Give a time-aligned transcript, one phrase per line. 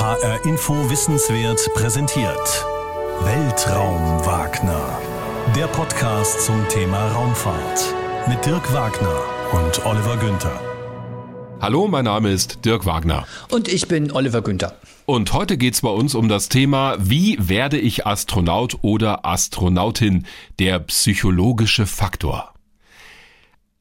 [0.00, 2.64] HR Info Wissenswert präsentiert.
[3.24, 4.96] Weltraum Wagner.
[5.56, 7.94] Der Podcast zum Thema Raumfahrt.
[8.28, 10.60] Mit Dirk Wagner und Oliver Günther.
[11.60, 13.26] Hallo, mein Name ist Dirk Wagner.
[13.50, 14.76] Und ich bin Oliver Günther.
[15.04, 20.26] Und heute geht's bei uns um das Thema, wie werde ich Astronaut oder Astronautin?
[20.60, 22.54] Der psychologische Faktor.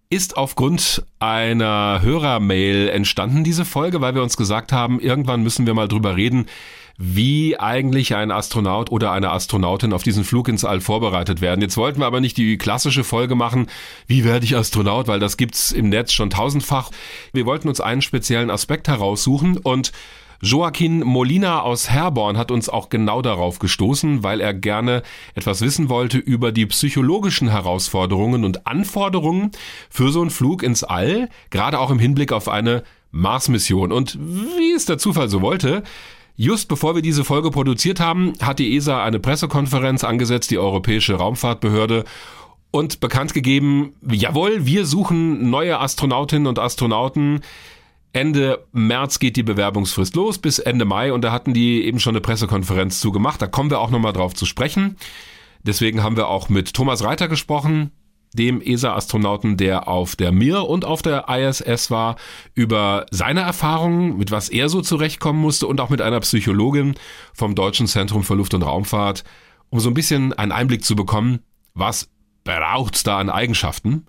[0.09, 5.73] Ist aufgrund einer Hörermail entstanden, diese Folge, weil wir uns gesagt haben, irgendwann müssen wir
[5.73, 6.45] mal drüber reden,
[6.97, 11.59] wie eigentlich ein Astronaut oder eine Astronautin auf diesen Flug ins All vorbereitet werden.
[11.59, 13.67] Jetzt wollten wir aber nicht die klassische Folge machen,
[14.07, 16.89] wie werde ich Astronaut, weil das gibt's im Netz schon tausendfach.
[17.33, 19.91] Wir wollten uns einen speziellen Aspekt heraussuchen und
[20.41, 25.03] Joaquin Molina aus Herborn hat uns auch genau darauf gestoßen, weil er gerne
[25.35, 29.51] etwas wissen wollte über die psychologischen Herausforderungen und Anforderungen
[29.89, 33.91] für so einen Flug ins All, gerade auch im Hinblick auf eine Mars-Mission.
[33.91, 35.83] Und wie es der Zufall so wollte,
[36.39, 41.15] Just bevor wir diese Folge produziert haben, hat die ESA eine Pressekonferenz angesetzt, die Europäische
[41.15, 42.03] Raumfahrtbehörde,
[42.69, 47.41] und bekannt gegeben, jawohl, wir suchen neue Astronautinnen und Astronauten
[48.13, 52.13] Ende März geht die Bewerbungsfrist los bis Ende Mai und da hatten die eben schon
[52.13, 53.41] eine Pressekonferenz zu gemacht.
[53.41, 54.97] Da kommen wir auch nochmal drauf zu sprechen.
[55.63, 57.91] Deswegen haben wir auch mit Thomas Reiter gesprochen,
[58.33, 62.15] dem ESA-Astronauten, der auf der Mir und auf der ISS war,
[62.53, 66.95] über seine Erfahrungen, mit was er so zurechtkommen musste und auch mit einer Psychologin
[67.33, 69.23] vom Deutschen Zentrum für Luft- und Raumfahrt,
[69.69, 71.39] um so ein bisschen einen Einblick zu bekommen,
[71.73, 72.09] was
[72.43, 74.05] braucht's da an Eigenschaften.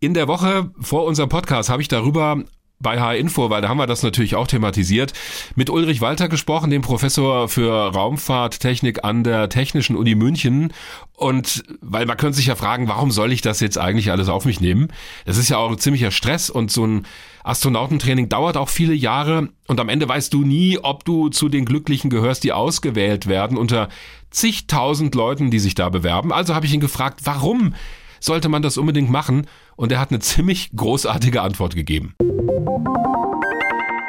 [0.00, 2.42] In der Woche vor unserem Podcast habe ich darüber
[2.84, 5.12] bei H-Info, weil da haben wir das natürlich auch thematisiert,
[5.56, 10.72] mit Ulrich Walter gesprochen, dem Professor für Raumfahrttechnik an der Technischen Uni München.
[11.16, 14.44] Und weil man könnte sich ja fragen, warum soll ich das jetzt eigentlich alles auf
[14.44, 14.88] mich nehmen?
[15.24, 17.06] Das ist ja auch ein ziemlicher Stress und so ein
[17.42, 21.64] Astronautentraining dauert auch viele Jahre und am Ende weißt du nie, ob du zu den
[21.64, 23.88] Glücklichen gehörst, die ausgewählt werden unter
[24.30, 26.32] zigtausend Leuten, die sich da bewerben.
[26.32, 27.74] Also habe ich ihn gefragt, warum
[28.18, 29.46] sollte man das unbedingt machen?
[29.76, 32.14] Und er hat eine ziemlich großartige Antwort gegeben.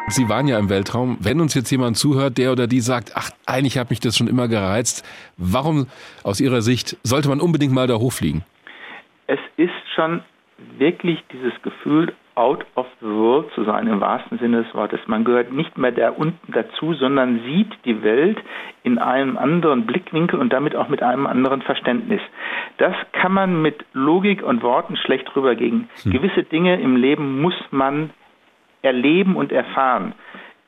[0.08, 1.18] Sie waren ja im Weltraum.
[1.20, 4.28] Wenn uns jetzt jemand zuhört, der oder die sagt, ach, eigentlich hat mich das schon
[4.28, 5.04] immer gereizt,
[5.38, 5.88] warum
[6.24, 8.44] aus Ihrer Sicht sollte man unbedingt mal da hochfliegen?
[9.26, 10.22] Es ist schon
[10.78, 15.00] wirklich dieses Gefühl, out of the world zu sein, im wahrsten Sinne des Wortes.
[15.08, 18.38] Man gehört nicht mehr da unten dazu, sondern sieht die Welt
[18.84, 22.22] in einem anderen Blickwinkel und damit auch mit einem anderen Verständnis.
[22.78, 25.90] Das kann man mit Logik und Worten schlecht rübergehen.
[26.04, 26.12] Hm.
[26.12, 28.12] Gewisse Dinge im Leben muss man
[28.82, 30.14] erleben und erfahren.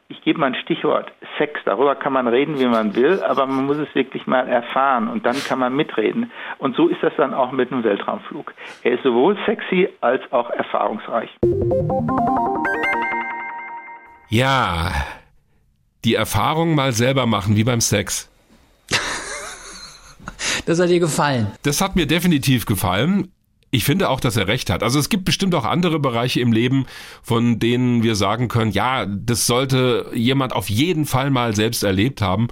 [0.09, 1.59] Ich gebe mal ein Stichwort, Sex.
[1.65, 5.25] Darüber kann man reden, wie man will, aber man muss es wirklich mal erfahren und
[5.25, 6.31] dann kann man mitreden.
[6.59, 8.53] Und so ist das dann auch mit einem Weltraumflug.
[8.83, 11.29] Er ist sowohl sexy als auch erfahrungsreich.
[14.29, 14.91] Ja,
[16.05, 18.31] die Erfahrung mal selber machen, wie beim Sex.
[20.65, 21.47] Das hat dir gefallen.
[21.63, 23.31] Das hat mir definitiv gefallen.
[23.69, 24.81] Ich finde auch, dass er recht hat.
[24.81, 26.85] Also es gibt bestimmt auch andere Bereiche im Leben,
[27.21, 32.21] von denen wir sagen können, ja, das sollte jemand auf jeden Fall mal selbst erlebt
[32.21, 32.47] haben,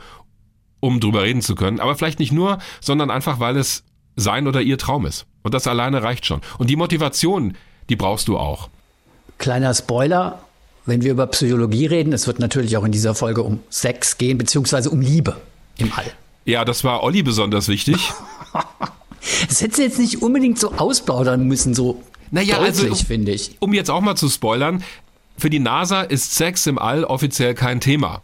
[0.81, 1.79] um drüber reden zu können.
[1.79, 3.83] Aber vielleicht nicht nur, sondern einfach, weil es
[4.17, 5.25] sein oder ihr Traum ist.
[5.41, 6.41] Und das alleine reicht schon.
[6.57, 7.55] Und die Motivation,
[7.89, 8.69] die brauchst du auch.
[9.37, 10.39] Kleiner Spoiler,
[10.85, 14.37] wenn wir über Psychologie reden, es wird natürlich auch in dieser Folge um Sex gehen,
[14.37, 15.37] beziehungsweise um Liebe
[15.77, 16.11] im All.
[16.45, 18.11] Ja, das war Olli besonders wichtig.
[19.47, 22.01] Das hätte sie jetzt nicht unbedingt so ausplaudern müssen, so
[22.31, 23.55] naja, also deutlich, also, finde ich.
[23.59, 24.83] Um jetzt auch mal zu spoilern,
[25.37, 28.21] für die NASA ist Sex im All offiziell kein Thema.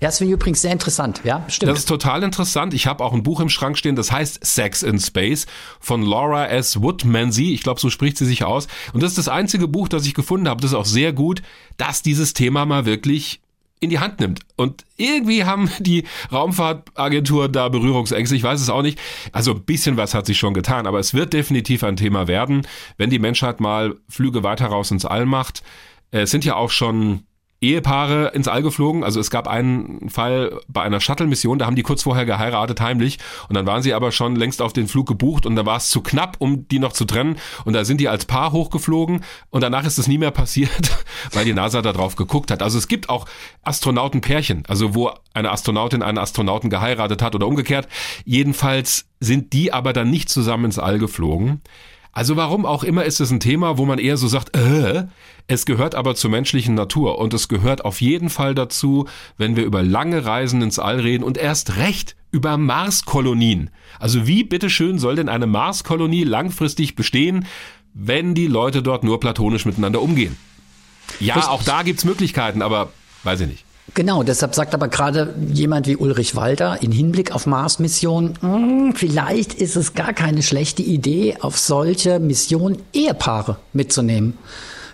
[0.00, 1.70] Ja, das finde ich übrigens sehr interessant, ja, stimmt.
[1.70, 2.74] Das ist total interessant.
[2.74, 5.46] Ich habe auch ein Buch im Schrank stehen, das heißt Sex in Space
[5.80, 6.82] von Laura S.
[6.82, 7.54] Woodmansey.
[7.54, 8.66] Ich glaube, so spricht sie sich aus.
[8.92, 10.60] Und das ist das einzige Buch, das ich gefunden habe.
[10.60, 11.42] Das ist auch sehr gut,
[11.76, 13.40] dass dieses Thema mal wirklich
[13.80, 14.40] in die Hand nimmt.
[14.56, 18.36] Und irgendwie haben die Raumfahrtagenturen da Berührungsängste.
[18.36, 18.98] Ich weiß es auch nicht.
[19.32, 22.66] Also ein bisschen was hat sich schon getan, aber es wird definitiv ein Thema werden,
[22.96, 25.62] wenn die Menschheit mal Flüge weiter raus ins All macht.
[26.10, 27.24] Es sind ja auch schon
[27.64, 29.04] Ehepaare ins All geflogen.
[29.04, 33.18] Also es gab einen Fall bei einer Shuttle-Mission, da haben die kurz vorher geheiratet, heimlich.
[33.48, 35.88] Und dann waren sie aber schon längst auf den Flug gebucht und da war es
[35.88, 37.36] zu knapp, um die noch zu trennen.
[37.64, 40.90] Und da sind die als Paar hochgeflogen und danach ist es nie mehr passiert,
[41.32, 42.62] weil die NASA da drauf geguckt hat.
[42.62, 43.26] Also es gibt auch
[43.62, 47.88] Astronautenpärchen, also wo eine Astronautin einen Astronauten geheiratet hat oder umgekehrt.
[48.24, 51.62] Jedenfalls sind die aber dann nicht zusammen ins All geflogen.
[52.14, 55.04] Also warum auch immer ist es ein Thema, wo man eher so sagt, äh,
[55.48, 59.64] es gehört aber zur menschlichen Natur und es gehört auf jeden Fall dazu, wenn wir
[59.64, 63.70] über lange Reisen ins All reden und erst recht über Marskolonien.
[63.98, 67.46] Also wie bitteschön soll denn eine Marskolonie langfristig bestehen,
[67.94, 70.36] wenn die Leute dort nur platonisch miteinander umgehen?
[71.18, 72.92] Ja, auch da gibt's Möglichkeiten, aber
[73.24, 73.63] weiß ich nicht.
[73.94, 79.54] Genau, deshalb sagt aber gerade jemand wie Ulrich Walter in Hinblick auf Mars-Missionen, hm, vielleicht
[79.54, 84.36] ist es gar keine schlechte Idee, auf solche Missionen Ehepaare mitzunehmen.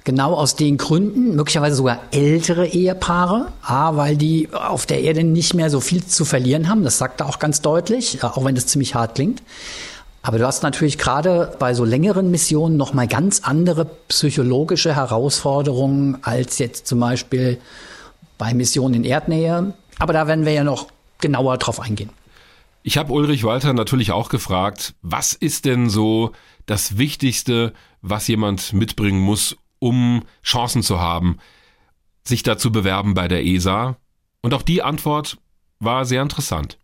[0.04, 5.54] Genau aus den Gründen, möglicherweise sogar ältere Ehepaare, A, weil die auf der Erde nicht
[5.54, 8.66] mehr so viel zu verlieren haben, das sagt er auch ganz deutlich, auch wenn das
[8.66, 9.42] ziemlich hart klingt.
[10.22, 16.58] Aber du hast natürlich gerade bei so längeren Missionen nochmal ganz andere psychologische Herausforderungen als
[16.58, 17.58] jetzt zum Beispiel
[18.40, 19.74] bei Missionen in Erdnähe.
[19.98, 20.88] Aber da werden wir ja noch
[21.20, 22.10] genauer drauf eingehen.
[22.82, 26.32] Ich habe Ulrich Walter natürlich auch gefragt, was ist denn so
[26.64, 31.36] das Wichtigste, was jemand mitbringen muss, um Chancen zu haben,
[32.24, 33.98] sich da zu bewerben bei der ESA?
[34.40, 35.36] Und auch die Antwort
[35.78, 36.78] war sehr interessant.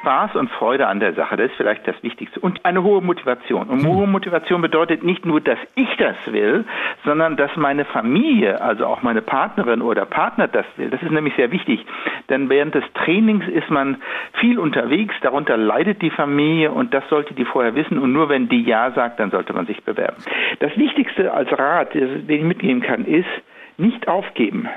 [0.00, 2.40] Spaß und Freude an der Sache, das ist vielleicht das Wichtigste.
[2.40, 3.68] Und eine hohe Motivation.
[3.68, 6.64] Und hohe Motivation bedeutet nicht nur, dass ich das will,
[7.04, 10.90] sondern dass meine Familie, also auch meine Partnerin oder Partner das will.
[10.90, 11.84] Das ist nämlich sehr wichtig.
[12.28, 13.98] Denn während des Trainings ist man
[14.34, 17.98] viel unterwegs, darunter leidet die Familie und das sollte die vorher wissen.
[17.98, 20.16] Und nur wenn die Ja sagt, dann sollte man sich bewerben.
[20.60, 23.28] Das Wichtigste als Rat, den ich mitgeben kann, ist,
[23.80, 24.68] nicht aufgeben.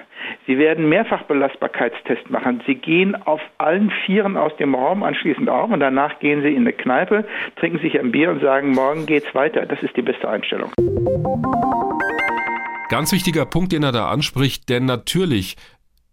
[0.47, 2.63] Sie werden mehrfach Belastbarkeitstest machen.
[2.65, 6.61] Sie gehen auf allen Vieren aus dem Raum anschließend auf und danach gehen Sie in
[6.61, 7.25] eine Kneipe,
[7.57, 9.65] trinken sich ein Bier und sagen, morgen geht's weiter.
[9.65, 10.71] Das ist die beste Einstellung.
[12.89, 15.57] Ganz wichtiger Punkt, den er da anspricht, denn natürlich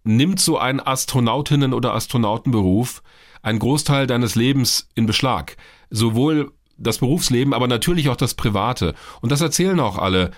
[0.04, 3.02] nimmt so ein Astronautinnen- oder Astronautenberuf
[3.42, 5.56] einen Großteil deines Lebens in Beschlag.
[5.90, 8.94] Sowohl das Berufsleben, aber natürlich auch das Private.
[9.20, 10.30] Und das erzählen auch alle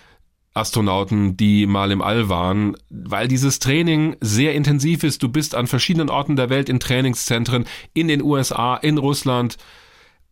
[0.55, 5.23] Astronauten, die mal im All waren, weil dieses Training sehr intensiv ist.
[5.23, 7.65] Du bist an verschiedenen Orten der Welt in Trainingszentren,
[7.95, 9.57] in den USA, in Russland.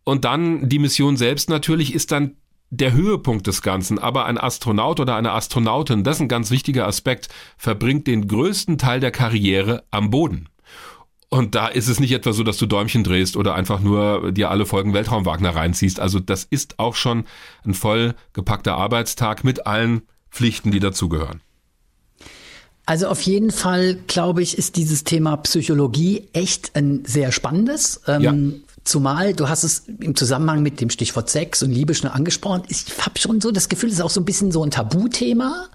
[0.03, 2.35] Und dann die Mission selbst natürlich ist dann
[2.69, 3.99] der Höhepunkt des Ganzen.
[3.99, 8.77] Aber ein Astronaut oder eine Astronautin, das ist ein ganz wichtiger Aspekt, verbringt den größten
[8.77, 10.47] Teil der Karriere am Boden.
[11.29, 14.49] Und da ist es nicht etwa so, dass du Däumchen drehst oder einfach nur dir
[14.49, 15.99] alle Folgen Weltraumwagner reinziehst.
[15.99, 17.23] Also das ist auch schon
[17.63, 20.01] ein voll gepackter Arbeitstag mit allen
[20.31, 21.41] Pflichten, die dazugehören.
[22.85, 28.01] Also auf jeden Fall, glaube ich, ist dieses Thema Psychologie echt ein sehr spannendes.
[28.07, 28.33] Ähm, ja.
[28.83, 32.63] Zumal, du hast es im Zusammenhang mit dem Stichwort Sex und Liebe schon angesprochen.
[32.67, 35.67] Ich habe schon so das Gefühl, es ist auch so ein bisschen so ein Tabuthema,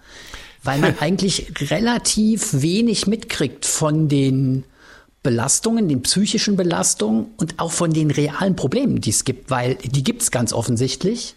[0.65, 4.65] weil man eigentlich relativ wenig mitkriegt von den
[5.23, 10.03] Belastungen, den psychischen Belastungen und auch von den realen Problemen, die es gibt, weil die
[10.03, 11.37] gibt es ganz offensichtlich.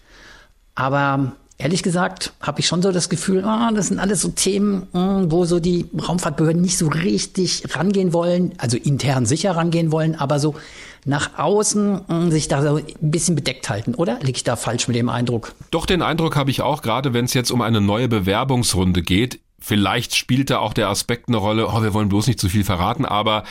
[0.74, 4.88] Aber ehrlich gesagt habe ich schon so das Gefühl, ah, das sind alles so Themen,
[4.94, 10.15] hm, wo so die Raumfahrtbehörden nicht so richtig rangehen wollen, also intern sicher rangehen wollen,
[10.15, 10.56] aber so
[11.06, 14.17] nach außen hm, sich da so ein bisschen bedeckt halten, oder?
[14.21, 15.53] Liege ich da falsch mit dem Eindruck?
[15.69, 19.39] Doch, den Eindruck habe ich auch, gerade wenn es jetzt um eine neue Bewerbungsrunde geht.
[19.59, 22.63] Vielleicht spielt da auch der Aspekt eine Rolle, oh, wir wollen bloß nicht zu viel
[22.63, 23.44] verraten, aber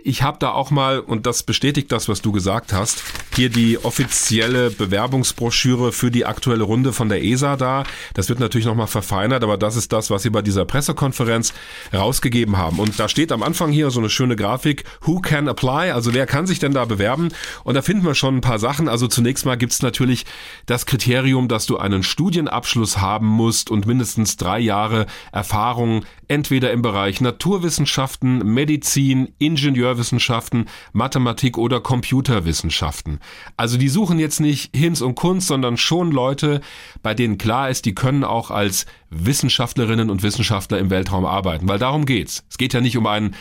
[0.00, 3.02] ich habe da auch mal, und das bestätigt das, was du gesagt hast,
[3.34, 7.82] hier die offizielle Bewerbungsbroschüre für die aktuelle Runde von der ESA da.
[8.14, 11.52] Das wird natürlich nochmal verfeinert, aber das ist das, was sie bei dieser Pressekonferenz
[11.92, 12.78] rausgegeben haben.
[12.78, 15.90] Und da steht am Anfang hier so eine schöne Grafik, Who can apply?
[15.90, 17.30] Also wer kann sich denn da bewerben?
[17.64, 18.88] Und da finden wir schon ein paar Sachen.
[18.88, 20.26] Also zunächst mal gibt's natürlich
[20.66, 26.82] das Kriterium, dass du einen Studienabschluss haben musst und mindestens drei Jahre Erfahrung entweder im
[26.82, 33.20] Bereich Naturwissenschaften, Medizin, Ingenieur Ingenieurwissenschaften, Mathematik oder Computerwissenschaften.
[33.56, 36.60] Also die suchen jetzt nicht Hinz und Kunst, sondern schon Leute,
[37.02, 41.78] bei denen klar ist, die können auch als Wissenschaftlerinnen und Wissenschaftler im Weltraum arbeiten, weil
[41.78, 42.44] darum geht's.
[42.50, 43.34] Es geht ja nicht um einen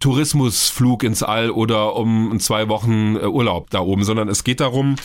[0.00, 4.96] Tourismusflug ins All oder um zwei Wochen äh, Urlaub da oben, sondern es geht darum,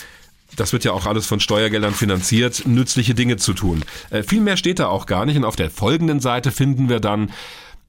[0.55, 3.83] das wird ja auch alles von Steuergeldern finanziert, nützliche Dinge zu tun.
[4.09, 5.37] Äh, viel mehr steht da auch gar nicht.
[5.37, 7.31] Und auf der folgenden Seite finden wir dann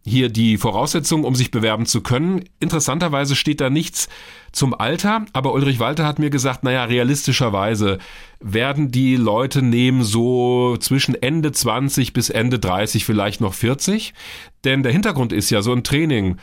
[0.06, 2.44] hier die Voraussetzungen, um sich bewerben zu können.
[2.60, 4.08] Interessanterweise steht da nichts
[4.52, 7.98] zum Alter, aber Ulrich Walter hat mir gesagt, naja, realistischerweise
[8.38, 14.14] werden die Leute nehmen so zwischen Ende 20 bis Ende 30, vielleicht noch 40.
[14.64, 16.36] Denn der Hintergrund ist ja so ein Training.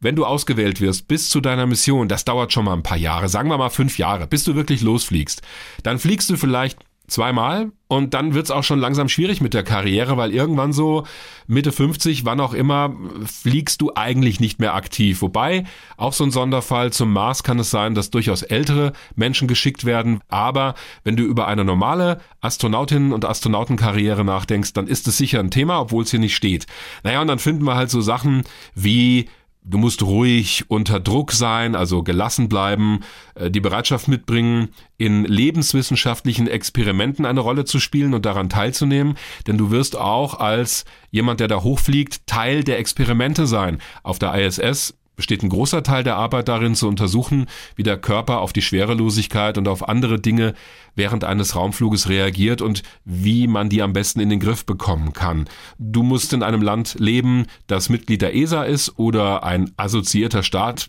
[0.00, 3.28] Wenn du ausgewählt wirst bis zu deiner Mission, das dauert schon mal ein paar Jahre,
[3.28, 5.42] sagen wir mal fünf Jahre, bis du wirklich losfliegst.
[5.82, 6.78] Dann fliegst du vielleicht
[7.10, 11.04] zweimal und dann wird's auch schon langsam schwierig mit der Karriere, weil irgendwann so
[11.46, 12.94] Mitte 50, wann auch immer,
[13.26, 15.20] fliegst du eigentlich nicht mehr aktiv.
[15.20, 15.64] Wobei
[15.96, 20.20] auch so ein Sonderfall zum Mars kann es sein, dass durchaus ältere Menschen geschickt werden.
[20.28, 25.50] Aber wenn du über eine normale Astronautinnen- und Astronautenkarriere nachdenkst, dann ist es sicher ein
[25.50, 26.66] Thema, obwohl es hier nicht steht.
[27.02, 29.28] Naja, und dann finden wir halt so Sachen wie
[29.62, 33.00] Du musst ruhig unter Druck sein, also gelassen bleiben,
[33.34, 39.58] äh, die Bereitschaft mitbringen, in lebenswissenschaftlichen Experimenten eine Rolle zu spielen und daran teilzunehmen, denn
[39.58, 43.78] du wirst auch als jemand, der da hochfliegt, Teil der Experimente sein.
[44.02, 47.44] Auf der ISS besteht ein großer Teil der Arbeit darin zu untersuchen,
[47.76, 50.54] wie der Körper auf die Schwerelosigkeit und auf andere Dinge
[50.94, 55.46] während eines Raumfluges reagiert und wie man die am besten in den Griff bekommen kann.
[55.78, 60.88] Du musst in einem Land leben, das Mitglied der ESA ist oder ein assoziierter Staat.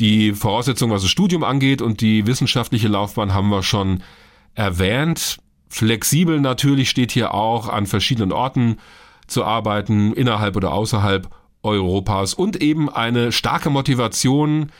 [0.00, 4.02] Die Voraussetzungen, was das Studium angeht und die wissenschaftliche Laufbahn haben wir schon
[4.54, 5.36] erwähnt.
[5.68, 8.78] Flexibel natürlich steht hier auch an verschiedenen Orten
[9.26, 11.28] zu arbeiten, innerhalb oder außerhalb
[11.64, 14.70] Europas und eben eine starke Motivation,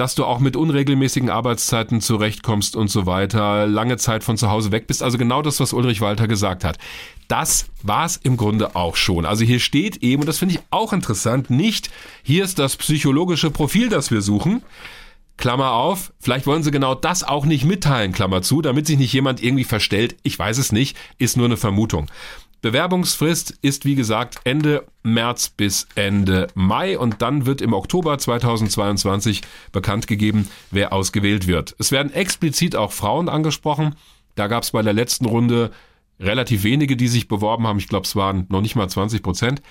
[0.00, 4.72] dass du auch mit unregelmäßigen Arbeitszeiten zurechtkommst und so weiter, lange Zeit von zu Hause
[4.72, 5.02] weg bist.
[5.02, 6.78] Also genau das, was Ulrich Walter gesagt hat.
[7.28, 9.26] Das war's im Grunde auch schon.
[9.26, 11.90] Also hier steht eben, und das finde ich auch interessant, nicht,
[12.22, 14.62] hier ist das psychologische Profil, das wir suchen.
[15.36, 19.12] Klammer auf, vielleicht wollen sie genau das auch nicht mitteilen, Klammer zu, damit sich nicht
[19.12, 20.16] jemand irgendwie verstellt.
[20.22, 22.10] Ich weiß es nicht, ist nur eine Vermutung.
[22.62, 29.40] Bewerbungsfrist ist wie gesagt Ende März bis Ende Mai und dann wird im Oktober 2022
[29.72, 31.74] bekannt gegeben, wer ausgewählt wird.
[31.78, 33.94] Es werden explizit auch Frauen angesprochen.
[34.34, 35.70] Da gab es bei der letzten Runde
[36.18, 37.78] relativ wenige, die sich beworben haben.
[37.78, 39.62] Ich glaube, es waren noch nicht mal 20 Prozent.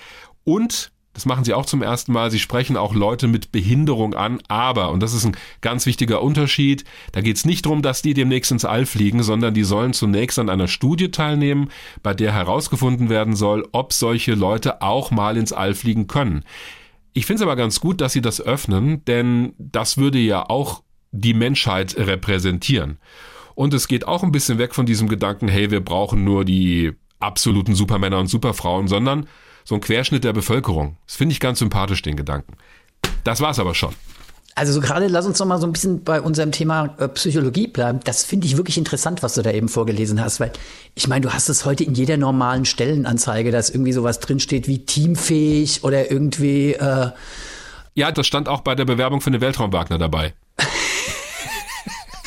[0.42, 2.30] Und das machen sie auch zum ersten Mal.
[2.30, 6.84] Sie sprechen auch Leute mit Behinderung an, aber, und das ist ein ganz wichtiger Unterschied,
[7.12, 10.38] da geht es nicht darum, dass die demnächst ins All fliegen, sondern die sollen zunächst
[10.38, 11.70] an einer Studie teilnehmen,
[12.02, 16.44] bei der herausgefunden werden soll, ob solche Leute auch mal ins All fliegen können.
[17.12, 20.82] Ich finde es aber ganz gut, dass sie das öffnen, denn das würde ja auch
[21.10, 22.98] die Menschheit repräsentieren.
[23.56, 26.92] Und es geht auch ein bisschen weg von diesem Gedanken, hey, wir brauchen nur die
[27.18, 29.26] absoluten Supermänner und Superfrauen, sondern
[29.64, 30.96] so ein Querschnitt der Bevölkerung.
[31.06, 32.54] Das finde ich ganz sympathisch, den Gedanken.
[33.24, 33.94] Das war's aber schon.
[34.56, 37.68] Also so gerade lass uns noch mal so ein bisschen bei unserem Thema äh, Psychologie
[37.68, 38.00] bleiben.
[38.04, 40.52] Das finde ich wirklich interessant, was du da eben vorgelesen hast, weil
[40.94, 44.84] ich meine, du hast es heute in jeder normalen Stellenanzeige, dass irgendwie sowas drinsteht wie
[44.84, 46.72] teamfähig oder irgendwie.
[46.72, 47.10] Äh
[47.94, 50.34] ja, das stand auch bei der Bewerbung für den Weltraumwagner dabei.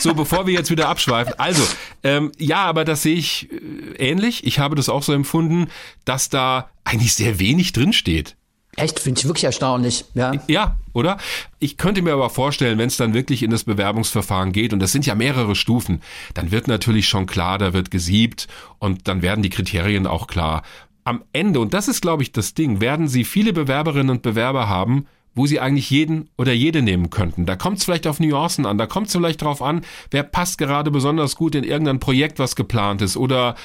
[0.04, 1.34] So, bevor wir jetzt wieder abschweifen.
[1.38, 1.64] Also,
[2.04, 4.46] ähm, ja, aber das sehe ich äh, ähnlich.
[4.46, 5.68] Ich habe das auch so empfunden,
[6.06, 8.36] dass da eigentlich sehr wenig drinsteht.
[8.76, 10.34] Echt, finde ich wirklich erstaunlich, ja.
[10.48, 11.18] Ja, oder?
[11.60, 14.92] Ich könnte mir aber vorstellen, wenn es dann wirklich in das Bewerbungsverfahren geht, und das
[14.92, 16.02] sind ja mehrere Stufen,
[16.34, 18.48] dann wird natürlich schon klar, da wird gesiebt
[18.80, 20.64] und dann werden die Kriterien auch klar.
[21.04, 24.68] Am Ende, und das ist, glaube ich, das Ding, werden Sie viele Bewerberinnen und Bewerber
[24.68, 25.06] haben,
[25.36, 27.46] wo sie eigentlich jeden oder jede nehmen könnten.
[27.46, 30.58] Da kommt es vielleicht auf Nuancen an, da kommt es vielleicht drauf an, wer passt
[30.58, 33.56] gerade besonders gut in irgendein Projekt, was geplant ist oder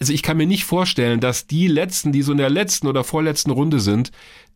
[0.00, 3.04] also ich kann mir nicht vorstellen, dass die letzten, die so in der letzten oder
[3.04, 4.10] vorletzten Runde sind,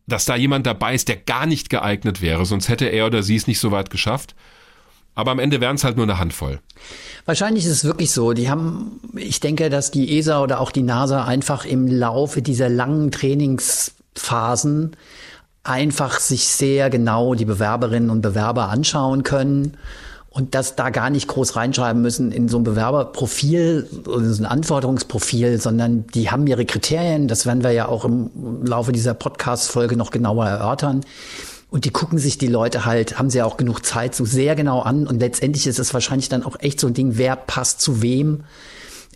[0.05, 3.35] dass da jemand dabei ist, der gar nicht geeignet wäre, sonst hätte er oder sie
[3.35, 4.35] es nicht so weit geschafft.
[5.15, 6.59] Aber am Ende wären es halt nur eine Handvoll.
[7.25, 8.33] Wahrscheinlich ist es wirklich so.
[8.33, 12.69] Die haben, ich denke, dass die ESA oder auch die NASA einfach im Laufe dieser
[12.69, 14.95] langen Trainingsphasen
[15.63, 19.77] einfach sich sehr genau die Bewerberinnen und Bewerber anschauen können
[20.29, 24.45] und das da gar nicht groß reinschreiben müssen in so ein Bewerberprofil oder so ein
[24.45, 27.27] Anforderungsprofil, sondern die haben ihre Kriterien.
[27.27, 28.29] Das werden wir ja auch im
[28.63, 31.01] Laufe dieser Podcast-Folge noch genauer erörtern.
[31.71, 34.55] Und die gucken sich die Leute halt, haben sie ja auch genug Zeit, so sehr
[34.55, 35.07] genau an.
[35.07, 38.43] Und letztendlich ist es wahrscheinlich dann auch echt so ein Ding, wer passt zu wem?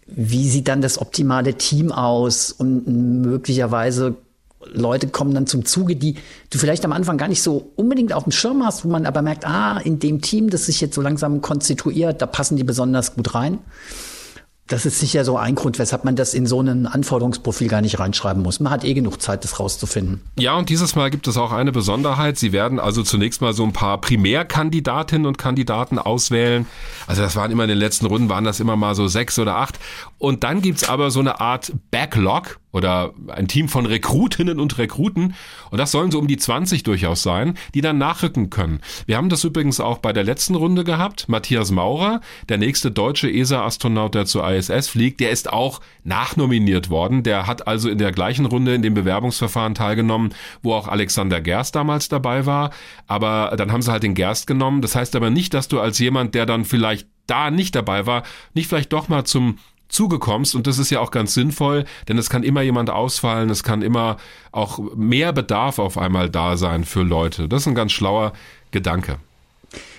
[0.05, 2.51] Wie sieht dann das optimale Team aus?
[2.51, 4.15] Und möglicherweise
[4.71, 6.15] Leute kommen dann zum Zuge, die
[6.49, 9.21] du vielleicht am Anfang gar nicht so unbedingt auf dem Schirm hast, wo man aber
[9.21, 13.15] merkt, ah, in dem Team, das sich jetzt so langsam konstituiert, da passen die besonders
[13.15, 13.59] gut rein.
[14.67, 17.99] Das ist sicher so ein Grund, weshalb man das in so ein Anforderungsprofil gar nicht
[17.99, 18.61] reinschreiben muss.
[18.61, 20.21] Man hat eh genug Zeit, das rauszufinden.
[20.39, 22.37] Ja, und dieses Mal gibt es auch eine Besonderheit.
[22.37, 26.65] Sie werden also zunächst mal so ein paar Primärkandidatinnen und Kandidaten auswählen.
[27.07, 29.57] Also das waren immer in den letzten Runden, waren das immer mal so sechs oder
[29.57, 29.79] acht.
[30.17, 35.35] Und dann gibt's aber so eine Art Backlog oder ein Team von Rekrutinnen und Rekruten.
[35.69, 38.81] Und das sollen so um die 20 durchaus sein, die dann nachrücken können.
[39.05, 41.29] Wir haben das übrigens auch bei der letzten Runde gehabt.
[41.29, 47.23] Matthias Maurer, der nächste deutsche ESA-Astronaut, der zur ISS fliegt, der ist auch nachnominiert worden.
[47.23, 51.75] Der hat also in der gleichen Runde in dem Bewerbungsverfahren teilgenommen, wo auch Alexander Gerst
[51.75, 52.71] damals dabei war.
[53.05, 54.81] Aber dann haben sie halt den Gerst genommen.
[54.81, 58.23] Das heißt aber nicht, dass du als jemand, der dann vielleicht da nicht dabei war,
[58.53, 59.57] nicht vielleicht doch mal zum
[59.93, 63.63] zugekommst und das ist ja auch ganz sinnvoll, denn es kann immer jemand ausfallen, es
[63.63, 64.17] kann immer
[64.51, 67.47] auch mehr Bedarf auf einmal da sein für Leute.
[67.47, 68.33] Das ist ein ganz schlauer
[68.71, 69.17] Gedanke.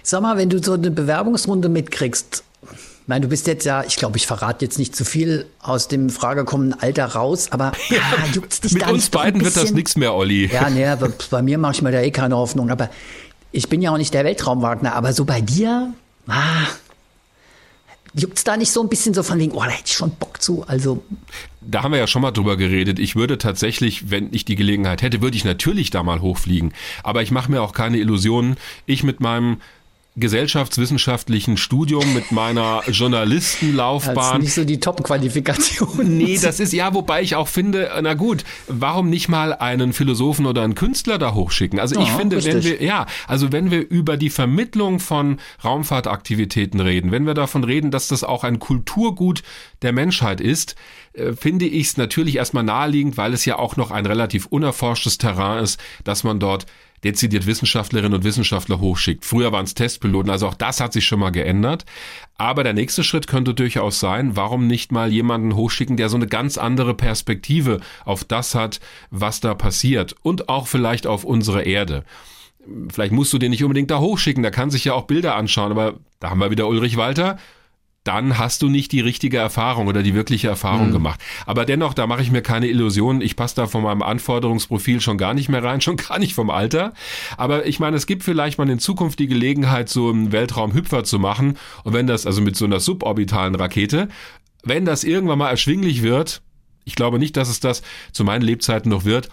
[0.03, 3.97] Sag mal, wenn du so eine Bewerbungsrunde mitkriegst, Ich meine, du bist jetzt ja, ich
[3.97, 8.27] glaube, ich verrate jetzt nicht zu viel aus dem fragekommenden Alter raus, aber ja, ah,
[8.33, 10.51] juckt's dich Mit uns beiden wird das nichts mehr, Olli.
[10.53, 12.71] Ja, nee, bei, bei mir mache ich mir da eh keine Hoffnung.
[12.71, 12.91] Aber
[13.53, 15.93] ich bin ja auch nicht der Weltraumwagner, aber so bei dir,
[16.29, 16.67] ah,
[18.15, 20.41] juckt's da nicht so ein bisschen so von wegen, oh, da hätte ich schon Bock
[20.41, 20.65] zu.
[20.67, 21.03] Also.
[21.61, 22.99] Da haben wir ja schon mal drüber geredet.
[22.99, 26.73] Ich würde tatsächlich, wenn ich die Gelegenheit hätte, würde ich natürlich da mal hochfliegen.
[27.03, 28.57] Aber ich mache mir auch keine Illusionen.
[28.87, 29.59] Ich mit meinem
[30.17, 34.15] gesellschaftswissenschaftlichen Studium, mit meiner Journalistenlaufbahn.
[34.15, 36.17] Das ist nicht so die Top-Qualifikation.
[36.17, 40.47] Nee, das ist ja, wobei ich auch finde, na gut, warum nicht mal einen Philosophen
[40.47, 41.81] oder einen Künstler da hochschicken?
[41.81, 42.55] Also ich ja, finde, richtig.
[42.55, 47.65] wenn wir, ja, also wenn wir über die Vermittlung von Raumfahrtaktivitäten reden, wenn wir davon
[47.65, 49.43] reden, dass das auch ein Kulturgut
[49.83, 50.77] der Menschheit ist,
[51.15, 55.19] äh, finde ich es natürlich erstmal naheliegend, weil es ja auch noch ein relativ unerforschtes
[55.19, 56.67] Terrain ist, dass man dort
[57.05, 59.25] dezidiert Wissenschaftlerinnen und Wissenschaftler hochschickt.
[59.25, 61.85] Früher waren es Testpiloten, also auch das hat sich schon mal geändert.
[62.37, 66.27] Aber der nächste Schritt könnte durchaus sein, warum nicht mal jemanden hochschicken, der so eine
[66.27, 68.81] ganz andere Perspektive auf das hat,
[69.11, 72.05] was da passiert und auch vielleicht auf unsere Erde.
[72.91, 75.71] Vielleicht musst du den nicht unbedingt da hochschicken, der kann sich ja auch Bilder anschauen,
[75.71, 77.39] aber da haben wir wieder Ulrich Walter
[78.05, 80.93] dann hast du nicht die richtige Erfahrung oder die wirkliche Erfahrung mhm.
[80.93, 81.21] gemacht.
[81.47, 83.23] Aber dennoch, da mache ich mir keine Illusionen.
[83.23, 86.51] Ich passe da von meinem Anforderungsprofil schon gar nicht mehr rein, schon gar nicht vom
[86.51, 86.93] Alter.
[87.37, 91.19] Aber ich meine, es gibt vielleicht mal in Zukunft die Gelegenheit, so einen Weltraumhüpfer zu
[91.19, 91.57] machen.
[91.83, 94.09] Und wenn das, also mit so einer suborbitalen Rakete,
[94.63, 96.43] wenn das irgendwann mal erschwinglich wird,
[96.85, 97.83] ich glaube nicht, dass es das
[98.13, 99.31] zu meinen Lebzeiten noch wird,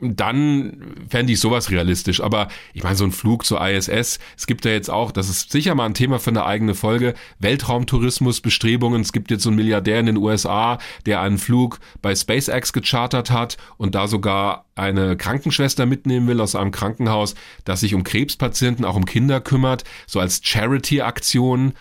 [0.00, 2.20] dann fände ich sowas realistisch.
[2.20, 5.50] Aber ich meine, so ein Flug zur ISS, es gibt ja jetzt auch, das ist
[5.50, 9.02] sicher mal ein Thema für eine eigene Folge, Weltraumtourismusbestrebungen.
[9.02, 13.30] Es gibt jetzt so einen Milliardär in den USA, der einen Flug bei SpaceX gechartert
[13.30, 18.84] hat und da sogar eine Krankenschwester mitnehmen will aus einem Krankenhaus, das sich um Krebspatienten,
[18.84, 21.74] auch um Kinder kümmert, so als Charity-Aktion.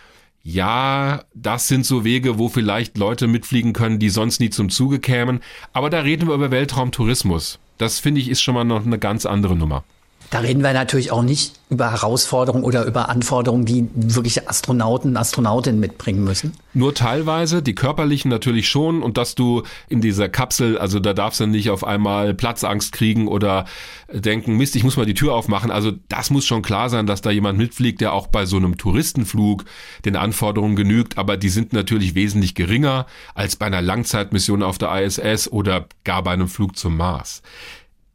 [0.49, 4.99] Ja, das sind so Wege, wo vielleicht Leute mitfliegen können, die sonst nie zum Zuge
[4.99, 5.41] kämen.
[5.73, 7.59] Aber da reden wir über Weltraumtourismus.
[7.77, 9.83] Das finde ich ist schon mal noch eine ganz andere Nummer.
[10.29, 15.79] Da reden wir natürlich auch nicht über Herausforderungen oder über Anforderungen, die wirkliche Astronauten, Astronautinnen
[15.79, 16.53] mitbringen müssen.
[16.73, 21.39] Nur teilweise, die körperlichen natürlich schon und dass du in dieser Kapsel, also da darfst
[21.39, 23.65] du nicht auf einmal Platzangst kriegen oder
[24.11, 25.71] denken, Mist, ich muss mal die Tür aufmachen.
[25.71, 28.77] Also das muss schon klar sein, dass da jemand mitfliegt, der auch bei so einem
[28.77, 29.65] Touristenflug
[30.05, 35.03] den Anforderungen genügt, aber die sind natürlich wesentlich geringer als bei einer Langzeitmission auf der
[35.03, 37.41] ISS oder gar bei einem Flug zum Mars.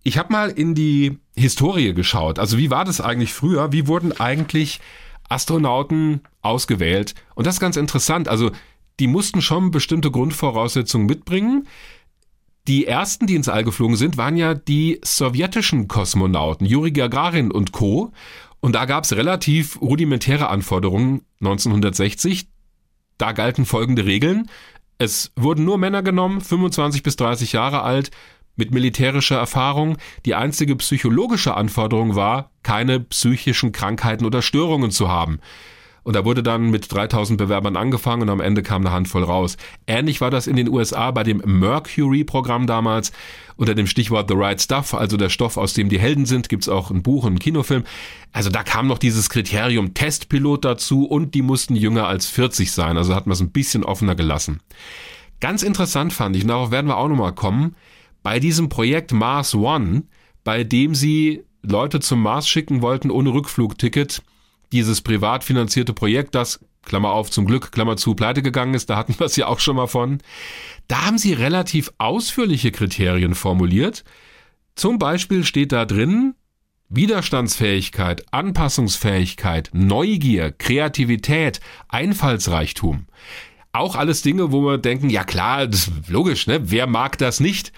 [0.03, 2.39] Ich habe mal in die Historie geschaut.
[2.39, 3.73] Also wie war das eigentlich früher?
[3.73, 4.81] Wie wurden eigentlich
[5.29, 7.15] Astronauten ausgewählt?
[7.35, 8.29] Und das ist ganz interessant.
[8.29, 8.51] Also
[9.01, 11.67] die mussten schon bestimmte Grundvoraussetzungen mitbringen.
[12.69, 17.73] Die ersten, die ins All geflogen sind, waren ja die sowjetischen Kosmonauten, Juri Gagarin und
[17.73, 18.13] Co.
[18.61, 22.47] Und da gab es relativ rudimentäre Anforderungen 1960.
[23.19, 24.49] Da galten folgende Regeln.
[24.99, 28.13] Es wurden nur Männer genommen, 25 bis 30 Jahre alt,
[28.57, 29.97] mit militärischer Erfahrung.
[30.25, 35.41] Die einzige psychologische Anforderung war, keine psychischen Krankheiten oder Störungen zu haben.
[36.05, 39.57] Und da wurde dann mit 3000 Bewerbern angefangen und am Ende kam eine Handvoll raus.
[39.87, 43.13] Ähnlich war das in den USA bei dem Mercury-Programm damals
[43.57, 46.69] unter dem Stichwort The Right Stuff, also der Stoff, aus dem die Helden sind, gibt's
[46.69, 47.85] auch ein Buch und einen Kinofilm.
[48.33, 52.97] Also da kam noch dieses Kriterium Testpilot dazu und die mussten jünger als 40 sein,
[52.97, 54.61] also hat man es ein bisschen offener gelassen.
[55.39, 57.77] Ganz interessant fand ich, und darauf werden wir auch nochmal kommen,
[58.23, 60.05] bei diesem Projekt Mars One,
[60.45, 64.23] bei dem sie Leute zum Mars schicken wollten ohne Rückflugticket,
[64.73, 68.97] dieses privat finanzierte Projekt, das, Klammer auf, zum Glück, Klammer zu, pleite gegangen ist, da
[68.97, 70.19] hatten wir es ja auch schon mal von,
[70.89, 74.05] da haben sie relativ ausführliche Kriterien formuliert.
[74.75, 76.35] Zum Beispiel steht da drin,
[76.89, 83.07] Widerstandsfähigkeit, Anpassungsfähigkeit, Neugier, Kreativität, Einfallsreichtum.
[83.73, 86.71] Auch alles Dinge, wo wir denken, ja klar, das ist logisch, ne?
[86.71, 87.73] Wer mag das nicht?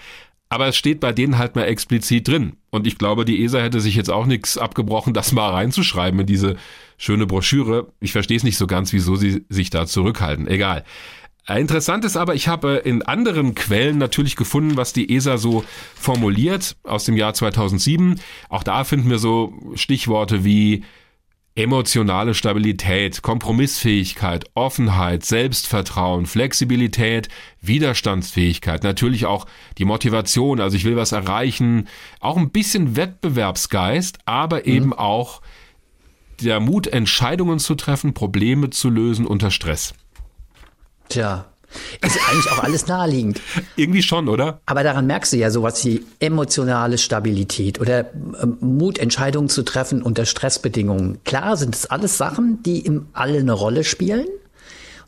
[0.55, 2.53] Aber es steht bei denen halt mal explizit drin.
[2.69, 6.27] Und ich glaube, die ESA hätte sich jetzt auch nichts abgebrochen, das mal reinzuschreiben in
[6.27, 6.55] diese
[6.97, 7.91] schöne Broschüre.
[7.99, 10.47] Ich verstehe es nicht so ganz, wieso sie sich da zurückhalten.
[10.47, 10.85] Egal.
[11.45, 16.77] Interessant ist aber, ich habe in anderen Quellen natürlich gefunden, was die ESA so formuliert
[16.83, 18.21] aus dem Jahr 2007.
[18.47, 20.85] Auch da finden wir so Stichworte wie
[21.57, 27.29] Emotionale Stabilität, Kompromissfähigkeit, Offenheit, Selbstvertrauen, Flexibilität,
[27.61, 29.45] Widerstandsfähigkeit, natürlich auch
[29.77, 31.87] die Motivation, also ich will was erreichen,
[32.19, 34.65] auch ein bisschen Wettbewerbsgeist, aber mhm.
[34.65, 35.41] eben auch
[36.41, 39.93] der Mut, Entscheidungen zu treffen, Probleme zu lösen unter Stress.
[41.07, 41.45] Tja,
[42.01, 43.41] ist eigentlich auch alles naheliegend.
[43.75, 44.59] Irgendwie schon, oder?
[44.65, 50.01] Aber daran merkst du ja sowas wie emotionale Stabilität oder ähm, Mut, Entscheidungen zu treffen
[50.01, 51.23] unter Stressbedingungen.
[51.23, 54.27] Klar sind es alles Sachen, die im All eine Rolle spielen.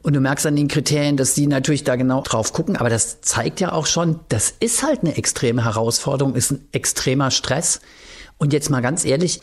[0.03, 2.77] Und du merkst an den Kriterien, dass die natürlich da genau drauf gucken.
[2.77, 7.31] Aber das zeigt ja auch schon, das ist halt eine extreme Herausforderung, ist ein extremer
[7.31, 7.81] Stress.
[8.37, 9.41] Und jetzt mal ganz ehrlich,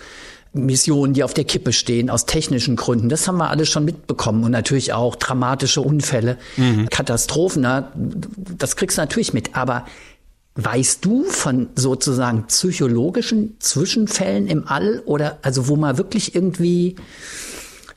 [0.55, 3.09] Missionen, die auf der Kippe stehen, aus technischen Gründen.
[3.09, 4.45] Das haben wir alle schon mitbekommen.
[4.45, 6.89] Und natürlich auch dramatische Unfälle, mhm.
[6.89, 7.67] Katastrophen.
[8.59, 9.57] Das kriegst du natürlich mit.
[9.57, 9.85] Aber
[10.55, 16.97] weißt du von sozusagen psychologischen Zwischenfällen im All oder also wo man wirklich irgendwie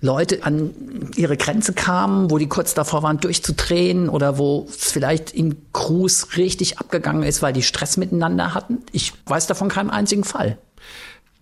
[0.01, 0.71] Leute an
[1.15, 6.37] ihre Grenze kamen, wo die kurz davor waren, durchzudrehen oder wo es vielleicht in Crews
[6.37, 8.79] richtig abgegangen ist, weil die Stress miteinander hatten?
[8.91, 10.57] Ich weiß davon keinen einzigen Fall.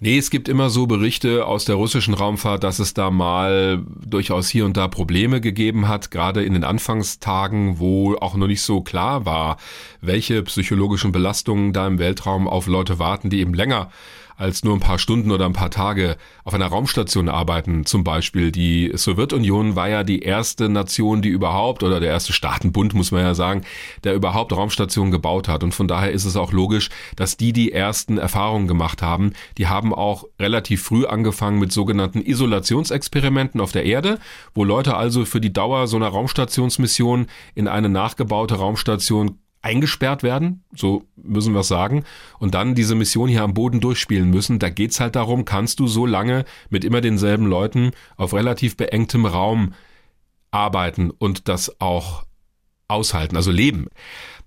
[0.05, 4.49] Nee, es gibt immer so Berichte aus der russischen Raumfahrt, dass es da mal durchaus
[4.49, 8.81] hier und da Probleme gegeben hat, gerade in den Anfangstagen, wo auch noch nicht so
[8.81, 9.57] klar war,
[10.01, 13.89] welche psychologischen Belastungen da im Weltraum auf Leute warten, die eben länger
[14.37, 17.85] als nur ein paar Stunden oder ein paar Tage auf einer Raumstation arbeiten.
[17.85, 22.93] Zum Beispiel die Sowjetunion war ja die erste Nation, die überhaupt, oder der erste Staatenbund,
[22.93, 23.63] muss man ja sagen,
[24.03, 25.63] der überhaupt Raumstationen gebaut hat.
[25.63, 29.33] Und von daher ist es auch logisch, dass die die ersten Erfahrungen gemacht haben.
[29.57, 34.19] Die haben auch relativ früh angefangen mit sogenannten Isolationsexperimenten auf der Erde,
[34.53, 40.63] wo Leute also für die Dauer so einer Raumstationsmission in eine nachgebaute Raumstation eingesperrt werden,
[40.75, 42.03] so müssen wir es sagen,
[42.37, 44.59] und dann diese Mission hier am Boden durchspielen müssen.
[44.59, 49.25] Da geht's halt darum, kannst du so lange mit immer denselben Leuten auf relativ beengtem
[49.25, 49.73] Raum
[50.51, 52.25] arbeiten und das auch
[52.87, 53.87] aushalten, also leben.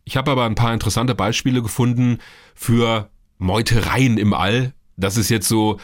[0.05, 2.19] Ich habe aber ein paar interessante Beispiele gefunden
[2.55, 4.73] für Meutereien im All.
[4.97, 5.81] Das ist jetzt so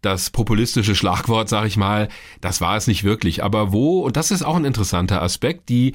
[0.00, 2.08] das populistische Schlagwort, sag ich mal.
[2.40, 3.42] Das war es nicht wirklich.
[3.42, 5.94] Aber wo, und das ist auch ein interessanter Aspekt, die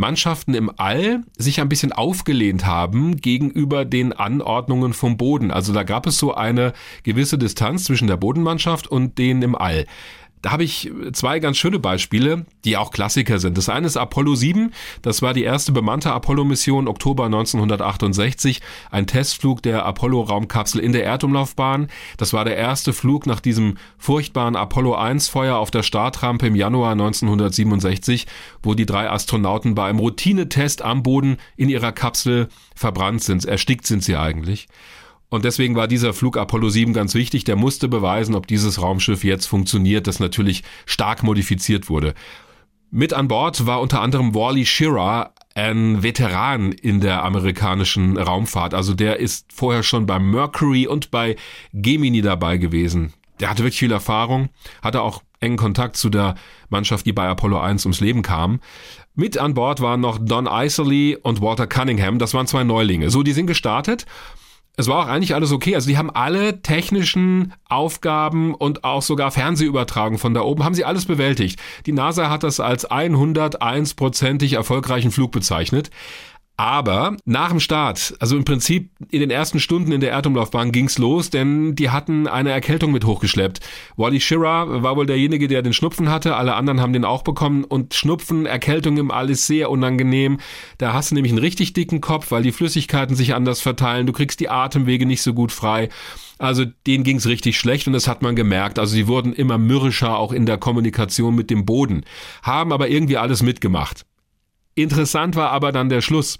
[0.00, 5.50] Mannschaften im All sich ein bisschen aufgelehnt haben gegenüber den Anordnungen vom Boden.
[5.50, 6.72] Also da gab es so eine
[7.04, 9.86] gewisse Distanz zwischen der Bodenmannschaft und denen im All.
[10.42, 13.58] Da habe ich zwei ganz schöne Beispiele, die auch Klassiker sind.
[13.58, 14.72] Das eine ist Apollo 7.
[15.02, 18.62] Das war die erste bemannte Apollo-Mission Oktober 1968.
[18.90, 21.88] Ein Testflug der Apollo-Raumkapsel in der Erdumlaufbahn.
[22.16, 26.92] Das war der erste Flug nach diesem furchtbaren Apollo 1-Feuer auf der Startrampe im Januar
[26.92, 28.26] 1967,
[28.62, 33.44] wo die drei Astronauten bei einem Routinetest am Boden in ihrer Kapsel verbrannt sind.
[33.44, 34.68] Erstickt sind sie eigentlich.
[35.30, 37.44] Und deswegen war dieser Flug Apollo 7 ganz wichtig.
[37.44, 42.14] Der musste beweisen, ob dieses Raumschiff jetzt funktioniert, das natürlich stark modifiziert wurde.
[42.90, 48.74] Mit an Bord war unter anderem Wally Schirra, ein Veteran in der amerikanischen Raumfahrt.
[48.74, 51.36] Also der ist vorher schon bei Mercury und bei
[51.72, 53.12] Gemini dabei gewesen.
[53.38, 54.48] Der hatte wirklich viel Erfahrung,
[54.82, 56.34] hatte auch engen Kontakt zu der
[56.68, 58.60] Mannschaft, die bei Apollo 1 ums Leben kam.
[59.14, 62.18] Mit an Bord waren noch Don Iserly und Walter Cunningham.
[62.18, 63.10] Das waren zwei Neulinge.
[63.10, 64.06] So, die sind gestartet
[64.80, 65.74] es war auch eigentlich alles okay.
[65.74, 70.84] Also die haben alle technischen Aufgaben und auch sogar Fernsehübertragung von da oben, haben sie
[70.84, 71.60] alles bewältigt.
[71.86, 75.90] Die NASA hat das als 101-prozentig erfolgreichen Flug bezeichnet.
[76.60, 80.98] Aber nach dem Start, also im Prinzip in den ersten Stunden in der Erdumlaufbahn ging's
[80.98, 83.60] los, denn die hatten eine Erkältung mit hochgeschleppt.
[83.96, 87.64] Wally Schirra war wohl derjenige, der den Schnupfen hatte, alle anderen haben den auch bekommen
[87.64, 90.36] und Schnupfen, Erkältung im All ist sehr unangenehm.
[90.76, 94.12] Da hast du nämlich einen richtig dicken Kopf, weil die Flüssigkeiten sich anders verteilen, du
[94.12, 95.88] kriegst die Atemwege nicht so gut frei.
[96.36, 98.78] Also denen ging's richtig schlecht und das hat man gemerkt.
[98.78, 102.04] Also sie wurden immer mürrischer auch in der Kommunikation mit dem Boden,
[102.42, 104.04] haben aber irgendwie alles mitgemacht.
[104.82, 106.38] Interessant war aber dann der Schluss.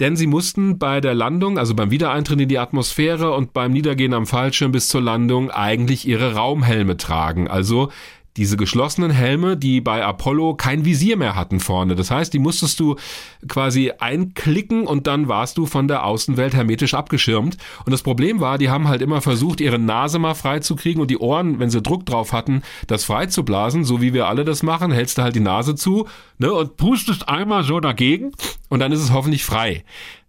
[0.00, 4.12] Denn sie mussten bei der Landung, also beim Wiedereintritt in die Atmosphäre und beim Niedergehen
[4.12, 7.46] am Fallschirm bis zur Landung eigentlich ihre Raumhelme tragen.
[7.46, 7.90] Also
[8.36, 11.94] diese geschlossenen Helme, die bei Apollo kein Visier mehr hatten vorne.
[11.94, 12.96] Das heißt, die musstest du
[13.48, 17.56] quasi einklicken und dann warst du von der Außenwelt hermetisch abgeschirmt.
[17.86, 21.18] Und das Problem war, die haben halt immer versucht, ihre Nase mal freizukriegen und die
[21.18, 25.18] Ohren, wenn sie Druck drauf hatten, das freizublasen, so wie wir alle das machen, hältst
[25.18, 28.32] du halt die Nase zu ne, und pustest einmal so dagegen
[28.68, 29.84] und dann ist es hoffentlich frei.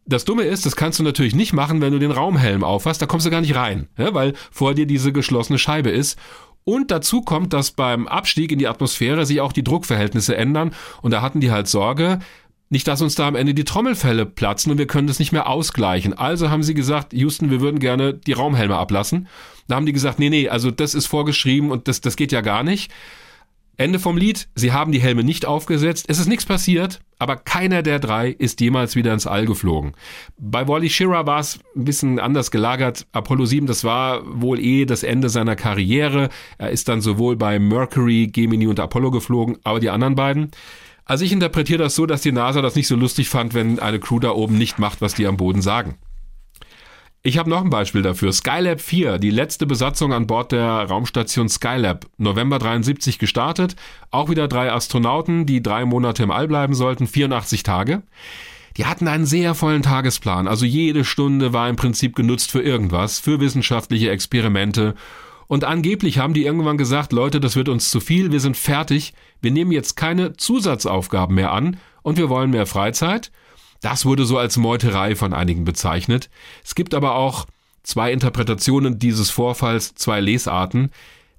[0.07, 3.07] Das Dumme ist, das kannst du natürlich nicht machen, wenn du den Raumhelm aufhast, da
[3.07, 6.19] kommst du gar nicht rein, ja, weil vor dir diese geschlossene Scheibe ist.
[6.65, 10.73] Und dazu kommt, dass beim Abstieg in die Atmosphäre sich auch die Druckverhältnisse ändern.
[11.01, 12.19] Und da hatten die halt Sorge,
[12.69, 15.47] nicht, dass uns da am Ende die Trommelfälle platzen und wir können das nicht mehr
[15.47, 16.13] ausgleichen.
[16.13, 19.27] Also haben sie gesagt, Houston, wir würden gerne die Raumhelme ablassen.
[19.67, 22.41] Da haben die gesagt, nee, nee, also das ist vorgeschrieben und das, das geht ja
[22.41, 22.91] gar nicht.
[23.77, 27.81] Ende vom Lied, sie haben die Helme nicht aufgesetzt, es ist nichts passiert, aber keiner
[27.81, 29.93] der drei ist jemals wieder ins All geflogen.
[30.37, 33.05] Bei Wally Schirra war es ein bisschen anders gelagert.
[33.11, 36.29] Apollo 7, das war wohl eh das Ende seiner Karriere.
[36.57, 40.51] Er ist dann sowohl bei Mercury, Gemini und Apollo geflogen, aber die anderen beiden.
[41.05, 43.99] Also ich interpretiere das so, dass die NASA das nicht so lustig fand, wenn eine
[43.99, 45.97] Crew da oben nicht macht, was die am Boden sagen.
[47.27, 48.31] Ich habe noch ein Beispiel dafür.
[48.31, 52.05] Skylab 4, die letzte Besatzung an Bord der Raumstation Skylab.
[52.19, 53.75] November 73 gestartet.
[54.11, 58.03] Auch wieder drei Astronauten, die drei Monate im All bleiben sollten, 84 Tage.
[58.77, 60.47] Die hatten einen sehr vollen Tagesplan.
[60.47, 64.93] Also jede Stunde war im Prinzip genutzt für irgendwas, für wissenschaftliche Experimente.
[65.47, 69.15] Und angeblich haben die irgendwann gesagt, Leute, das wird uns zu viel, wir sind fertig,
[69.41, 73.31] wir nehmen jetzt keine Zusatzaufgaben mehr an und wir wollen mehr Freizeit.
[73.85, 76.31] Das wurde so als Meuterei von einigen bezeichnet.
[76.63, 77.45] Es gibt aber auch
[77.83, 80.89] zwei Interpretationen dieses Vorfalls, zwei Lesarten.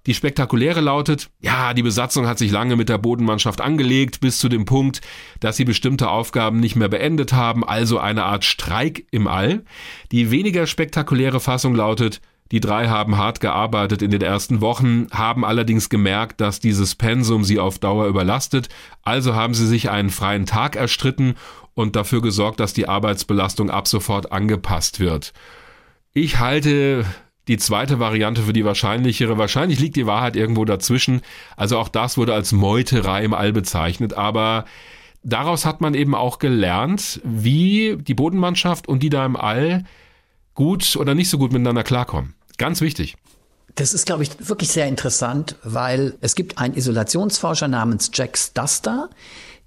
[0.07, 4.49] Die spektakuläre lautet, ja, die Besatzung hat sich lange mit der Bodenmannschaft angelegt, bis zu
[4.49, 5.01] dem Punkt,
[5.41, 9.65] dass sie bestimmte Aufgaben nicht mehr beendet haben, also eine Art Streik im All.
[10.13, 12.21] Die weniger spektakuläre Fassung lautet,
[12.53, 17.45] die drei haben hart gearbeitet in den ersten Wochen, haben allerdings gemerkt, dass dieses Pensum
[17.45, 18.69] sie auf Dauer überlastet,
[19.03, 21.35] also haben sie sich einen freien Tag erstritten
[21.75, 25.33] und dafür gesorgt, dass die Arbeitsbelastung ab sofort angepasst wird.
[26.13, 27.05] Ich halte
[27.49, 29.39] die zweite Variante für die wahrscheinlichere.
[29.39, 31.21] Wahrscheinlich liegt die Wahrheit irgendwo dazwischen.
[31.57, 34.65] Also auch das wurde als Meuterei im All bezeichnet, aber
[35.23, 39.85] daraus hat man eben auch gelernt, wie die Bodenmannschaft und die da im All
[40.55, 42.36] gut oder nicht so gut miteinander klarkommen.
[42.59, 43.17] Ganz wichtig.
[43.75, 49.11] Das ist, glaube ich, wirklich sehr interessant, weil es gibt einen Isolationsforscher namens Jack Stuster,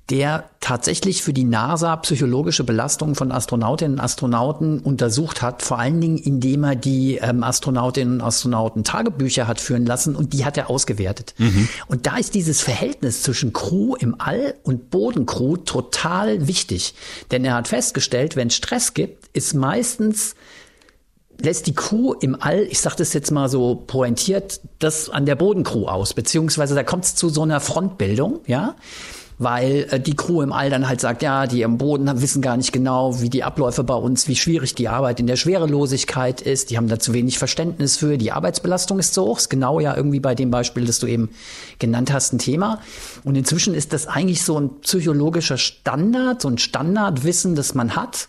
[0.09, 6.01] der tatsächlich für die NASA psychologische Belastungen von Astronautinnen und Astronauten untersucht hat, vor allen
[6.01, 10.57] Dingen indem er die ähm, Astronautinnen und Astronauten Tagebücher hat führen lassen und die hat
[10.57, 11.35] er ausgewertet.
[11.37, 11.69] Mhm.
[11.87, 16.95] Und da ist dieses Verhältnis zwischen Crew im All und Bodencrew total wichtig,
[17.29, 20.33] denn er hat festgestellt, wenn es Stress gibt, ist meistens
[21.41, 25.35] lässt die Crew im All, ich sage das jetzt mal so pointiert, das an der
[25.35, 28.75] Bodencrew aus, beziehungsweise da kommt es zu so einer Frontbildung, ja?
[29.41, 32.57] Weil äh, die Crew im All dann halt sagt, ja, die am Boden wissen gar
[32.57, 36.71] nicht genau, wie die Abläufe bei uns, wie schwierig die Arbeit in der Schwerelosigkeit ist,
[36.71, 39.95] die haben da zu wenig Verständnis für, die Arbeitsbelastung ist zu hoch, ist genau ja
[39.95, 41.29] irgendwie bei dem Beispiel, das du eben
[41.79, 42.81] genannt hast, ein Thema.
[43.23, 48.27] Und inzwischen ist das eigentlich so ein psychologischer Standard, so ein Standardwissen, das man hat,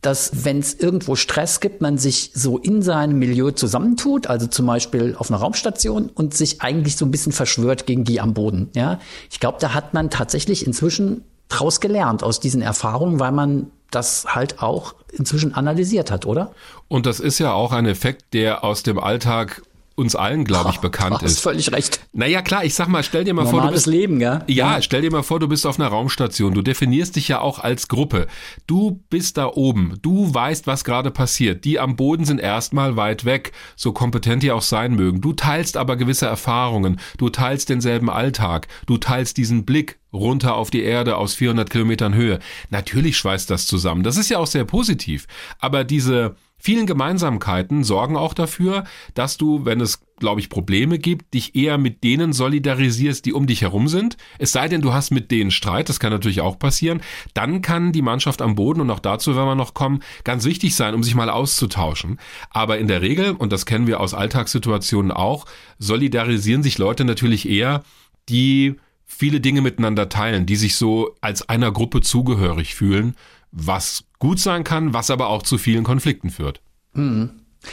[0.00, 4.66] dass wenn es irgendwo Stress gibt, man sich so in seinem Milieu zusammentut, also zum
[4.66, 8.70] Beispiel auf einer Raumstation und sich eigentlich so ein bisschen verschwört gegen die am Boden.
[8.74, 8.98] Ja,
[9.30, 14.26] ich glaube, da hat man tatsächlich inzwischen draus gelernt aus diesen Erfahrungen, weil man das
[14.34, 16.52] halt auch inzwischen analysiert hat, oder?
[16.88, 19.62] Und das ist ja auch ein Effekt, der aus dem Alltag
[20.00, 21.36] uns allen, glaube ich, bekannt oh, ist.
[21.36, 22.00] Hast völlig recht.
[22.12, 24.42] Naja, klar, ich sag mal, stell dir mal Normales vor, du bist, Leben, ja?
[24.48, 24.82] ja?
[24.82, 26.54] stell dir mal vor, du bist auf einer Raumstation.
[26.54, 28.26] Du definierst dich ja auch als Gruppe.
[28.66, 29.98] Du bist da oben.
[30.02, 31.64] Du weißt, was gerade passiert.
[31.64, 35.20] Die am Boden sind erstmal weit weg, so kompetent die auch sein mögen.
[35.20, 36.98] Du teilst aber gewisse Erfahrungen.
[37.18, 38.68] Du teilst denselben Alltag.
[38.86, 42.40] Du teilst diesen Blick runter auf die Erde aus 400 Kilometern Höhe.
[42.70, 44.02] Natürlich schweißt das zusammen.
[44.02, 45.26] Das ist ja auch sehr positiv.
[45.58, 51.32] Aber diese Vielen Gemeinsamkeiten sorgen auch dafür, dass du, wenn es, glaube ich, Probleme gibt,
[51.32, 54.18] dich eher mit denen solidarisierst, die um dich herum sind.
[54.38, 57.00] Es sei denn, du hast mit denen Streit, das kann natürlich auch passieren.
[57.32, 60.74] Dann kann die Mannschaft am Boden, und auch dazu werden wir noch kommen, ganz wichtig
[60.74, 62.20] sein, um sich mal auszutauschen.
[62.50, 65.46] Aber in der Regel, und das kennen wir aus Alltagssituationen auch,
[65.78, 67.82] solidarisieren sich Leute natürlich eher,
[68.28, 73.16] die viele Dinge miteinander teilen, die sich so als einer Gruppe zugehörig fühlen,
[73.50, 76.60] was gut sein kann, was aber auch zu vielen Konflikten führt.
[76.92, 77.30] Mhm.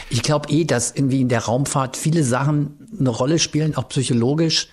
[0.10, 4.68] Ich glaube eh, dass irgendwie in der Raumfahrt viele Sachen eine Rolle spielen, auch psychologisch,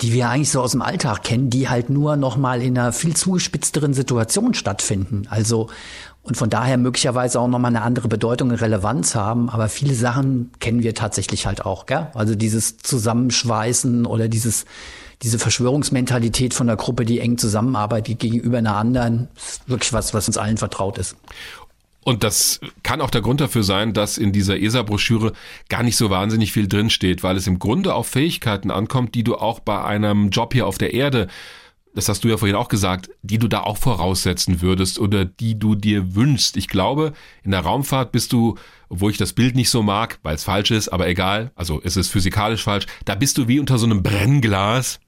[0.00, 2.92] die wir eigentlich so aus dem Alltag kennen, die halt nur noch mal in einer
[2.92, 5.26] viel zugespitzteren Situation stattfinden.
[5.28, 5.68] Also
[6.26, 9.48] und von daher möglicherweise auch noch mal eine andere Bedeutung und Relevanz haben.
[9.48, 11.86] Aber viele Sachen kennen wir tatsächlich halt auch.
[11.86, 12.08] Gell?
[12.14, 14.64] Also dieses Zusammenschweißen oder dieses
[15.22, 20.26] diese Verschwörungsmentalität von der Gruppe, die eng zusammenarbeitet gegenüber einer anderen, ist wirklich was, was
[20.28, 21.16] uns allen vertraut ist.
[22.04, 25.32] Und das kann auch der Grund dafür sein, dass in dieser ESA-Broschüre
[25.68, 29.34] gar nicht so wahnsinnig viel drinsteht, weil es im Grunde auf Fähigkeiten ankommt, die du
[29.34, 31.26] auch bei einem Job hier auf der Erde
[31.96, 35.58] das hast du ja vorhin auch gesagt, die du da auch voraussetzen würdest oder die
[35.58, 36.58] du dir wünschst.
[36.58, 38.56] Ich glaube, in der Raumfahrt bist du,
[38.90, 41.96] obwohl ich das Bild nicht so mag, weil es falsch ist, aber egal, also es
[41.96, 45.00] ist physikalisch falsch, da bist du wie unter so einem Brennglas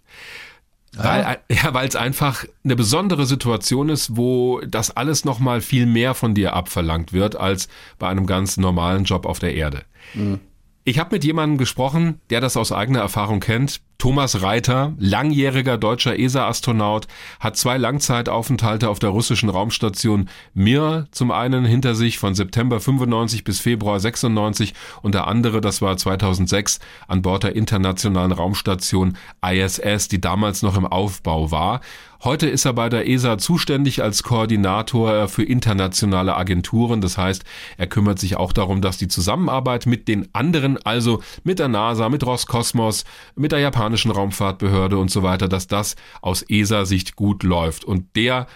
[0.96, 6.14] weil, ja, weil es einfach eine besondere Situation ist, wo das alles nochmal viel mehr
[6.14, 9.83] von dir abverlangt wird als bei einem ganz normalen Job auf der Erde.
[10.14, 10.40] Mhm.
[10.88, 13.83] Ich habe mit jemandem gesprochen, der das aus eigener Erfahrung kennt.
[13.98, 17.09] Thomas Reiter, langjähriger deutscher ESA-Astronaut,
[17.40, 23.44] hat zwei Langzeitaufenthalte auf der russischen Raumstation Mir zum einen hinter sich von September 95
[23.44, 24.72] bis Februar 96
[25.03, 30.79] und der andere, das war 2006, an Bord der internationalen Raumstation ISS, die damals noch
[30.79, 31.83] im Aufbau war.
[32.24, 37.00] Heute ist er bei der ESA zuständig als Koordinator für internationale Agenturen.
[37.00, 37.44] Das heißt,
[37.76, 42.09] er kümmert sich auch darum, dass die Zusammenarbeit mit den anderen, also mit der NASA,
[42.09, 43.04] mit Roskosmos,
[43.37, 47.85] mit der japanischen Raumfahrtbehörde und so weiter, dass das aus ESA-Sicht gut läuft.
[47.85, 48.48] Und der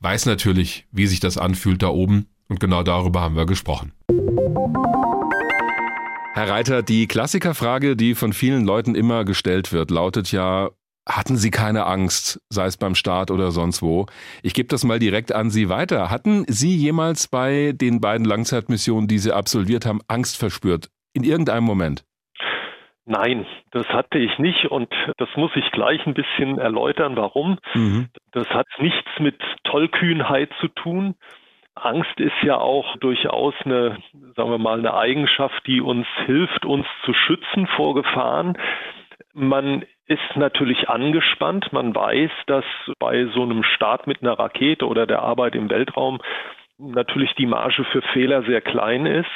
[0.00, 2.26] weiß natürlich, wie sich das anfühlt da oben.
[2.48, 3.92] Und genau darüber haben wir gesprochen.
[6.34, 10.70] Herr Reiter, die Klassikerfrage, die von vielen Leuten immer gestellt wird, lautet ja,
[11.08, 14.06] hatten Sie keine Angst, sei es beim Start oder sonst wo?
[14.42, 16.10] Ich gebe das mal direkt an Sie weiter.
[16.10, 20.88] Hatten Sie jemals bei den beiden Langzeitmissionen, die Sie absolviert haben, Angst verspürt?
[21.12, 22.04] In irgendeinem Moment?
[23.06, 24.88] Nein, das hatte ich nicht und
[25.18, 27.58] das muss ich gleich ein bisschen erläutern, warum.
[27.74, 28.08] Mhm.
[28.32, 31.14] Das hat nichts mit Tollkühnheit zu tun.
[31.74, 33.98] Angst ist ja auch durchaus eine,
[34.36, 38.56] sagen wir mal, eine Eigenschaft, die uns hilft, uns zu schützen vor Gefahren.
[39.34, 41.72] Man ist natürlich angespannt.
[41.72, 42.64] Man weiß, dass
[42.98, 46.20] bei so einem Start mit einer Rakete oder der Arbeit im Weltraum
[46.78, 49.30] natürlich die Marge für Fehler sehr klein ist.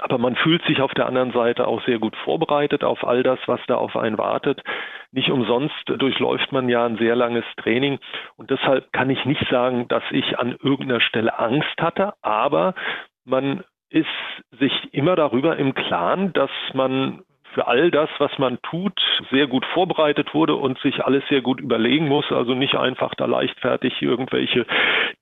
[0.00, 3.38] Aber man fühlt sich auf der anderen Seite auch sehr gut vorbereitet auf all das,
[3.46, 4.62] was da auf einen wartet.
[5.10, 7.98] Nicht umsonst durchläuft man ja ein sehr langes Training.
[8.36, 12.74] Und deshalb kann ich nicht sagen, dass ich an irgendeiner Stelle Angst hatte, aber
[13.24, 14.06] man ist
[14.58, 17.22] sich immer darüber im Klaren, dass man
[17.54, 18.98] für all das, was man tut,
[19.30, 22.24] sehr gut vorbereitet wurde und sich alles sehr gut überlegen muss.
[22.30, 24.66] Also nicht einfach da leichtfertig irgendwelche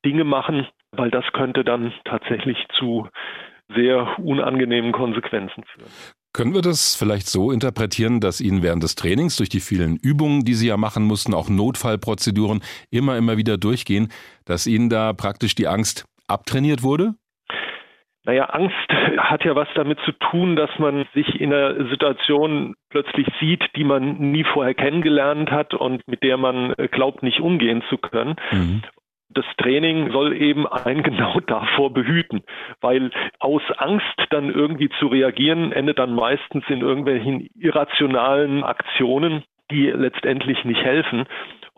[0.05, 3.09] Dinge machen, weil das könnte dann tatsächlich zu
[3.75, 5.91] sehr unangenehmen Konsequenzen führen.
[6.33, 10.45] Können wir das vielleicht so interpretieren, dass Ihnen während des Trainings durch die vielen Übungen,
[10.45, 14.13] die Sie ja machen mussten, auch Notfallprozeduren immer, immer wieder durchgehen,
[14.45, 17.15] dass Ihnen da praktisch die Angst abtrainiert wurde?
[18.25, 18.75] Naja, Angst
[19.19, 23.85] hat ja was damit zu tun, dass man sich in einer Situation plötzlich sieht, die
[23.85, 28.37] man nie vorher kennengelernt hat und mit der man äh, glaubt, nicht umgehen zu können.
[28.51, 28.83] Mhm.
[29.33, 32.43] Das Training soll eben einen genau davor behüten,
[32.81, 39.87] weil aus Angst dann irgendwie zu reagieren, endet dann meistens in irgendwelchen irrationalen Aktionen, die
[39.87, 41.27] letztendlich nicht helfen.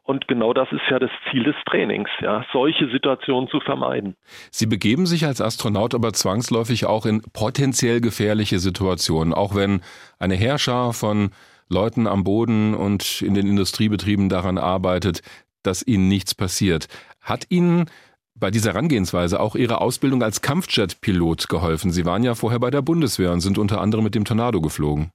[0.05, 4.17] Und genau das ist ja das Ziel des Trainings, ja, solche Situationen zu vermeiden.
[4.51, 9.81] Sie begeben sich als Astronaut aber zwangsläufig auch in potenziell gefährliche Situationen, auch wenn
[10.19, 11.31] eine Herrscher von
[11.69, 15.23] Leuten am Boden und in den Industriebetrieben daran arbeitet,
[15.63, 16.89] dass ihnen nichts passiert.
[17.21, 17.87] Hat Ihnen
[18.35, 21.93] bei dieser Herangehensweise auch Ihre Ausbildung als Kampfjet-Pilot geholfen?
[21.93, 25.13] Sie waren ja vorher bei der Bundeswehr und sind unter anderem mit dem Tornado geflogen.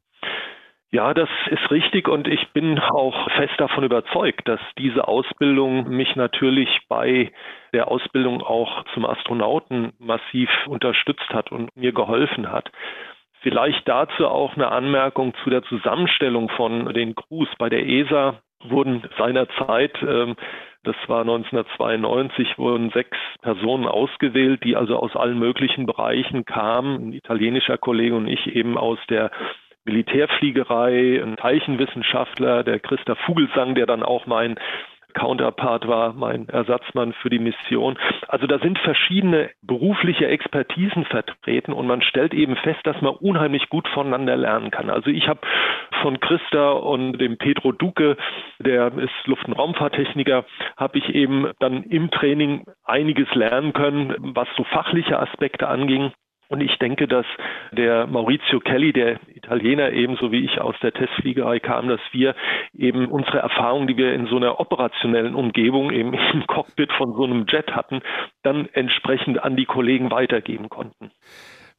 [0.89, 6.15] Ja, das ist richtig und ich bin auch fest davon überzeugt, dass diese Ausbildung mich
[6.15, 7.34] natürlich bei
[7.73, 12.71] der Ausbildung auch zum Astronauten massiv unterstützt hat und mir geholfen hat.
[13.41, 17.50] Vielleicht dazu auch eine Anmerkung zu der Zusammenstellung von den Crews.
[17.60, 20.38] Bei der ESA wurden seinerzeit, ähm,
[20.84, 27.10] das war 1992, wurden sechs Personen ausgewählt, die also aus allen möglichen Bereichen kamen.
[27.10, 29.32] Ein italienischer Kollege und ich eben aus der
[29.88, 34.60] Militärfliegerei, ein Teilchenwissenschaftler, der Christa Vogelsang, der dann auch mein
[35.17, 37.97] Counterpart war, mein Ersatzmann für die Mission.
[38.28, 43.69] Also da sind verschiedene berufliche Expertisen vertreten und man stellt eben fest, dass man unheimlich
[43.69, 44.89] gut voneinander lernen kann.
[44.91, 45.39] Also ich habe
[46.04, 48.17] von Christa und dem Pedro Duque,
[48.60, 50.45] der ist Luft- und Raumfahrttechniker,
[50.78, 56.12] habe ich eben dann im Training einiges lernen können, was so fachliche Aspekte anging.
[56.49, 57.25] Und ich denke, dass
[57.71, 62.36] der Maurizio Kelly, der Italiener ebenso wie ich aus der Testfliegerei kam, dass wir
[62.73, 67.25] eben unsere Erfahrungen, die wir in so einer operationellen Umgebung eben im Cockpit von so
[67.25, 68.01] einem Jet hatten,
[68.43, 71.12] dann entsprechend an die Kollegen weitergeben konnten.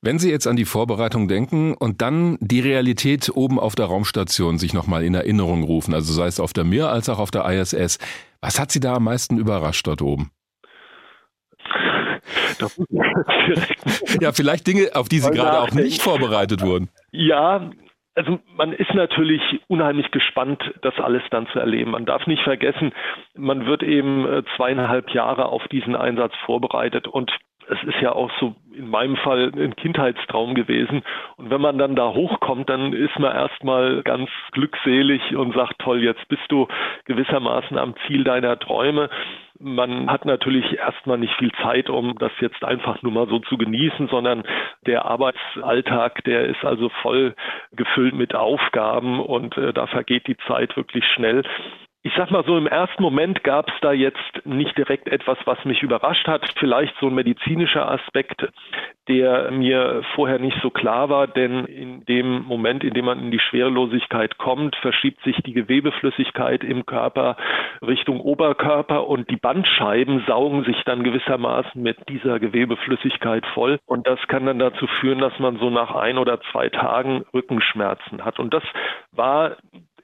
[0.00, 4.56] Wenn Sie jetzt an die Vorbereitung denken und dann die Realität oben auf der Raumstation
[4.56, 7.44] sich nochmal in Erinnerung rufen, also sei es auf der Mir als auch auf der
[7.46, 7.98] ISS,
[8.40, 10.30] was hat Sie da am meisten überrascht dort oben?
[14.20, 16.88] ja, vielleicht Dinge, auf die Sie gerade auch nicht vorbereitet wurden.
[17.10, 17.70] Ja,
[18.14, 21.92] also man ist natürlich unheimlich gespannt, das alles dann zu erleben.
[21.92, 22.92] Man darf nicht vergessen,
[23.36, 27.30] man wird eben äh, zweieinhalb Jahre auf diesen Einsatz vorbereitet und
[27.70, 31.02] es ist ja auch so in meinem Fall ein Kindheitstraum gewesen.
[31.36, 36.02] Und wenn man dann da hochkommt, dann ist man erstmal ganz glückselig und sagt, toll,
[36.02, 36.68] jetzt bist du
[37.04, 39.10] gewissermaßen am Ziel deiner Träume.
[39.60, 43.58] man hat natürlich erstmal nicht viel Zeit, um das jetzt einfach nur mal so zu
[43.58, 44.44] genießen, sondern
[44.86, 47.34] der Arbeitsalltag, der ist also voll
[47.72, 51.42] gefüllt mit Aufgaben und äh, da vergeht die Zeit wirklich schnell.
[52.04, 55.64] Ich sag mal so, im ersten Moment gab es da jetzt nicht direkt etwas, was
[55.64, 56.48] mich überrascht hat.
[56.56, 58.48] Vielleicht so ein medizinischer Aspekt,
[59.08, 63.30] der mir vorher nicht so klar war, denn in dem Moment, in dem man in
[63.32, 67.36] die Schwerelosigkeit kommt, verschiebt sich die Gewebeflüssigkeit im Körper
[67.82, 73.80] Richtung Oberkörper und die Bandscheiben saugen sich dann gewissermaßen mit dieser Gewebeflüssigkeit voll.
[73.86, 78.24] Und das kann dann dazu führen, dass man so nach ein oder zwei Tagen Rückenschmerzen
[78.24, 78.38] hat.
[78.38, 78.62] Und das
[79.10, 79.56] war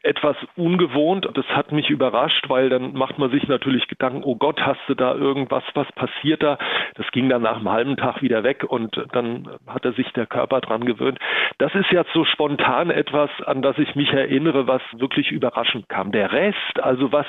[0.04, 1.28] etwas ungewohnt.
[1.34, 4.94] Das hat mich überrascht, weil dann macht man sich natürlich Gedanken, oh Gott, hast du
[4.94, 6.58] da irgendwas, was passiert da?
[6.94, 10.60] Das ging dann nach einem halben Tag wieder weg und dann hatte sich der Körper
[10.60, 11.18] dran gewöhnt.
[11.58, 16.12] Das ist jetzt so spontan etwas, an das ich mich erinnere, was wirklich überraschend kam.
[16.12, 17.26] Der Rest, also was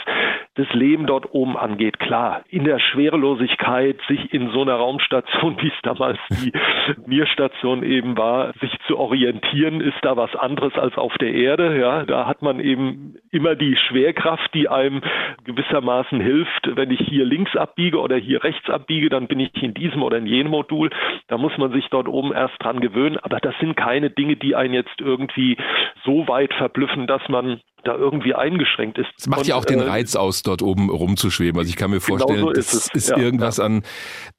[0.56, 5.68] das Leben dort oben angeht, klar, in der Schwerelosigkeit, sich in so einer Raumstation, wie
[5.68, 6.52] es damals die
[7.06, 11.80] Mir-Station eben war, sich zu orientieren, ist da was anderes als auf der Erde.
[11.80, 15.02] Ja, da hat man eben immer die Schwerkraft, die einem
[15.46, 16.76] gewissermaßen hilft.
[16.76, 20.18] Wenn ich hier links abbiege oder hier rechts abbiege, dann bin ich in diesem oder
[20.18, 20.90] in jenem Modul.
[21.28, 23.18] Da muss man sich dort oben erst dran gewöhnen.
[23.18, 25.58] Aber das sind keine Dinge, die einen jetzt irgendwie
[26.04, 29.10] so weit verblüffen, dass man da irgendwie eingeschränkt ist.
[29.18, 31.60] Es macht und, ja auch den äh, Reiz aus, dort oben rumzuschweben.
[31.60, 33.66] Also ich kann mir genau vorstellen, genau so ist das ist ja, irgendwas ja.
[33.66, 33.84] an,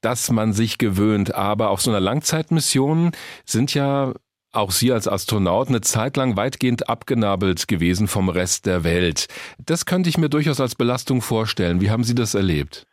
[0.02, 1.34] das man sich gewöhnt.
[1.34, 3.12] Aber auf so einer Langzeitmission
[3.44, 4.14] sind ja
[4.56, 9.28] auch Sie als Astronaut eine Zeit lang weitgehend abgenabelt gewesen vom Rest der Welt.
[9.64, 11.80] Das könnte ich mir durchaus als Belastung vorstellen.
[11.80, 12.86] Wie haben Sie das erlebt?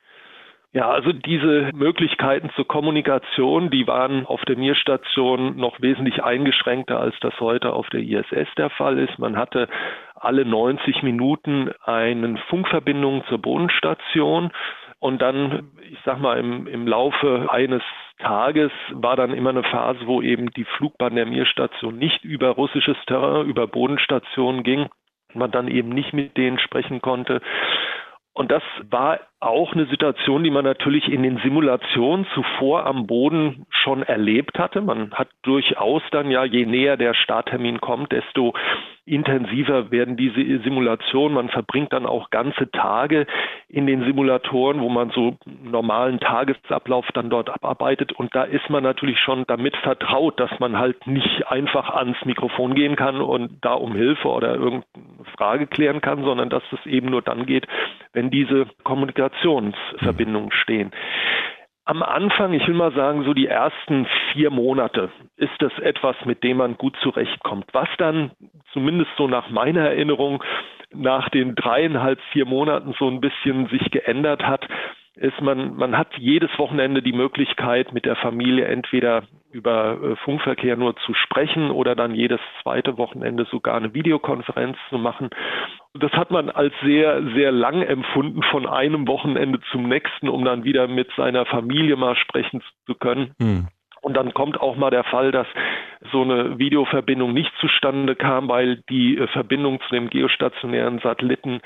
[0.73, 7.15] Ja, also diese Möglichkeiten zur Kommunikation, die waren auf der Mir-Station noch wesentlich eingeschränkter, als
[7.21, 9.19] das heute auf der ISS der Fall ist.
[9.19, 9.67] Man hatte
[10.15, 14.51] alle 90 Minuten eine Funkverbindung zur Bodenstation
[14.97, 17.83] und dann, ich sag mal, im, im Laufe eines
[18.19, 22.97] Tages war dann immer eine Phase, wo eben die Flugbahn der Mir-Station nicht über russisches
[23.07, 24.87] Terrain, über Bodenstationen ging,
[25.33, 27.41] man dann eben nicht mit denen sprechen konnte.
[28.33, 33.65] Und das war auch eine Situation, die man natürlich in den Simulationen zuvor am Boden
[33.69, 34.81] schon erlebt hatte.
[34.81, 38.53] Man hat durchaus dann ja, je näher der Starttermin kommt, desto
[39.05, 41.35] intensiver werden diese Simulationen.
[41.35, 43.27] Man verbringt dann auch ganze Tage
[43.67, 48.13] in den Simulatoren, wo man so normalen Tagesablauf dann dort abarbeitet.
[48.13, 52.75] Und da ist man natürlich schon damit vertraut, dass man halt nicht einfach ans Mikrofon
[52.75, 54.85] gehen kann und da um Hilfe oder irgendeine
[55.35, 57.67] Frage klären kann, sondern dass es eben nur dann geht,
[58.13, 58.67] wenn diese
[59.41, 60.91] Kommunikationsverbindungen stehen.
[61.85, 66.41] Am Anfang, ich will mal sagen, so die ersten vier Monate ist das etwas, mit
[66.43, 67.65] dem man gut zurechtkommt.
[67.73, 68.31] Was dann,
[68.71, 70.41] zumindest so nach meiner Erinnerung,
[70.93, 74.65] nach den dreieinhalb, vier Monaten so ein bisschen sich geändert hat,
[75.15, 80.75] ist man, man hat jedes Wochenende die Möglichkeit, mit der Familie entweder über äh, Funkverkehr
[80.77, 85.29] nur zu sprechen oder dann jedes zweite Wochenende sogar eine Videokonferenz zu machen.
[85.93, 90.63] Das hat man als sehr, sehr lang empfunden, von einem Wochenende zum nächsten, um dann
[90.63, 93.33] wieder mit seiner Familie mal sprechen zu können.
[93.39, 93.67] Mhm.
[94.01, 95.47] Und dann kommt auch mal der Fall, dass
[96.11, 101.61] so eine Videoverbindung nicht zustande kam, weil die äh, Verbindung zu dem geostationären Satelliten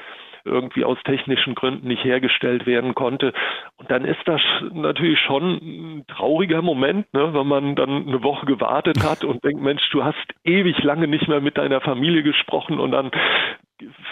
[0.45, 3.34] irgendwie aus technischen Gründen nicht hergestellt werden konnte.
[3.78, 8.45] Und dann ist das natürlich schon ein trauriger Moment, ne, wenn man dann eine Woche
[8.45, 12.80] gewartet hat und denkt, Mensch, du hast ewig lange nicht mehr mit deiner Familie gesprochen
[12.80, 13.11] und dann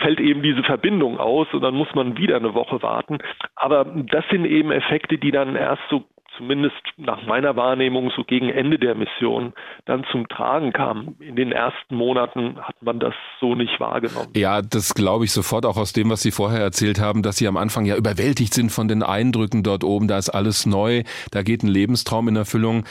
[0.02, 3.20] fällt eben diese Verbindung aus und dann muss man wieder eine Woche warten.
[3.56, 6.06] Aber das sind eben Effekte, die dann erst so
[6.38, 9.54] zumindest nach meiner Wahrnehmung so gegen Ende der Mission
[9.86, 11.16] dann zum Tragen kam.
[11.20, 14.30] In den ersten Monaten hat man das so nicht wahrgenommen.
[14.36, 17.48] Ja, das glaube ich sofort auch aus dem, was Sie vorher erzählt haben, dass Sie
[17.48, 20.08] am Anfang ja überwältigt sind von den Eindrücken dort oben.
[20.08, 22.86] Da ist alles neu, da geht ein Lebenstraum in Erfüllung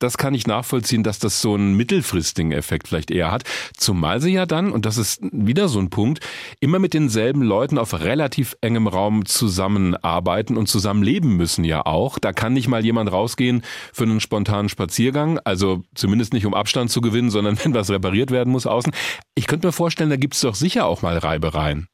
[0.00, 3.44] das kann ich nachvollziehen, dass das so einen mittelfristigen Effekt vielleicht eher hat.
[3.76, 6.20] Zumal sie ja dann, und das ist wieder so ein Punkt,
[6.58, 12.18] immer mit denselben Leuten auf relativ engem Raum zusammenarbeiten und zusammenleben müssen ja auch.
[12.18, 16.90] Da kann nicht mal jemand rausgehen für einen spontanen Spaziergang, also zumindest nicht um Abstand
[16.90, 18.92] zu gewinnen, sondern wenn was repariert werden muss außen.
[19.34, 21.86] Ich könnte mir vorstellen, da gibt es doch sicher auch mal Reibereien.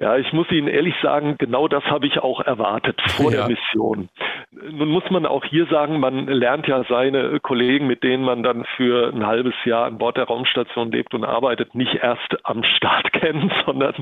[0.00, 3.46] Ja, ich muss Ihnen ehrlich sagen, genau das habe ich auch erwartet vor ja.
[3.46, 4.08] der Mission.
[4.50, 8.64] Nun muss man auch hier sagen, man lernt ja seine Kollegen, mit denen man dann
[8.78, 13.12] für ein halbes Jahr an Bord der Raumstation lebt und arbeitet, nicht erst am Start
[13.12, 13.94] kennen, sondern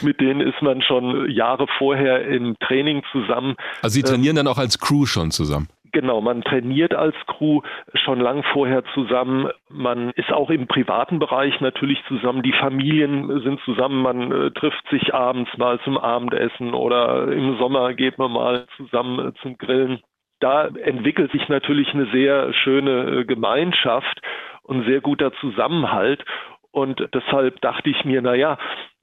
[0.00, 3.56] mit denen ist man schon Jahre vorher im Training zusammen.
[3.82, 5.68] Also Sie trainieren ähm, dann auch als Crew schon zusammen?
[5.92, 7.60] Genau, man trainiert als Crew
[7.92, 9.50] schon lang vorher zusammen.
[9.68, 12.42] Man ist auch im privaten Bereich natürlich zusammen.
[12.42, 14.00] Die Familien sind zusammen.
[14.00, 19.28] Man äh, trifft sich abends mal zum Abendessen oder im Sommer geht man mal zusammen
[19.28, 20.00] äh, zum Grillen.
[20.40, 24.22] Da entwickelt sich natürlich eine sehr schöne äh, Gemeinschaft
[24.62, 26.24] und sehr guter Zusammenhalt.
[26.70, 28.56] Und deshalb dachte ich mir, na ja,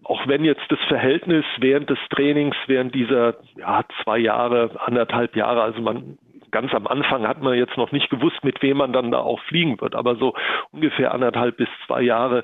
[0.03, 5.61] auch wenn jetzt das Verhältnis während des Trainings, während dieser ja, zwei Jahre, anderthalb Jahre,
[5.61, 6.17] also man
[6.51, 9.39] ganz am Anfang hat man jetzt noch nicht gewusst, mit wem man dann da auch
[9.41, 10.33] fliegen wird, aber so
[10.71, 12.43] ungefähr anderthalb bis zwei Jahre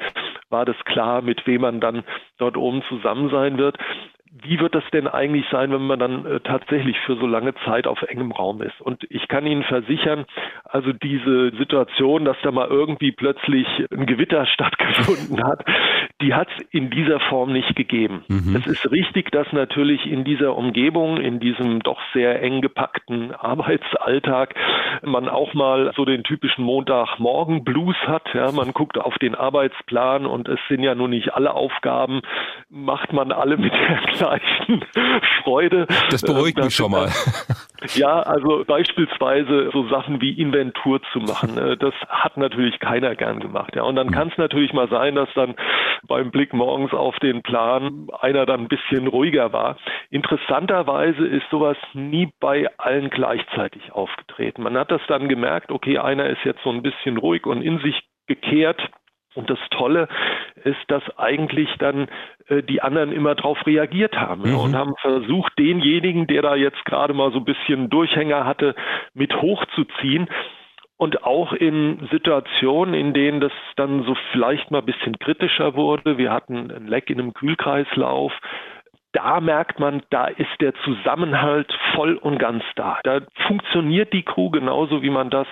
[0.49, 2.03] war das klar, mit wem man dann
[2.37, 3.77] dort oben zusammen sein wird
[4.43, 7.87] wie wird das denn eigentlich sein, wenn man dann äh, tatsächlich für so lange Zeit
[7.87, 8.81] auf engem Raum ist?
[8.81, 10.25] Und ich kann Ihnen versichern,
[10.65, 15.63] also diese Situation, dass da mal irgendwie plötzlich ein Gewitter stattgefunden hat,
[16.21, 18.23] die hat es in dieser Form nicht gegeben.
[18.27, 18.55] Mhm.
[18.57, 24.55] Es ist richtig, dass natürlich in dieser Umgebung, in diesem doch sehr eng gepackten Arbeitsalltag,
[25.03, 28.23] man auch mal so den typischen Montagmorgen-Blues hat.
[28.33, 32.21] Ja, man guckt auf den Arbeitsplan und es sind ja nun nicht alle Aufgaben,
[32.69, 34.83] macht man alle mit der gleichen
[35.43, 35.87] Freude.
[36.09, 37.09] Das beruhigt mich schon mal.
[37.93, 43.39] Ja, also beispielsweise so Sachen wie Inventur zu machen, äh, das hat natürlich keiner gern
[43.39, 43.75] gemacht.
[43.75, 44.13] Ja, und dann hm.
[44.13, 45.53] kann es natürlich mal sein, dass dann
[46.07, 49.77] beim Blick morgens auf den Plan einer dann ein bisschen ruhiger war.
[50.09, 54.63] Interessanterweise ist sowas nie bei allen gleichzeitig aufgetreten.
[54.63, 57.77] Man hat das dann gemerkt, okay, einer ist jetzt so ein bisschen ruhig und in
[57.79, 58.81] sich gekehrt
[59.35, 60.07] und das Tolle
[60.63, 62.07] ist, dass eigentlich dann
[62.47, 64.57] äh, die anderen immer darauf reagiert haben mhm.
[64.57, 68.75] und haben versucht, denjenigen, der da jetzt gerade mal so ein bisschen Durchhänger hatte,
[69.13, 70.27] mit hochzuziehen.
[70.97, 76.17] Und auch in Situationen, in denen das dann so vielleicht mal ein bisschen kritischer wurde,
[76.17, 78.31] wir hatten ein Leck in einem Kühlkreislauf,
[79.11, 82.99] da merkt man, da ist der Zusammenhalt voll und ganz da.
[83.03, 85.47] Da funktioniert die Crew genauso, wie man das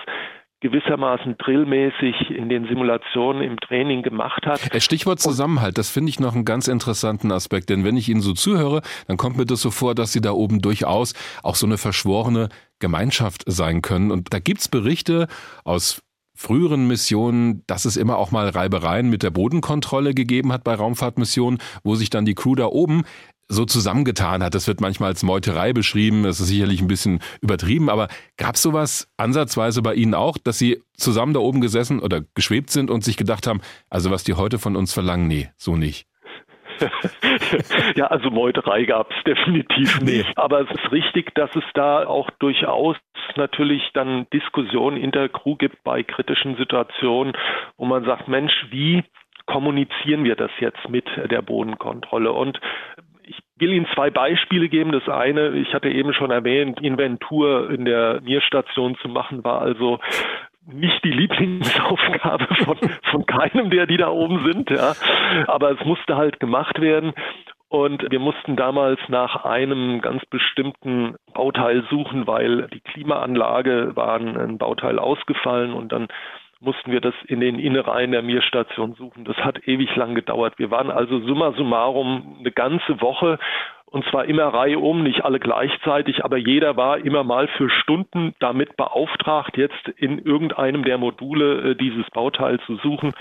[0.64, 4.60] gewissermaßen drillmäßig in den Simulationen im Training gemacht hat.
[4.82, 8.32] Stichwort Zusammenhalt, das finde ich noch einen ganz interessanten Aspekt, denn wenn ich Ihnen so
[8.32, 11.12] zuhöre, dann kommt mir das so vor, dass Sie da oben durchaus
[11.42, 12.48] auch so eine verschworene
[12.78, 14.10] Gemeinschaft sein können.
[14.10, 15.28] Und da gibt's Berichte
[15.64, 16.02] aus
[16.34, 21.60] früheren Missionen, dass es immer auch mal Reibereien mit der Bodenkontrolle gegeben hat bei Raumfahrtmissionen,
[21.84, 23.04] wo sich dann die Crew da oben
[23.48, 24.54] so zusammengetan hat.
[24.54, 28.62] Das wird manchmal als Meuterei beschrieben, das ist sicherlich ein bisschen übertrieben, aber gab es
[28.62, 33.04] sowas ansatzweise bei Ihnen auch, dass Sie zusammen da oben gesessen oder geschwebt sind und
[33.04, 36.06] sich gedacht haben, also was die heute von uns verlangen, nee, so nicht.
[37.94, 40.36] ja, also Meuterei gab es definitiv nicht.
[40.36, 42.96] Aber es ist richtig, dass es da auch durchaus
[43.36, 47.34] natürlich dann Diskussionen in der Crew gibt bei kritischen Situationen,
[47.76, 49.02] wo man sagt, Mensch, wie
[49.46, 52.32] kommunizieren wir das jetzt mit der Bodenkontrolle?
[52.32, 52.60] Und
[53.58, 54.92] will Ihnen zwei Beispiele geben.
[54.92, 59.98] Das eine, ich hatte eben schon erwähnt, Inventur in der Nierstation zu machen, war also
[60.66, 62.78] nicht die Lieblingsaufgabe von,
[63.10, 64.94] von keinem der, die da oben sind, ja.
[65.46, 67.12] Aber es musste halt gemacht werden.
[67.68, 74.58] Und wir mussten damals nach einem ganz bestimmten Bauteil suchen, weil die Klimaanlage war ein
[74.58, 76.06] Bauteil ausgefallen und dann
[76.64, 79.24] mussten wir das in den Innereien der Mir-Station suchen.
[79.24, 80.58] Das hat ewig lang gedauert.
[80.58, 83.38] Wir waren also summa summarum eine ganze Woche
[83.94, 88.34] und zwar immer Reihe um, nicht alle gleichzeitig, aber jeder war immer mal für Stunden
[88.40, 93.12] damit beauftragt, jetzt in irgendeinem der Module äh, dieses Bauteil zu suchen.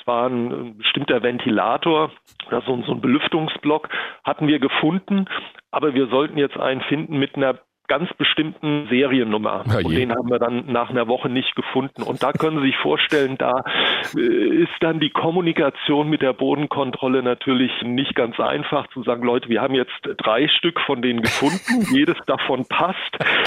[0.00, 2.10] Es war ein bestimmter Ventilator
[2.46, 3.90] oder so, so ein Belüftungsblock,
[4.24, 5.26] hatten wir gefunden,
[5.70, 7.58] aber wir sollten jetzt einen finden mit einer
[7.88, 9.64] ganz bestimmten Seriennummer.
[9.66, 12.02] Ja, und den haben wir dann nach einer Woche nicht gefunden.
[12.02, 13.64] Und da können Sie sich vorstellen, da
[14.16, 19.48] äh, ist dann die Kommunikation mit der Bodenkontrolle natürlich nicht ganz einfach zu sagen, Leute,
[19.48, 22.98] wir haben jetzt drei Stück von denen gefunden, jedes davon passt.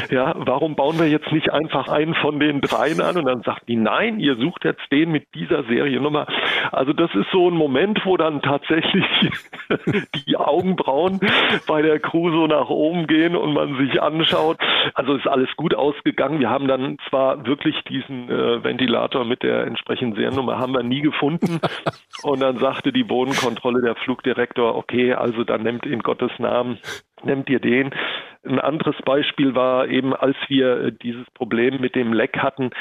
[0.10, 3.18] Ja, warum bauen wir jetzt nicht einfach einen von den dreien an?
[3.18, 6.26] Und dann sagt die, nein, ihr sucht jetzt den mit dieser Seriennummer.
[6.72, 9.06] Also das ist so ein Moment, wo dann tatsächlich
[10.28, 11.20] die Augenbrauen
[11.68, 14.60] bei der Crew so nach oben gehen und man sich anschaut, angeschaut.
[14.94, 16.40] Also ist alles gut ausgegangen.
[16.40, 21.02] Wir haben dann zwar wirklich diesen äh, Ventilator mit der entsprechenden Seriennummer haben wir nie
[21.02, 21.60] gefunden.
[22.24, 26.80] Und dann sagte die Bodenkontrolle der Flugdirektor, okay, also dann nimmt in Gottes Namen,
[27.24, 27.92] nehmt ihr den.
[28.44, 32.72] Ein anderes Beispiel war eben, als wir äh, dieses Problem mit dem Leck hatten,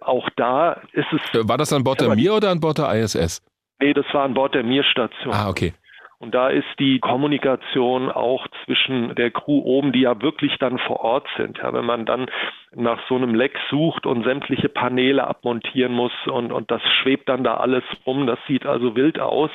[0.00, 1.48] auch da ist es.
[1.48, 3.42] War das an Bord der Mir oder an Bord der ISS?
[3.82, 5.32] Nee, das war an Bord der Mir-Station.
[5.32, 5.72] Ah, okay.
[6.20, 11.00] Und da ist die Kommunikation auch zwischen der Crew oben, die ja wirklich dann vor
[11.00, 11.58] Ort sind.
[11.58, 12.30] Ja, wenn man dann
[12.74, 17.42] nach so einem Leck sucht und sämtliche Paneele abmontieren muss und, und das schwebt dann
[17.42, 19.50] da alles rum, das sieht also wild aus.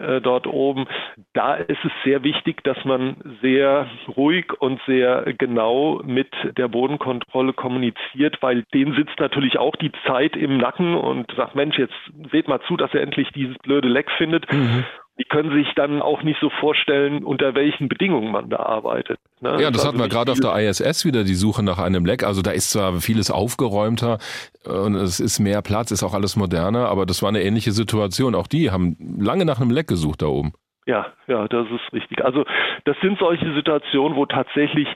[0.00, 0.86] äh, dort oben.
[1.34, 3.86] Da ist es sehr wichtig, dass man sehr
[4.16, 10.36] ruhig und sehr genau mit der Bodenkontrolle kommuniziert, weil denen sitzt natürlich auch die Zeit
[10.36, 11.94] im Nacken und sagt, Mensch, jetzt
[12.30, 14.50] seht mal zu, dass er endlich dieses blöde Leck findet.
[14.50, 14.84] Mhm
[15.18, 19.18] die können sich dann auch nicht so vorstellen, unter welchen Bedingungen man da arbeitet.
[19.40, 19.50] Ne?
[19.50, 22.24] Ja, das also hatten wir gerade auf der ISS wieder, die Suche nach einem Leck.
[22.24, 24.18] Also da ist zwar vieles aufgeräumter
[24.64, 28.34] und es ist mehr Platz, ist auch alles moderner, aber das war eine ähnliche Situation.
[28.34, 30.52] Auch die haben lange nach einem Leck gesucht da oben.
[30.86, 32.24] Ja, ja, das ist richtig.
[32.24, 32.44] Also
[32.84, 34.88] das sind solche Situationen, wo tatsächlich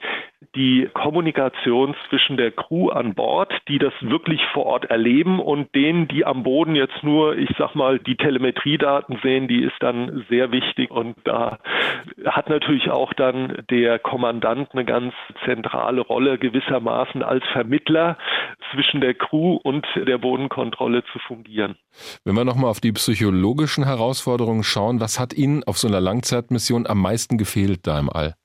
[0.55, 6.07] die Kommunikation zwischen der Crew an Bord, die das wirklich vor Ort erleben und denen,
[6.07, 10.51] die am Boden jetzt nur, ich sag mal, die Telemetriedaten sehen, die ist dann sehr
[10.51, 11.57] wichtig und da
[12.25, 15.13] hat natürlich auch dann der Kommandant eine ganz
[15.45, 18.17] zentrale Rolle gewissermaßen als Vermittler
[18.71, 21.77] zwischen der Crew und der Bodenkontrolle zu fungieren.
[22.23, 26.85] Wenn wir nochmal auf die psychologischen Herausforderungen schauen, was hat Ihnen auf so einer Langzeitmission
[26.85, 28.35] am meisten gefehlt da im All?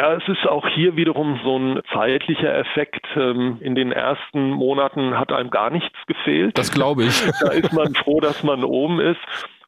[0.00, 3.06] Ja, es ist auch hier wiederum so ein zeitlicher Effekt.
[3.16, 6.56] Ähm, in den ersten Monaten hat einem gar nichts gefehlt.
[6.56, 7.22] Das glaube ich.
[7.42, 9.20] Da ist man froh, dass man oben ist.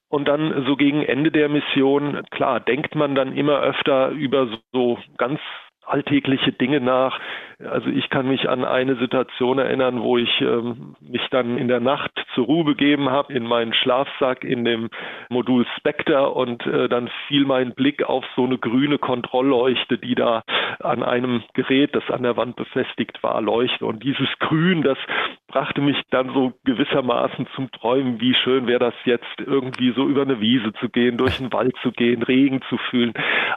[0.08, 4.98] Und dann so gegen Ende der Mission, klar, denkt man dann immer öfter über so
[5.18, 5.38] ganz
[5.84, 7.20] alltägliche Dinge nach.
[7.58, 11.80] Also ich kann mich an eine Situation erinnern, wo ich ähm, mich dann in der
[11.80, 14.88] Nacht zur Ruhe begeben habe in meinen Schlafsack in dem
[15.28, 20.42] Modul Spectre und äh, dann fiel mein Blick auf so eine grüne Kontrollleuchte, die da
[20.80, 23.82] an einem Gerät, das an der Wand befestigt war, leuchtet.
[23.82, 24.98] Und dieses Grün, das
[25.48, 30.22] brachte mich dann so gewissermaßen zum Träumen, wie schön wäre das jetzt irgendwie so über
[30.22, 33.12] eine Wiese zu gehen, durch den Wald zu gehen, Regen zu fühlen.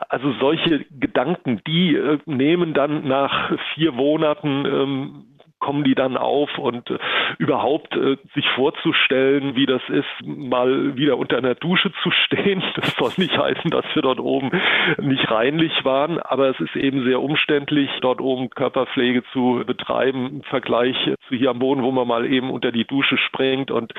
[0.09, 6.57] Also solche Gedanken, die äh, nehmen dann nach vier Monaten ähm, kommen die dann auf
[6.57, 6.99] und äh,
[7.37, 12.63] überhaupt äh, sich vorzustellen, wie das ist, mal wieder unter einer Dusche zu stehen.
[12.75, 14.51] Das soll nicht heißen, dass wir dort oben
[14.99, 20.43] nicht reinlich waren, aber es ist eben sehr umständlich, dort oben Körperpflege zu betreiben im
[20.43, 20.95] Vergleich
[21.27, 23.93] zu hier am Boden, wo man mal eben unter die Dusche springt und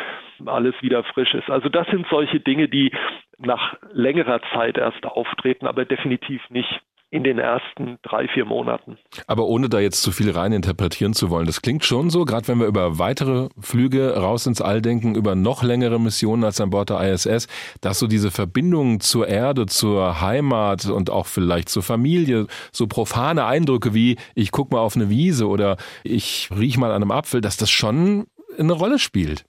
[0.45, 1.51] alles wieder frisch ist.
[1.51, 2.93] Also das sind solche Dinge, die
[3.39, 6.81] nach längerer Zeit erst auftreten, aber definitiv nicht
[7.17, 8.99] in den ersten drei, vier Monaten.
[9.27, 12.47] Aber ohne da jetzt zu viel rein interpretieren zu wollen, das klingt schon so, gerade
[12.49, 16.69] wenn wir über weitere Flüge raus ins All denken, über noch längere Missionen als an
[16.69, 17.49] Bord der ISS,
[17.81, 23.47] dass so diese Verbindung zur Erde, zur Heimat und auch vielleicht zur Familie, so profane
[23.47, 27.41] Eindrücke wie ich guck mal auf eine Wiese oder ich riech mal an einem Apfel,
[27.41, 28.27] dass das schon
[28.59, 29.47] eine Rolle spielt.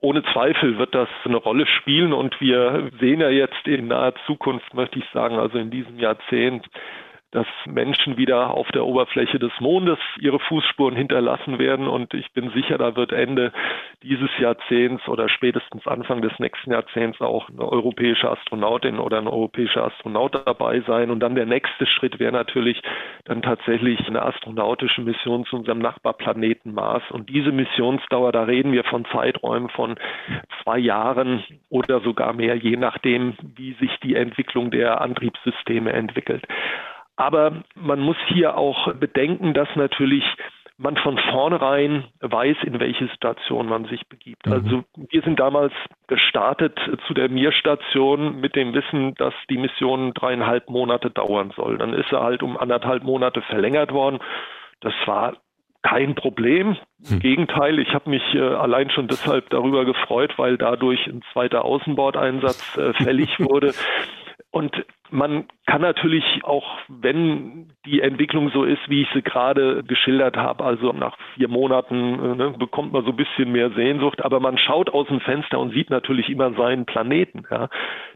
[0.00, 2.12] Ohne Zweifel wird das eine Rolle spielen.
[2.12, 6.66] Und wir sehen ja jetzt in naher Zukunft, möchte ich sagen, also in diesem Jahrzehnt,
[7.32, 11.88] dass Menschen wieder auf der Oberfläche des Mondes ihre Fußspuren hinterlassen werden.
[11.88, 13.52] Und ich bin sicher, da wird Ende
[14.02, 19.84] dieses Jahrzehnts oder spätestens Anfang des nächsten Jahrzehnts auch eine europäische Astronautin oder ein europäischer
[19.84, 21.10] Astronaut dabei sein.
[21.10, 22.80] Und dann der nächste Schritt wäre natürlich
[23.24, 27.02] dann tatsächlich eine astronautische Mission zu unserem Nachbarplaneten Mars.
[27.10, 29.96] Und diese Missionsdauer, da reden wir von Zeiträumen von
[30.62, 36.44] zwei Jahren oder sogar mehr, je nachdem, wie sich die Entwicklung der Antriebssysteme entwickelt.
[37.16, 40.24] Aber man muss hier auch bedenken, dass natürlich
[40.78, 44.44] man von vornherein weiß, in welche Situation man sich begibt.
[44.46, 44.52] Mhm.
[44.52, 45.72] Also wir sind damals
[46.06, 51.78] gestartet zu der Mir-Station mit dem Wissen, dass die Mission dreieinhalb Monate dauern soll.
[51.78, 54.18] Dann ist er halt um anderthalb Monate verlängert worden.
[54.80, 55.36] Das war
[55.82, 56.76] kein Problem.
[57.04, 57.20] Im hm.
[57.20, 62.76] Gegenteil, ich habe mich äh, allein schon deshalb darüber gefreut, weil dadurch ein zweiter Außenbordeinsatz
[62.76, 63.72] äh, fällig wurde.
[64.56, 70.38] Und man kann natürlich auch, wenn die Entwicklung so ist, wie ich sie gerade geschildert
[70.38, 74.40] habe, also nach vier Monaten äh, ne, bekommt man so ein bisschen mehr Sehnsucht, aber
[74.40, 77.44] man schaut aus dem Fenster und sieht natürlich immer seinen Planeten.
[77.50, 77.68] Ja.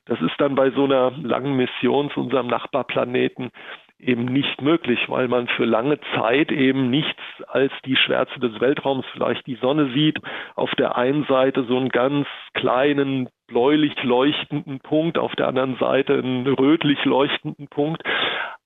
[0.06, 3.50] Das ist dann bei so einer langen Mission zu unserem Nachbarplaneten
[3.98, 9.04] eben nicht möglich, weil man für lange Zeit eben nichts als die Schwärze des Weltraums,
[9.12, 10.18] vielleicht die Sonne sieht,
[10.54, 16.14] auf der einen Seite so einen ganz kleinen bläulich leuchtenden Punkt, auf der anderen Seite
[16.14, 18.02] einen rötlich leuchtenden Punkt.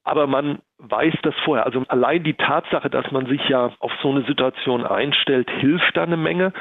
[0.05, 1.65] Aber man weiß das vorher.
[1.65, 6.03] Also allein die Tatsache, dass man sich ja auf so eine Situation einstellt, hilft da
[6.03, 6.53] eine Menge.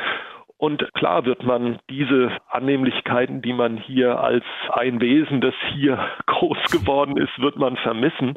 [0.58, 6.72] Und klar wird man diese Annehmlichkeiten, die man hier als ein Wesen, das hier groß
[6.72, 8.36] geworden ist, wird man vermissen.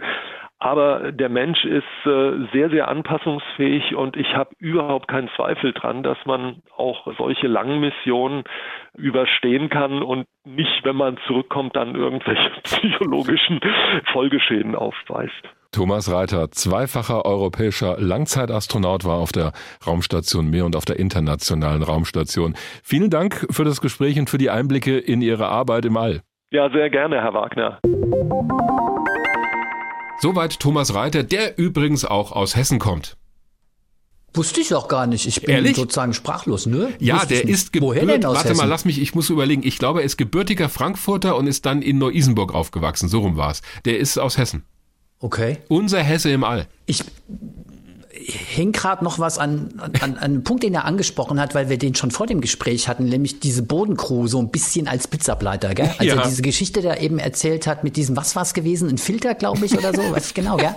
[0.59, 6.03] Aber der Mensch ist äh, sehr, sehr anpassungsfähig und ich habe überhaupt keinen Zweifel dran,
[6.03, 8.45] dass man auch solche langen Missionen
[8.97, 13.61] überstehen kann und nicht, wenn man zurückkommt, dann irgendwelche psychologischen
[14.13, 15.33] Folgeschäden aufweist.
[15.73, 19.53] Thomas Reiter, zweifacher europäischer Langzeitastronaut, war auf der
[19.87, 22.55] Raumstation Mir und auf der internationalen Raumstation.
[22.83, 26.23] Vielen Dank für das Gespräch und für die Einblicke in Ihre Arbeit im All.
[26.51, 27.79] Ja, sehr gerne, Herr Wagner.
[30.21, 33.17] Soweit Thomas Reiter, der übrigens auch aus Hessen kommt.
[34.35, 35.27] Wusste ich auch gar nicht.
[35.27, 35.77] Ich bin Ehrlich?
[35.77, 36.93] sozusagen sprachlos, ne?
[36.99, 38.21] Ja, Wusste der ist Woher gebürtig.
[38.23, 38.59] denn aus Warte Hessen?
[38.59, 39.63] mal, lass mich, ich muss überlegen.
[39.65, 43.09] Ich glaube, er ist gebürtiger Frankfurter und ist dann in Neu-Isenburg aufgewachsen.
[43.09, 43.63] So rum war's.
[43.87, 44.65] Der ist aus Hessen.
[45.21, 45.59] Okay.
[45.69, 46.67] Unser Hesse im All.
[46.85, 47.03] Ich
[48.29, 51.79] hing gerade noch was an, an, an einem Punkt, den er angesprochen hat, weil wir
[51.79, 55.91] den schon vor dem Gespräch hatten, nämlich diese Bodencrew so ein bisschen als Blitzableiter, gell?
[55.99, 56.23] Also Ja.
[56.27, 58.89] diese Geschichte, die er eben erzählt hat mit diesem, was war's gewesen?
[58.89, 60.75] Ein Filter, glaube ich, oder so, weiß ich genau, gell?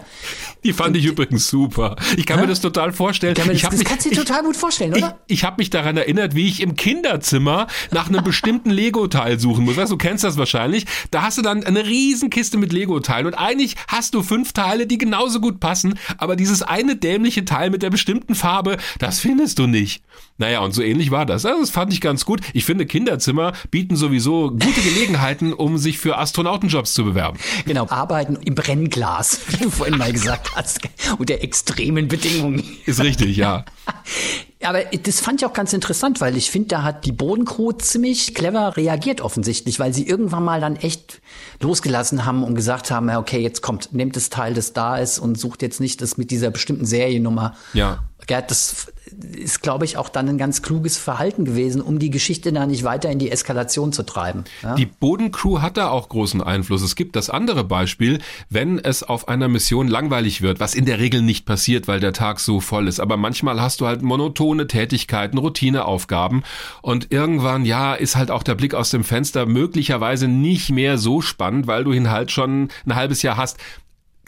[0.64, 1.96] Die fand ich übrigens super.
[2.18, 2.44] Ich kann Hä?
[2.44, 3.34] mir das total vorstellen.
[3.34, 5.18] Kann ich das, das mich- kannst du dir ich- total gut vorstellen, Ich, oder?
[5.28, 9.78] ich habe mich daran erinnert, wie ich im Kinderzimmer nach einem bestimmten Lego-Teil suchen muss.
[9.78, 10.86] Weißt du, du kennst das wahrscheinlich.
[11.12, 14.86] Da hast du dann eine riesen Kiste mit Lego-Teilen und eigentlich hast du fünf Teile,
[14.86, 19.60] die genauso gut passen, aber dieses eine dämliche Teil mit der bestimmten Farbe, das findest
[19.60, 20.04] du nicht.
[20.38, 21.46] Naja, und so ähnlich war das.
[21.46, 22.42] Also, das fand ich ganz gut.
[22.54, 27.38] Ich finde, Kinderzimmer bieten sowieso gute Gelegenheiten, um sich für Astronautenjobs zu bewerben.
[27.66, 30.82] Genau, arbeiten im Brennglas, wie du vorhin mal gesagt hast,
[31.18, 32.64] unter extremen Bedingungen.
[32.86, 33.66] Ist richtig, ja.
[34.62, 38.36] Aber das fand ich auch ganz interessant, weil ich finde, da hat die Bodencrew ziemlich
[38.36, 41.22] clever reagiert offensichtlich, weil sie irgendwann mal dann echt
[41.62, 45.40] losgelassen haben und gesagt haben, okay, jetzt kommt, nehmt das Teil, das da ist und
[45.40, 47.56] sucht jetzt nicht das mit dieser bestimmten Seriennummer.
[47.74, 48.04] Ja.
[48.30, 52.54] Ja, das ist, glaube ich, auch dann ein ganz kluges Verhalten gewesen, um die Geschichte
[52.54, 54.44] da nicht weiter in die Eskalation zu treiben.
[54.62, 54.76] Ja?
[54.76, 56.82] Die Bodencrew hat da auch großen Einfluss.
[56.82, 58.20] Es gibt das andere Beispiel,
[58.50, 62.14] wenn es auf einer Mission langweilig wird, was in der Regel nicht passiert, weil der
[62.14, 63.00] Tag so voll ist.
[63.00, 66.44] Aber manchmal hast du halt monotone Tätigkeiten, Routineaufgaben
[66.82, 71.22] und irgendwann, ja, ist halt auch der Blick aus dem Fenster möglicherweise nicht mehr so
[71.22, 73.58] spannend, weil du ihn halt schon ein halbes Jahr hast.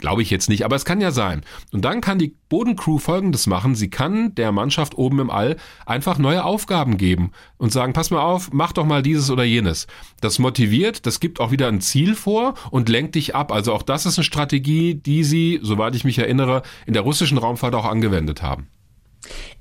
[0.02, 1.42] Glaube ich jetzt nicht, aber es kann ja sein.
[1.70, 3.76] Und dann kann die Bodencrew Folgendes machen.
[3.76, 8.20] Sie kann der Mannschaft oben im All einfach neue Aufgaben geben und sagen, pass mal
[8.20, 9.86] auf, mach doch mal dieses oder jenes.
[10.20, 13.52] Das motiviert, das gibt auch wieder ein Ziel vor und lenkt dich ab.
[13.52, 17.38] Also auch das ist eine Strategie, die sie, soweit ich mich erinnere, in der russischen
[17.38, 18.66] Raumfahrt auch angewendet haben.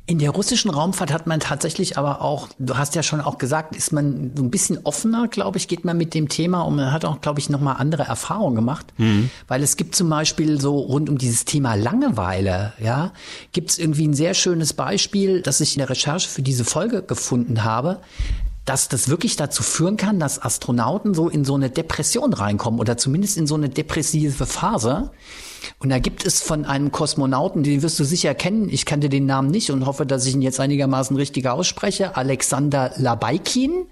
[0.07, 3.76] In der russischen Raumfahrt hat man tatsächlich aber auch, du hast ja schon auch gesagt,
[3.76, 6.91] ist man so ein bisschen offener, glaube ich, geht man mit dem Thema und man
[6.91, 8.88] hat auch, glaube ich, nochmal andere Erfahrungen gemacht.
[9.47, 13.14] Weil es gibt zum Beispiel so rund um dieses Thema Langeweile, ja,
[13.53, 17.03] gibt es irgendwie ein sehr schönes Beispiel, das ich in der Recherche für diese Folge
[17.03, 18.01] gefunden habe
[18.66, 22.95] dass das wirklich dazu führen kann, dass Astronauten so in so eine Depression reinkommen oder
[22.95, 25.12] zumindest in so eine depressive Phase.
[25.80, 29.26] Und da gibt es von einem Kosmonauten, den wirst du sicher kennen, ich kannte den
[29.26, 33.86] Namen nicht und hoffe, dass ich ihn jetzt einigermaßen richtig ausspreche, Alexander Labaikin.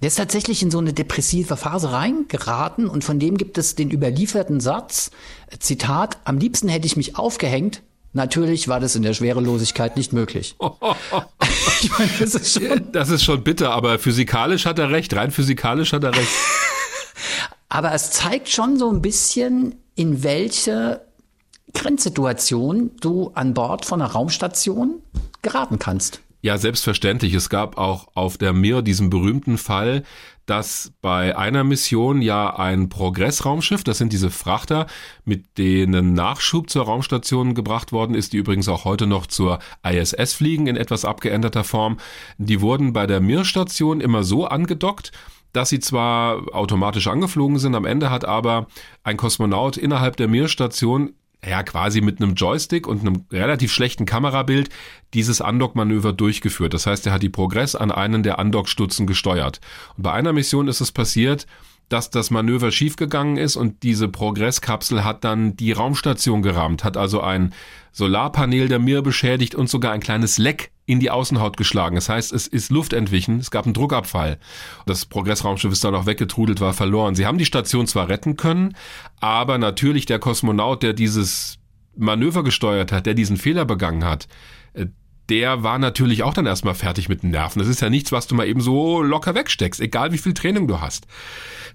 [0.00, 3.90] Der ist tatsächlich in so eine depressive Phase reingeraten und von dem gibt es den
[3.90, 5.10] überlieferten Satz,
[5.58, 7.82] Zitat, am liebsten hätte ich mich aufgehängt,
[8.14, 10.54] Natürlich war das in der Schwerelosigkeit nicht möglich.
[11.80, 15.30] ich meine, das ist schon Das ist schon bitter, aber physikalisch hat er recht, rein
[15.30, 16.28] physikalisch hat er recht.
[17.70, 21.04] Aber es zeigt schon so ein bisschen, in welche
[21.74, 25.02] Grenzsituation du an Bord von einer Raumstation
[25.42, 26.20] geraten kannst.
[26.44, 27.34] Ja, selbstverständlich.
[27.34, 30.02] Es gab auch auf der Mir diesen berühmten Fall,
[30.44, 34.88] dass bei einer Mission ja ein Progress-Raumschiff, das sind diese Frachter,
[35.24, 40.32] mit denen Nachschub zur Raumstation gebracht worden ist, die übrigens auch heute noch zur ISS
[40.32, 41.98] fliegen in etwas abgeänderter Form.
[42.38, 45.12] Die wurden bei der Mir-Station immer so angedockt,
[45.52, 48.66] dass sie zwar automatisch angeflogen sind, am Ende hat aber
[49.04, 54.68] ein Kosmonaut innerhalb der Mir-Station ja, quasi mit einem Joystick und einem relativ schlechten Kamerabild
[55.12, 56.72] dieses Andock-Manöver durchgeführt.
[56.72, 59.60] Das heißt, er hat die Progress an einen der Andockstutzen gesteuert.
[59.96, 61.46] Und bei einer Mission ist es passiert,
[61.88, 67.20] dass das Manöver schiefgegangen ist und diese Progresskapsel hat dann die Raumstation gerammt, hat also
[67.20, 67.52] ein
[67.90, 71.94] Solarpanel der Mir beschädigt und sogar ein kleines Leck in die Außenhaut geschlagen.
[71.94, 74.38] Das heißt, es ist Luft entwichen, es gab einen Druckabfall.
[74.86, 77.14] Das Progressraumschiff ist dann auch weggetrudelt, war verloren.
[77.14, 78.74] Sie haben die Station zwar retten können,
[79.20, 81.58] aber natürlich der Kosmonaut, der dieses
[81.96, 84.26] Manöver gesteuert hat, der diesen Fehler begangen hat,
[84.74, 84.86] äh,
[85.28, 87.60] der war natürlich auch dann erstmal fertig mit den Nerven.
[87.60, 90.66] Das ist ja nichts, was du mal eben so locker wegsteckst, egal wie viel Training
[90.66, 91.06] du hast.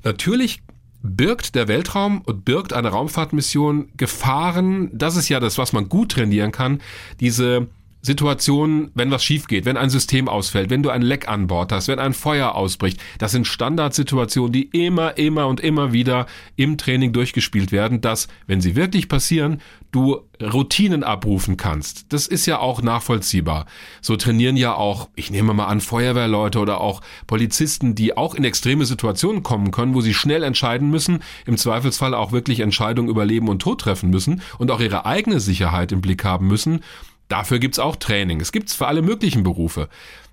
[0.04, 0.62] Natürlich
[1.02, 4.90] birgt der Weltraum und birgt eine Raumfahrtmission Gefahren.
[4.94, 6.82] Das ist ja das, was man gut trainieren kann.
[7.20, 7.68] Diese
[8.02, 11.72] Situationen, wenn was schief geht, wenn ein System ausfällt, wenn du ein Leck an Bord
[11.72, 16.78] hast, wenn ein Feuer ausbricht, das sind Standardsituationen, die immer, immer und immer wieder im
[16.78, 22.14] Training durchgespielt werden, dass, wenn sie wirklich passieren, du Routinen abrufen kannst.
[22.14, 23.66] Das ist ja auch nachvollziehbar.
[24.02, 28.44] So trainieren ja auch, ich nehme mal an, Feuerwehrleute oder auch Polizisten, die auch in
[28.44, 33.26] extreme Situationen kommen können, wo sie schnell entscheiden müssen, im Zweifelsfall auch wirklich Entscheidungen über
[33.26, 36.82] Leben und Tod treffen müssen und auch ihre eigene Sicherheit im Blick haben müssen.
[37.28, 38.40] Dafür gibt's auch Training.
[38.40, 39.90] Es gibt's für alle möglichen Berufe.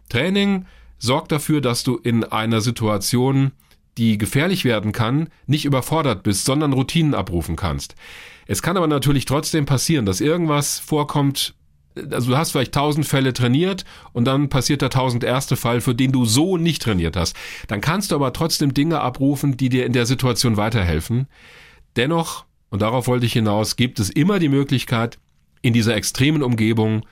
[0.09, 0.67] Training
[0.99, 3.53] sorgt dafür, dass du in einer Situation,
[3.99, 7.95] die gefährlich werden kann, nicht überfordert bist, sondern Routinen abrufen kannst.
[8.47, 11.55] Es kann aber natürlich trotzdem passieren, dass irgendwas vorkommt,
[12.11, 15.95] also du hast vielleicht tausend Fälle trainiert und dann passiert der tausend erste Fall, für
[15.95, 17.37] den du so nicht trainiert hast.
[17.69, 21.27] Dann kannst du aber trotzdem Dinge abrufen, die dir in der Situation weiterhelfen.
[21.97, 25.19] Dennoch, und darauf wollte ich hinaus, gibt es immer die Möglichkeit,
[25.65, 27.07] in dieser extremen Umgebung,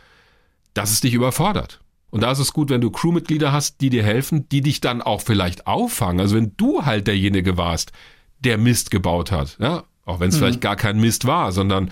[0.75, 1.81] dass es dich überfordert.
[2.11, 5.01] Und da ist es gut, wenn du Crewmitglieder hast, die dir helfen, die dich dann
[5.01, 6.21] auch vielleicht auffangen.
[6.21, 7.93] Also wenn du halt derjenige warst,
[8.41, 10.41] der Mist gebaut hat, ja, auch wenn es mhm.
[10.41, 11.91] vielleicht gar kein Mist war, sondern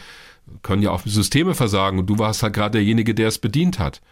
[0.61, 4.02] können ja auch Systeme versagen und du warst halt gerade derjenige, der es bedient hat.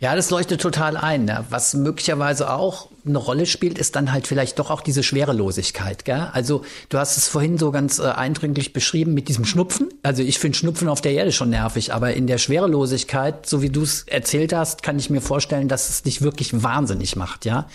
[0.00, 1.26] Ja, das leuchtet total ein.
[1.28, 1.44] Ja.
[1.50, 6.04] Was möglicherweise auch eine Rolle spielt, ist dann halt vielleicht doch auch diese Schwerelosigkeit.
[6.04, 6.28] Gell?
[6.32, 9.88] Also du hast es vorhin so ganz äh, eindringlich beschrieben mit diesem Schnupfen.
[10.02, 13.70] Also ich finde Schnupfen auf der Erde schon nervig, aber in der Schwerelosigkeit, so wie
[13.70, 17.44] du es erzählt hast, kann ich mir vorstellen, dass es dich wirklich wahnsinnig macht.
[17.44, 17.68] Ja,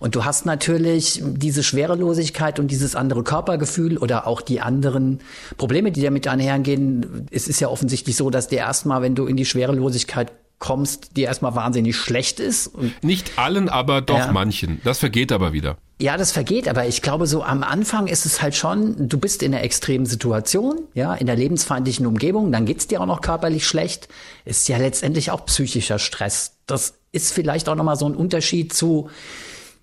[0.00, 5.20] und du hast natürlich diese Schwerelosigkeit und dieses andere Körpergefühl oder auch die anderen
[5.56, 7.28] Probleme, die damit einhergehen.
[7.30, 11.22] Es ist ja offensichtlich so, dass dir erstmal, wenn du in die Schwerelosigkeit kommst, die
[11.22, 12.72] erstmal wahnsinnig schlecht ist.
[13.02, 14.32] Nicht allen, aber doch ja.
[14.32, 14.80] manchen.
[14.84, 15.76] Das vergeht aber wieder.
[16.00, 19.42] Ja, das vergeht, aber ich glaube, so am Anfang ist es halt schon, du bist
[19.42, 23.66] in einer extremen Situation, ja, in der lebensfeindlichen Umgebung, dann geht's dir auch noch körperlich
[23.66, 24.08] schlecht.
[24.44, 26.56] Ist ja letztendlich auch psychischer Stress.
[26.66, 29.08] Das ist vielleicht auch nochmal so ein Unterschied zu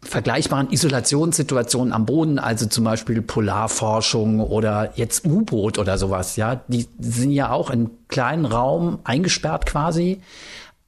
[0.04, 6.88] vergleichbaren Isolationssituationen am Boden, also zum Beispiel Polarforschung oder jetzt U-Boot oder sowas, ja, die
[7.00, 10.22] sind ja auch in kleinen Raum eingesperrt quasi.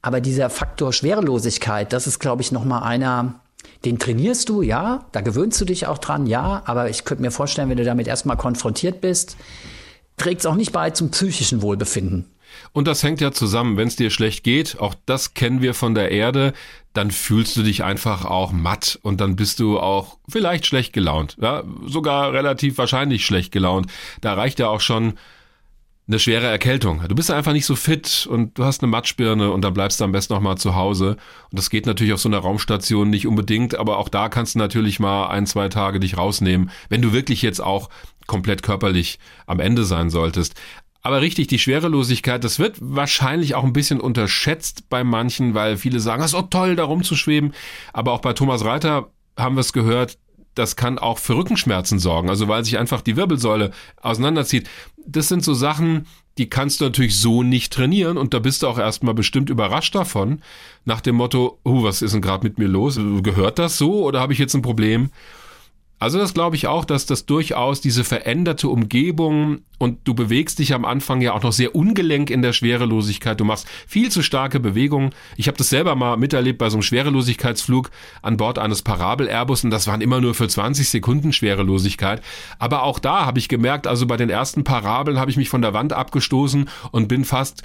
[0.04, 3.40] Aber dieser Faktor Schwerelosigkeit, das ist, glaube ich, noch mal einer,
[3.86, 7.30] den trainierst du, ja, da gewöhnst du dich auch dran, ja, aber ich könnte mir
[7.30, 9.38] vorstellen, wenn du damit erstmal konfrontiert bist,
[10.18, 12.26] trägt es auch nicht bei zum psychischen Wohlbefinden.
[12.74, 15.94] Und das hängt ja zusammen, wenn es dir schlecht geht, auch das kennen wir von
[15.94, 16.52] der Erde,
[16.92, 21.38] dann fühlst du dich einfach auch matt und dann bist du auch vielleicht schlecht gelaunt,
[21.40, 23.86] ja, sogar relativ wahrscheinlich schlecht gelaunt.
[24.20, 25.14] Da reicht ja auch schon
[26.06, 27.02] eine schwere Erkältung.
[27.08, 30.04] Du bist einfach nicht so fit und du hast eine Matschbirne und dann bleibst du
[30.04, 31.16] am besten noch mal zu Hause.
[31.50, 34.58] Und das geht natürlich auf so einer Raumstation nicht unbedingt, aber auch da kannst du
[34.58, 37.88] natürlich mal ein, zwei Tage dich rausnehmen, wenn du wirklich jetzt auch
[38.26, 40.54] komplett körperlich am Ende sein solltest.
[41.00, 46.00] Aber richtig, die Schwerelosigkeit, das wird wahrscheinlich auch ein bisschen unterschätzt bei manchen, weil viele
[46.00, 47.52] sagen, es ist auch toll, da rumzuschweben.
[47.92, 50.18] Aber auch bei Thomas Reiter haben wir es gehört,
[50.54, 54.68] das kann auch für Rückenschmerzen sorgen, also weil sich einfach die Wirbelsäule auseinanderzieht.
[55.06, 56.06] Das sind so Sachen,
[56.38, 59.94] die kannst du natürlich so nicht trainieren und da bist du auch erstmal bestimmt überrascht
[59.94, 60.42] davon,
[60.84, 62.98] nach dem Motto, oh, was ist denn gerade mit mir los?
[63.22, 65.10] Gehört das so oder habe ich jetzt ein Problem?
[65.98, 70.74] Also das glaube ich auch, dass das durchaus diese veränderte Umgebung und du bewegst dich
[70.74, 73.38] am Anfang ja auch noch sehr ungelenk in der Schwerelosigkeit.
[73.40, 75.10] Du machst viel zu starke Bewegungen.
[75.36, 77.90] Ich habe das selber mal miterlebt bei so einem Schwerelosigkeitsflug
[78.22, 82.22] an Bord eines Parabel-Airbus und das waren immer nur für 20 Sekunden Schwerelosigkeit.
[82.58, 85.62] Aber auch da habe ich gemerkt, also bei den ersten Parabeln habe ich mich von
[85.62, 87.62] der Wand abgestoßen und bin fast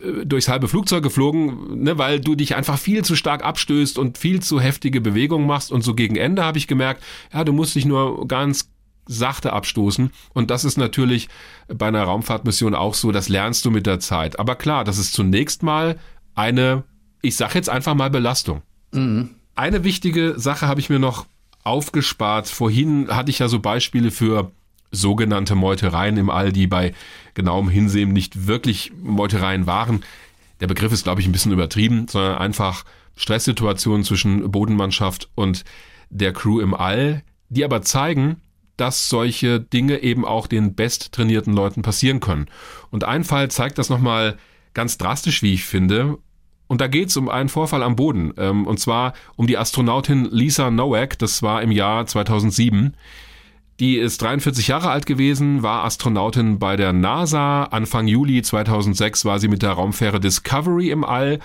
[0.00, 4.18] äh, durchs halbe Flugzeug geflogen, ne, weil du dich einfach viel zu stark abstößt und
[4.18, 5.70] viel zu heftige Bewegungen machst.
[5.70, 7.02] Und so gegen Ende habe ich gemerkt,
[7.32, 8.71] ja, du musst dich nur ganz
[9.06, 10.10] sachte abstoßen.
[10.32, 11.28] Und das ist natürlich
[11.68, 14.38] bei einer Raumfahrtmission auch so, das lernst du mit der Zeit.
[14.38, 15.98] Aber klar, das ist zunächst mal
[16.34, 16.84] eine,
[17.20, 18.62] ich sag jetzt einfach mal Belastung.
[18.92, 19.30] Mhm.
[19.54, 21.26] Eine wichtige Sache habe ich mir noch
[21.64, 22.48] aufgespart.
[22.48, 24.50] Vorhin hatte ich ja so Beispiele für
[24.90, 26.94] sogenannte Meutereien im All, die bei
[27.34, 30.04] genauem Hinsehen nicht wirklich Meutereien waren.
[30.60, 32.84] Der Begriff ist, glaube ich, ein bisschen übertrieben, sondern einfach
[33.16, 35.64] Stresssituationen zwischen Bodenmannschaft und
[36.10, 38.40] der Crew im All, die aber zeigen,
[38.76, 42.46] dass solche Dinge eben auch den besttrainierten Leuten passieren können.
[42.90, 44.38] Und ein Fall zeigt das nochmal
[44.74, 46.18] ganz drastisch, wie ich finde.
[46.66, 48.32] Und da geht es um einen Vorfall am Boden.
[48.38, 51.18] Ähm, und zwar um die Astronautin Lisa Nowak.
[51.18, 52.96] Das war im Jahr 2007.
[53.80, 57.64] Die ist 43 Jahre alt gewesen, war Astronautin bei der NASA.
[57.64, 61.40] Anfang Juli 2006 war sie mit der Raumfähre Discovery im All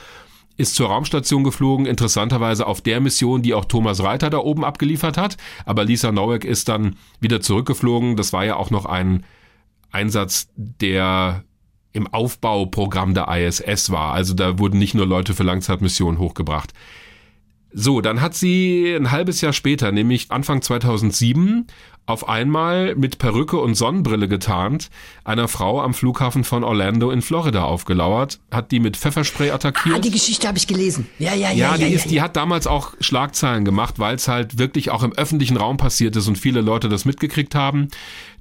[0.58, 5.18] ist zur Raumstation geflogen, interessanterweise auf der Mission, die auch Thomas Reiter da oben abgeliefert
[5.18, 5.38] hat.
[5.66, 8.16] Aber Lisa Nowak ist dann wieder zurückgeflogen.
[8.16, 9.24] Das war ja auch noch ein
[9.92, 11.44] Einsatz, der
[11.94, 14.14] im Aufbauprogramm der ISS war.
[14.14, 16.74] Also da wurden nicht nur Leute für Langzeitmissionen hochgebracht.
[17.72, 21.68] So, dann hat sie ein halbes Jahr später, nämlich Anfang 2007,
[22.08, 24.90] auf einmal mit Perücke und Sonnenbrille getarnt,
[25.26, 29.98] einer Frau am Flughafen von Orlando in Florida aufgelauert, hat die mit Pfefferspray attackiert.
[29.98, 31.10] Ah, die Geschichte habe ich gelesen.
[31.20, 31.72] Ja, ja, ja.
[31.72, 34.90] Ja, die, ja, ist, ja, die hat damals auch Schlagzeilen gemacht, weil es halt wirklich
[34.90, 37.90] auch im öffentlichen Raum passiert ist und viele Leute das mitgekriegt haben.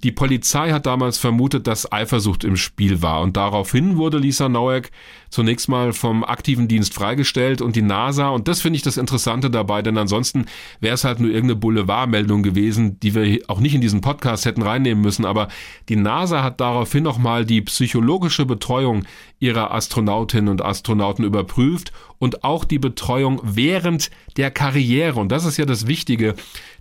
[0.04, 4.92] Die Polizei hat damals vermutet, dass Eifersucht im Spiel war und daraufhin wurde Lisa Nowak
[5.30, 9.50] zunächst mal vom aktiven Dienst freigestellt und die NASA, und das finde ich das Interessante
[9.50, 10.46] dabei, denn ansonsten
[10.80, 14.62] wäre es halt nur irgendeine Boulevardmeldung gewesen, die wir auch nicht in diesen Podcast hätten
[14.62, 15.48] reinnehmen müssen, aber
[15.88, 19.04] die NASA hat daraufhin nochmal die psychologische Betreuung
[19.38, 25.20] ihrer Astronautinnen und Astronauten überprüft und auch die Betreuung während der Karriere.
[25.20, 26.34] Und das ist ja das Wichtige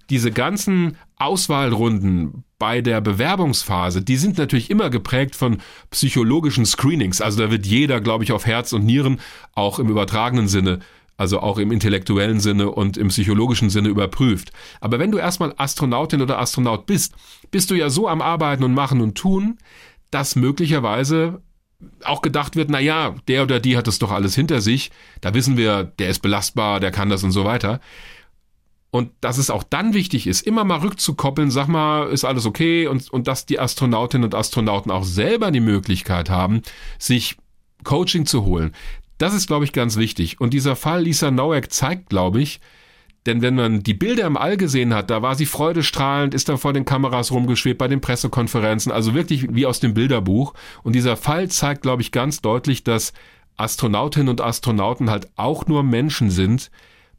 [0.10, 5.58] diese ganzen Auswahlrunden bei der Bewerbungsphase, die sind natürlich immer geprägt von
[5.92, 7.22] psychologischen Screenings.
[7.22, 9.20] Also da wird jeder, glaube ich, auf Herz und Nieren,
[9.54, 10.80] auch im übertragenen Sinne,
[11.18, 14.52] also auch im intellektuellen Sinne und im psychologischen Sinne überprüft.
[14.80, 17.16] Aber wenn du erstmal Astronautin oder Astronaut bist,
[17.52, 19.58] bist du ja so am Arbeiten und Machen und Tun,
[20.12, 21.42] dass möglicherweise
[22.04, 25.34] auch gedacht wird, na ja, der oder die hat es doch alles hinter sich, da
[25.34, 27.80] wissen wir, der ist belastbar, der kann das und so weiter.
[28.92, 32.88] Und dass es auch dann wichtig ist, immer mal rückzukoppeln, sag mal, ist alles okay
[32.88, 36.62] und, und dass die Astronautinnen und Astronauten auch selber die Möglichkeit haben,
[36.98, 37.36] sich
[37.84, 38.74] Coaching zu holen.
[39.18, 40.40] Das ist, glaube ich, ganz wichtig.
[40.40, 42.62] Und dieser Fall Lisa Nowak zeigt, glaube ich,
[43.26, 46.60] denn wenn man die Bilder im All gesehen hat, da war sie freudestrahlend, ist dann
[46.60, 50.54] vor den Kameras rumgeschwebt bei den Pressekonferenzen, also wirklich wie aus dem Bilderbuch.
[50.84, 53.14] Und dieser Fall zeigt, glaube ich, ganz deutlich, dass
[53.58, 56.70] Astronautinnen und Astronauten halt auch nur Menschen sind,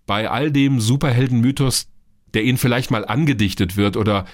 [0.07, 1.89] bei all dem Superheldenmythos,
[2.35, 4.27] der ihnen vielleicht mal angedichtet wird oder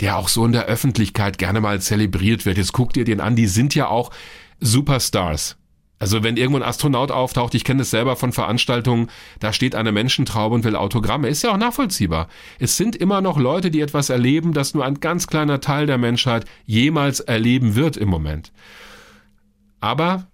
[0.00, 2.56] der auch so in der Öffentlichkeit gerne mal zelebriert wird.
[2.56, 4.10] Jetzt guckt ihr den an, die sind ja auch
[4.58, 5.59] Superstars.
[6.00, 9.92] Also wenn irgendwo ein Astronaut auftaucht, ich kenne es selber von Veranstaltungen, da steht eine
[9.92, 12.28] Menschentraube und will Autogramme, ist ja auch nachvollziehbar.
[12.58, 15.98] Es sind immer noch Leute, die etwas erleben, das nur ein ganz kleiner Teil der
[15.98, 18.50] Menschheit jemals erleben wird im Moment.
[19.80, 20.26] Aber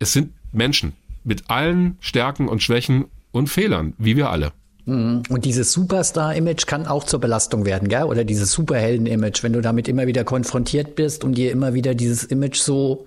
[0.00, 4.50] es sind Menschen mit allen Stärken und Schwächen und Fehlern, wie wir alle.
[4.84, 5.22] Mhm.
[5.28, 8.02] Und dieses Superstar-Image kann auch zur Belastung werden, gell?
[8.02, 12.24] Oder dieses Superhelden-Image, wenn du damit immer wieder konfrontiert bist und dir immer wieder dieses
[12.24, 13.06] Image so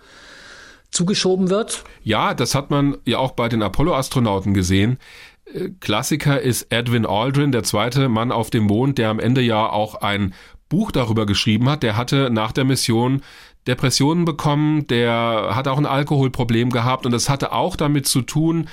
[0.92, 1.84] zugeschoben wird?
[2.04, 4.98] Ja, das hat man ja auch bei den Apollo-Astronauten gesehen.
[5.46, 9.70] Äh, Klassiker ist Edwin Aldrin, der zweite Mann auf dem Mond, der am Ende ja
[9.70, 10.34] auch ein
[10.70, 11.84] Buch darüber geschrieben hat.
[11.84, 13.22] Der hatte nach der Mission
[13.68, 18.70] Depressionen bekommen, der hat auch ein Alkoholproblem gehabt und das hatte auch damit zu tun,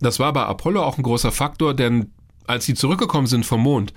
[0.00, 2.12] das war bei Apollo auch ein großer Faktor, denn
[2.46, 3.92] als sie zurückgekommen sind vom Mond,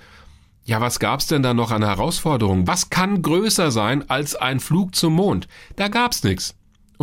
[0.66, 2.66] ja, was gab's denn da noch an Herausforderungen?
[2.66, 5.46] Was kann größer sein als ein Flug zum Mond?
[5.76, 6.54] Da gab's nichts.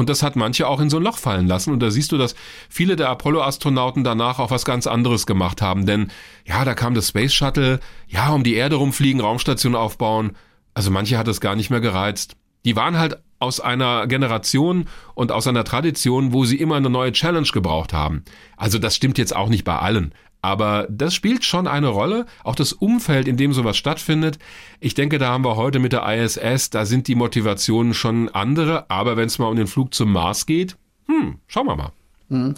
[0.01, 1.71] Und das hat manche auch in so ein Loch fallen lassen.
[1.71, 2.33] Und da siehst du, dass
[2.69, 5.85] viele der Apollo-Astronauten danach auch was ganz anderes gemacht haben.
[5.85, 6.07] Denn
[6.43, 10.31] ja, da kam das Space Shuttle, ja, um die Erde rumfliegen, Raumstation aufbauen.
[10.73, 12.35] Also manche hat es gar nicht mehr gereizt.
[12.65, 17.11] Die waren halt aus einer Generation und aus einer Tradition, wo sie immer eine neue
[17.11, 18.23] Challenge gebraucht haben.
[18.57, 20.15] Also das stimmt jetzt auch nicht bei allen.
[20.41, 24.39] Aber das spielt schon eine Rolle, auch das Umfeld, in dem sowas stattfindet.
[24.79, 28.89] Ich denke, da haben wir heute mit der ISS, da sind die Motivationen schon andere.
[28.89, 30.77] Aber wenn es mal um den Flug zum Mars geht,
[31.07, 31.91] hm, schauen wir mal.
[32.29, 32.55] Mhm.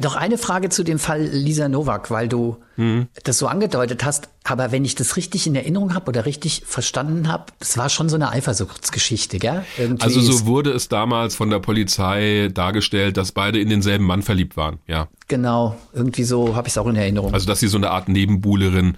[0.00, 3.08] Noch eine Frage zu dem Fall Lisa Nowak, weil du mhm.
[3.24, 4.28] das so angedeutet hast.
[4.44, 8.08] Aber wenn ich das richtig in Erinnerung habe oder richtig verstanden habe, es war schon
[8.08, 9.64] so eine Eifersuchtsgeschichte, gell?
[9.78, 14.22] Irgendwie also so wurde es damals von der Polizei dargestellt, dass beide in denselben Mann
[14.22, 15.08] verliebt waren, ja.
[15.28, 17.34] Genau, irgendwie so habe ich es auch in Erinnerung.
[17.34, 18.96] Also dass sie so eine Art Nebenbuhlerin,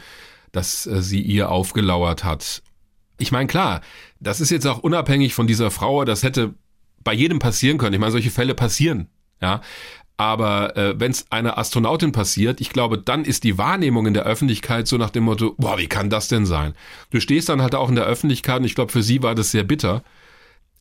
[0.52, 2.62] dass äh, sie ihr aufgelauert hat.
[3.18, 3.80] Ich meine, klar,
[4.20, 6.54] das ist jetzt auch unabhängig von dieser Frau, das hätte
[7.04, 7.94] bei jedem passieren können.
[7.94, 9.08] Ich meine, solche Fälle passieren.
[9.40, 9.60] Ja,
[10.16, 14.24] aber äh, wenn es einer Astronautin passiert, ich glaube, dann ist die Wahrnehmung in der
[14.24, 16.74] Öffentlichkeit so nach dem Motto, boah, wie kann das denn sein?
[17.10, 19.50] Du stehst dann halt auch in der Öffentlichkeit und ich glaube, für sie war das
[19.50, 20.04] sehr bitter.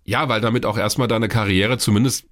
[0.06, 2.26] Ja, weil damit auch erstmal deine Karriere zumindest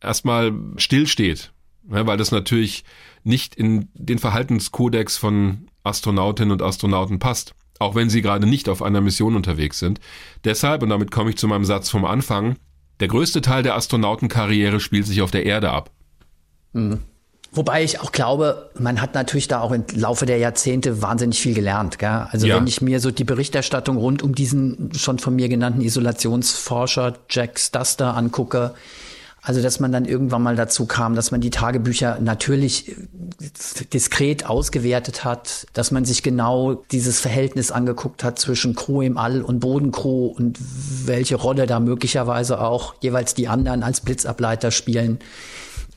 [0.00, 1.52] erstmal stillsteht.
[1.90, 2.84] Ja, weil das natürlich
[3.24, 7.54] nicht in den Verhaltenskodex von Astronautinnen und Astronauten passt.
[7.80, 9.98] Auch wenn sie gerade nicht auf einer Mission unterwegs sind.
[10.44, 12.56] Deshalb, und damit komme ich zu meinem Satz vom Anfang,
[13.00, 15.90] der größte Teil der Astronautenkarriere spielt sich auf der Erde ab.
[16.74, 17.00] Mhm.
[17.56, 21.54] Wobei ich auch glaube, man hat natürlich da auch im Laufe der Jahrzehnte wahnsinnig viel
[21.54, 22.00] gelernt.
[22.00, 22.26] Gell?
[22.30, 22.56] Also ja.
[22.56, 27.58] wenn ich mir so die Berichterstattung rund um diesen schon von mir genannten Isolationsforscher Jack
[27.60, 28.74] Stuster angucke,
[29.46, 32.94] Also, dass man dann irgendwann mal dazu kam, dass man die Tagebücher natürlich äh,
[33.92, 39.42] diskret ausgewertet hat, dass man sich genau dieses Verhältnis angeguckt hat zwischen Crew im All
[39.42, 40.58] und Bodencrew und
[41.04, 45.18] welche Rolle da möglicherweise auch jeweils die anderen als Blitzableiter spielen.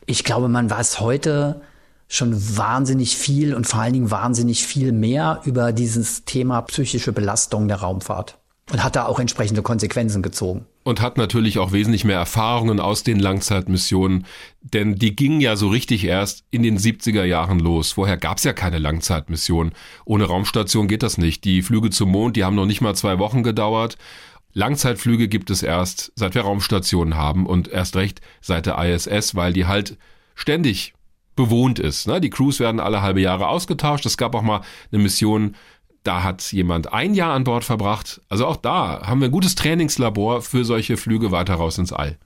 [0.10, 1.62] Ich glaube, man weiß heute
[2.08, 7.68] schon wahnsinnig viel und vor allen Dingen wahnsinnig viel mehr über dieses Thema psychische Belastung
[7.68, 8.38] der Raumfahrt
[8.72, 10.66] und hat da auch entsprechende Konsequenzen gezogen.
[10.86, 14.26] Und hat natürlich auch wesentlich mehr Erfahrungen aus den Langzeitmissionen,
[14.62, 17.92] denn die gingen ja so richtig erst in den 70er Jahren los.
[17.92, 19.74] Vorher gab's ja keine Langzeitmission.
[20.06, 21.44] Ohne Raumstation geht das nicht.
[21.44, 23.98] Die Flüge zum Mond, die haben noch nicht mal zwei Wochen gedauert.
[24.58, 29.54] Langzeitflüge gibt es erst, seit wir Raumstationen haben und erst recht seit der ISS, weil
[29.54, 29.98] die halt
[30.34, 30.96] ständig
[31.36, 32.08] bewohnt ist.
[32.08, 32.20] Ne?
[32.20, 34.08] Die Crews werden alle halbe Jahre ausgetauscht.
[34.08, 35.56] Es gab auch mal eine Mission
[36.04, 38.22] da hat jemand ein Jahr an Bord verbracht.
[38.30, 42.18] Also auch da haben wir ein gutes Trainingslabor für solche Flüge weiter raus ins All.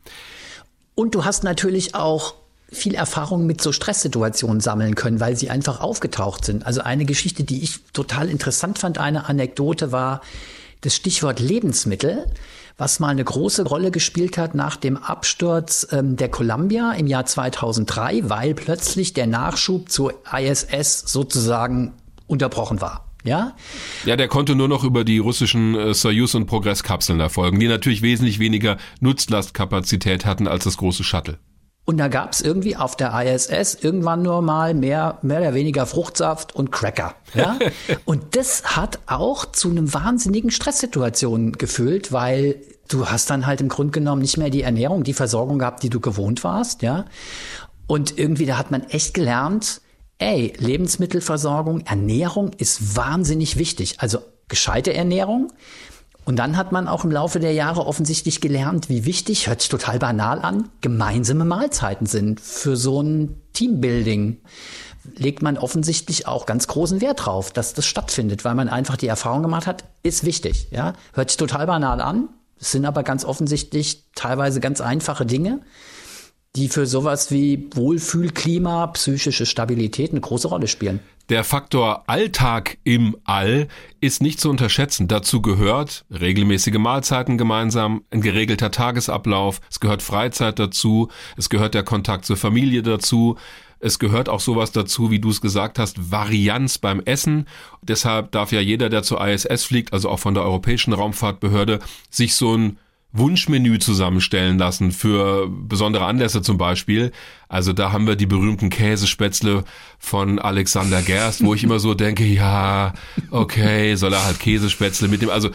[0.94, 2.36] Und du hast natürlich auch
[2.72, 6.66] viel Erfahrung mit so Stresssituationen sammeln können, weil sie einfach aufgetaucht sind.
[6.66, 10.22] Also eine Geschichte, die ich total interessant fand, eine Anekdote war
[10.82, 12.26] das Stichwort Lebensmittel,
[12.78, 17.26] was mal eine große Rolle gespielt hat nach dem Absturz ähm, der Columbia im Jahr
[17.26, 21.94] 2003, weil plötzlich der Nachschub zur ISS sozusagen
[22.28, 23.06] unterbrochen war.
[23.24, 23.56] Ja?
[24.06, 28.02] Ja, der konnte nur noch über die russischen äh, Soyuz und Progress-Kapseln erfolgen, die natürlich
[28.02, 31.38] wesentlich weniger Nutzlastkapazität hatten als das große Shuttle.
[31.92, 35.86] Und da gab es irgendwie auf der ISS irgendwann nur mal mehr, mehr oder weniger
[35.86, 37.16] Fruchtsaft und Cracker.
[37.34, 37.60] Ja?
[38.06, 42.56] und das hat auch zu einem wahnsinnigen Stresssituation gefühlt, weil
[42.88, 45.90] du hast dann halt im Grunde genommen nicht mehr die Ernährung, die Versorgung gehabt, die
[45.90, 47.04] du gewohnt warst, ja.
[47.88, 49.82] Und irgendwie, da hat man echt gelernt,
[50.18, 53.96] ey, Lebensmittelversorgung, Ernährung ist wahnsinnig wichtig.
[53.98, 55.52] Also gescheite Ernährung.
[56.24, 59.70] Und dann hat man auch im Laufe der Jahre offensichtlich gelernt, wie wichtig, hört sich
[59.70, 64.38] total banal an, gemeinsame Mahlzeiten sind für so ein Teambuilding.
[65.16, 69.08] Legt man offensichtlich auch ganz großen Wert drauf, dass das stattfindet, weil man einfach die
[69.08, 70.68] Erfahrung gemacht hat, ist wichtig.
[70.70, 75.62] Ja, hört sich total banal an, es sind aber ganz offensichtlich teilweise ganz einfache Dinge
[76.56, 81.00] die für sowas wie Wohlfühlklima, psychische Stabilität eine große Rolle spielen.
[81.30, 83.70] Der Faktor Alltag im All
[84.02, 85.08] ist nicht zu unterschätzen.
[85.08, 91.84] Dazu gehört regelmäßige Mahlzeiten gemeinsam, ein geregelter Tagesablauf, es gehört Freizeit dazu, es gehört der
[91.84, 93.38] Kontakt zur Familie dazu,
[93.80, 97.48] es gehört auch sowas dazu, wie du es gesagt hast, Varianz beim Essen.
[97.82, 101.80] Deshalb darf ja jeder, der zur ISS fliegt, also auch von der Europäischen Raumfahrtbehörde,
[102.10, 102.78] sich so ein
[103.14, 107.12] Wunschmenü zusammenstellen lassen für besondere Anlässe zum Beispiel.
[107.50, 109.66] Also da haben wir die berühmten Käsespätzle
[110.00, 112.94] von Alexander Gerst, wo ich immer so denke, ja,
[113.30, 115.32] okay, soll er halt Käsespätzle mitnehmen.
[115.32, 115.50] Also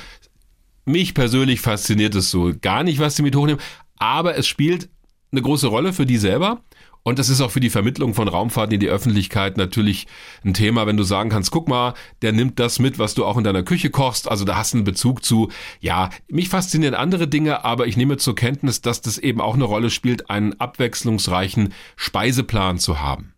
[0.84, 3.60] mich persönlich fasziniert es so gar nicht, was sie mit hochnehmen,
[3.98, 4.88] aber es spielt
[5.32, 6.62] eine große Rolle für die selber.
[7.06, 10.08] Und das ist auch für die Vermittlung von Raumfahrt in die Öffentlichkeit natürlich
[10.44, 13.36] ein Thema, wenn du sagen kannst, guck mal, der nimmt das mit, was du auch
[13.38, 14.28] in deiner Küche kochst.
[14.28, 15.52] Also da hast du einen Bezug zu.
[15.78, 19.62] Ja, mich faszinieren andere Dinge, aber ich nehme zur Kenntnis, dass das eben auch eine
[19.62, 23.34] Rolle spielt, einen abwechslungsreichen Speiseplan zu haben.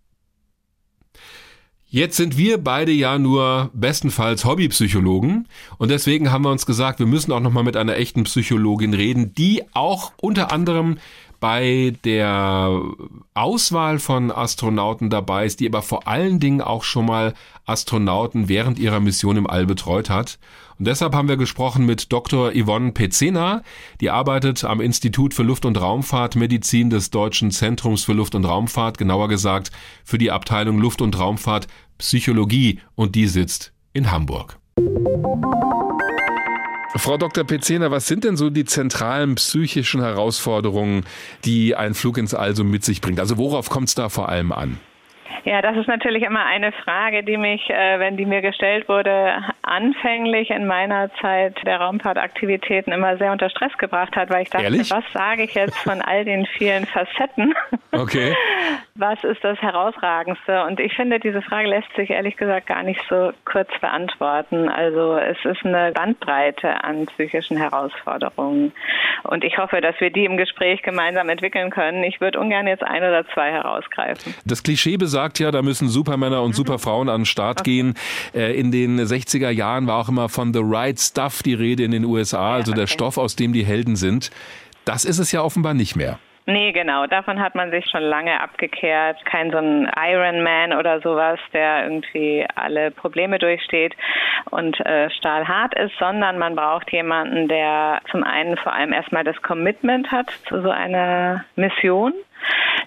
[1.91, 5.47] Jetzt sind wir beide ja nur bestenfalls Hobbypsychologen
[5.77, 8.93] und deswegen haben wir uns gesagt, wir müssen auch noch mal mit einer echten Psychologin
[8.93, 10.99] reden, die auch unter anderem
[11.41, 12.82] bei der
[13.34, 17.34] Auswahl von Astronauten dabei ist, die aber vor allen Dingen auch schon mal
[17.66, 20.39] Astronauten während ihrer Mission im All betreut hat.
[20.78, 22.53] Und deshalb haben wir gesprochen mit Dr.
[22.53, 23.62] Yvonne Pezena,
[24.01, 28.97] die arbeitet am Institut für Luft- und Raumfahrtmedizin des Deutschen Zentrums für Luft- und Raumfahrt,
[28.97, 29.70] genauer gesagt
[30.05, 31.66] für die Abteilung Luft- und Raumfahrt
[31.99, 34.59] Psychologie und die sitzt in Hamburg.
[36.97, 37.45] Frau Dr.
[37.45, 41.05] Pezena, was sind denn so die zentralen psychischen Herausforderungen,
[41.45, 43.20] die ein Flug ins All so mit sich bringt?
[43.20, 44.80] Also worauf kommt es da vor allem an?
[45.45, 49.33] Ja, das ist natürlich immer eine Frage, die mich, äh, wenn die mir gestellt wurde,
[49.62, 54.64] anfänglich in meiner Zeit der Raumfahrtaktivitäten immer sehr unter Stress gebracht hat, weil ich dachte,
[54.64, 54.91] Ehrlich?
[54.91, 57.55] was sage ich jetzt von all den vielen Facetten?
[57.91, 58.37] Okay.
[58.97, 60.62] Was ist das Herausragendste?
[60.64, 64.68] Und ich finde, diese Frage lässt sich ehrlich gesagt gar nicht so kurz beantworten.
[64.68, 68.72] Also es ist eine Bandbreite an psychischen Herausforderungen.
[69.24, 72.05] Und ich hoffe, dass wir die im Gespräch gemeinsam entwickeln können.
[72.05, 74.35] Ich würde ungern jetzt ein oder zwei herausgreifen.
[74.45, 77.71] Das Klischee besagt ja, da müssen Supermänner und Superfrauen an den Start okay.
[77.71, 77.95] gehen.
[78.35, 81.91] Äh, in den 60er Jahren war auch immer von The Right Stuff die Rede in
[81.91, 82.81] den USA, also okay.
[82.81, 84.31] der Stoff, aus dem die Helden sind.
[84.85, 86.19] Das ist es ja offenbar nicht mehr.
[86.51, 87.07] Nee, genau.
[87.07, 89.23] Davon hat man sich schon lange abgekehrt.
[89.27, 93.95] Kein so ein Ironman oder sowas, der irgendwie alle Probleme durchsteht
[94.49, 99.37] und äh, stahlhart ist, sondern man braucht jemanden, der zum einen vor allem erstmal das
[99.43, 102.14] Commitment hat zu so einer Mission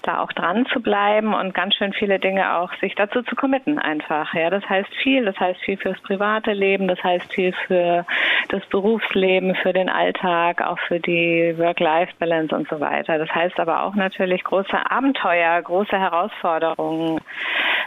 [0.03, 3.79] da auch dran zu bleiben und ganz schön viele Dinge auch sich dazu zu committen
[3.79, 4.33] einfach.
[4.33, 8.05] Ja, das heißt viel, das heißt viel fürs private Leben, das heißt viel für
[8.49, 13.17] das Berufsleben, für den Alltag, auch für die Work-Life-Balance und so weiter.
[13.17, 17.19] Das heißt aber auch natürlich große Abenteuer, große Herausforderungen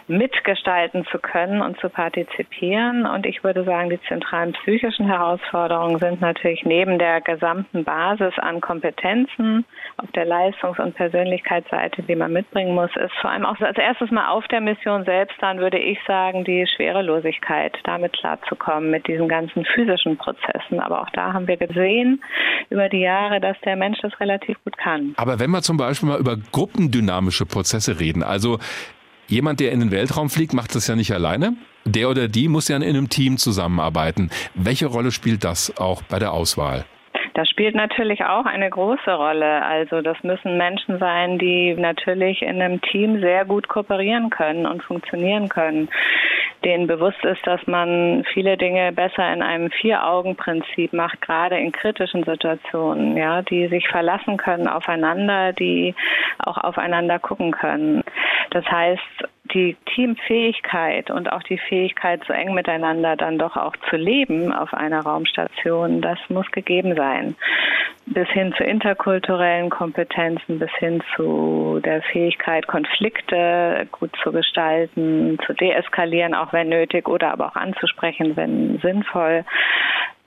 [0.06, 3.06] mitgestalten zu können und zu partizipieren.
[3.06, 8.60] Und ich würde sagen, die zentralen psychischen Herausforderungen sind natürlich neben der gesamten Basis an
[8.60, 9.64] Kompetenzen
[9.96, 14.10] auf der Leistungs- und Persönlichkeitsseite, die man mitbringen muss, ist vor allem auch als erstes
[14.10, 19.28] mal auf der Mission selbst, dann würde ich sagen, die Schwerelosigkeit, damit klarzukommen mit diesen
[19.28, 20.80] ganzen physischen Prozessen.
[20.80, 22.22] Aber auch da haben wir gesehen
[22.70, 25.14] über die Jahre, dass der Mensch das relativ gut kann.
[25.16, 28.58] Aber wenn wir zum Beispiel mal über gruppendynamische Prozesse reden, also
[29.26, 31.56] Jemand, der in den Weltraum fliegt, macht das ja nicht alleine.
[31.86, 34.30] Der oder die muss ja in einem Team zusammenarbeiten.
[34.54, 36.84] Welche Rolle spielt das auch bei der Auswahl?
[37.34, 39.64] Das spielt natürlich auch eine große Rolle.
[39.64, 44.82] Also das müssen Menschen sein, die natürlich in einem Team sehr gut kooperieren können und
[44.82, 45.88] funktionieren können
[46.64, 52.24] denen bewusst ist, dass man viele Dinge besser in einem Vier-Augen-Prinzip macht, gerade in kritischen
[52.24, 55.94] Situationen, ja, die sich verlassen können aufeinander, die
[56.38, 58.02] auch aufeinander gucken können.
[58.50, 59.00] Das heißt,
[59.52, 64.72] die Teamfähigkeit und auch die Fähigkeit, so eng miteinander dann doch auch zu leben auf
[64.72, 67.36] einer Raumstation, das muss gegeben sein.
[68.06, 75.52] Bis hin zu interkulturellen Kompetenzen, bis hin zu der Fähigkeit, Konflikte gut zu gestalten, zu
[75.54, 79.44] deeskalieren, auch wenn nötig, oder aber auch anzusprechen, wenn sinnvoll.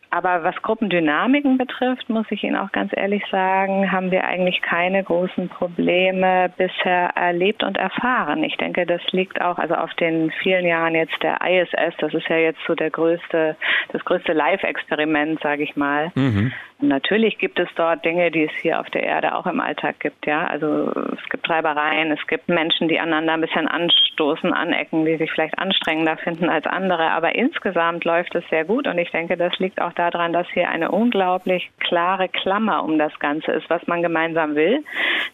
[0.10, 5.04] Aber was Gruppendynamiken betrifft, muss ich Ihnen auch ganz ehrlich sagen, haben wir eigentlich keine
[5.04, 8.44] großen Probleme bisher erlebt und erfahren.
[8.44, 11.95] Ich denke, das liegt auch also auf den vielen Jahren jetzt der ISS.
[11.99, 13.58] Das ist ja jetzt so der größte,
[13.91, 16.12] das größte Live-Experiment, sage ich mal.
[16.16, 16.54] Mhm.
[16.80, 20.28] Natürlich gibt es dort Dinge, die es hier auf der Erde auch im Alltag gibt,
[20.28, 20.45] ja.
[20.45, 25.32] Also es gibt Treibereien, es gibt Menschen, die einander ein bisschen anstoßen, anecken, die sich
[25.32, 27.10] vielleicht anstrengender finden als andere.
[27.10, 30.70] Aber insgesamt läuft es sehr gut und ich denke, das liegt auch daran, dass hier
[30.70, 34.84] eine unglaublich klare Klammer um das Ganze ist, was man gemeinsam will,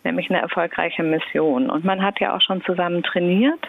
[0.06, 1.70] nämlich eine erfolgreiche Mission.
[1.70, 3.60] Und man hat ja auch schon zusammen trainiert.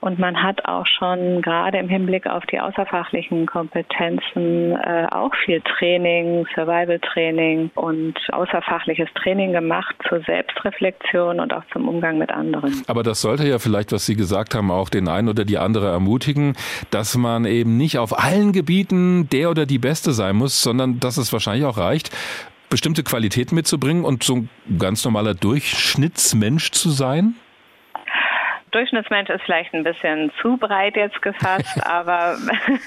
[0.00, 5.60] Und man hat auch schon gerade im Hinblick auf die außerfachlichen Kompetenzen äh, auch viel
[5.60, 12.82] Training, Survival-Training und außerfachliches Training gemacht zur Selbstreflexion und auch zum Umgang mit anderen.
[12.86, 15.88] Aber das sollte ja vielleicht, was Sie gesagt haben, auch den einen oder die andere
[15.88, 16.54] ermutigen,
[16.90, 21.16] dass man eben nicht auf allen Gebieten der oder die Beste sein muss, sondern dass
[21.16, 22.10] es wahrscheinlich auch reicht,
[22.70, 27.34] bestimmte Qualitäten mitzubringen und so ein ganz normaler Durchschnittsmensch zu sein?
[28.70, 32.36] Durchschnittsmensch ist vielleicht ein bisschen zu breit jetzt gefasst, aber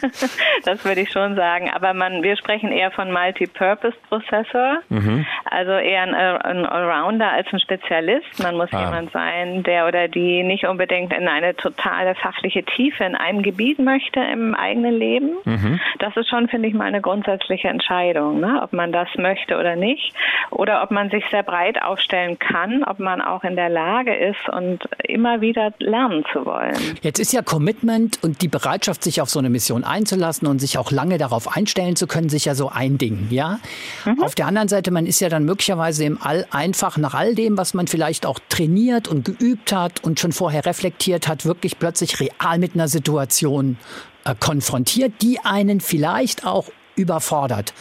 [0.65, 1.69] das würde ich schon sagen.
[1.73, 5.25] Aber man, wir sprechen eher von Multipurpose-Prozessor, mhm.
[5.49, 8.41] also eher ein, ein, Allrounder als ein Spezialist.
[8.41, 8.79] Man muss ah.
[8.79, 13.79] jemand sein, der oder die nicht unbedingt in eine totale fachliche Tiefe in einem Gebiet
[13.79, 15.31] möchte im eigenen Leben.
[15.45, 15.79] Mhm.
[15.99, 18.61] Das ist schon, finde ich, mal eine grundsätzliche Entscheidung, ne?
[18.63, 20.13] ob man das möchte oder nicht.
[20.49, 24.49] Oder ob man sich sehr breit aufstellen kann, ob man auch in der Lage ist
[24.49, 26.77] und immer wieder lernen zu wollen.
[27.01, 30.77] Jetzt ist ja Commitment und die Bereitschaft, sich auf so eine Mission einzulassen und sich
[30.77, 33.59] auch lange darauf einstellen zu können, sicher so ein Ding, ja.
[34.05, 34.21] Mhm.
[34.21, 37.57] Auf der anderen Seite, man ist ja dann möglicherweise im All einfach nach all dem,
[37.57, 42.19] was man vielleicht auch trainiert und geübt hat und schon vorher reflektiert hat, wirklich plötzlich
[42.19, 43.77] real mit einer Situation
[44.25, 47.73] äh, konfrontiert, die einen vielleicht auch überfordert.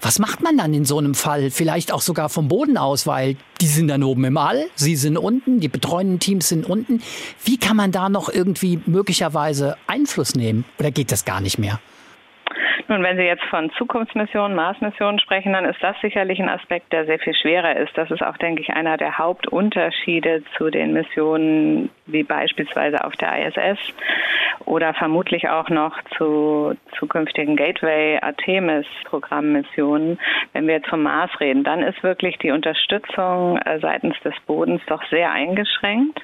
[0.00, 1.50] Was macht man dann in so einem Fall?
[1.50, 5.16] Vielleicht auch sogar vom Boden aus, weil die sind dann oben im All, sie sind
[5.16, 7.02] unten, die betreuenden Teams sind unten.
[7.44, 10.64] Wie kann man da noch irgendwie möglicherweise Einfluss nehmen?
[10.78, 11.80] Oder geht das gar nicht mehr?
[12.86, 17.06] Nun, wenn Sie jetzt von Zukunftsmissionen, Marsmissionen sprechen, dann ist das sicherlich ein Aspekt, der
[17.06, 17.96] sehr viel schwerer ist.
[17.96, 23.46] Das ist auch, denke ich, einer der Hauptunterschiede zu den Missionen wie beispielsweise auf der
[23.46, 23.78] ISS
[24.64, 30.18] oder vermutlich auch noch zu zukünftigen Gateway Artemis Programmmissionen.
[30.52, 35.02] Wenn wir vom Mars reden, dann ist wirklich die Unterstützung äh, seitens des Bodens doch
[35.10, 36.20] sehr eingeschränkt.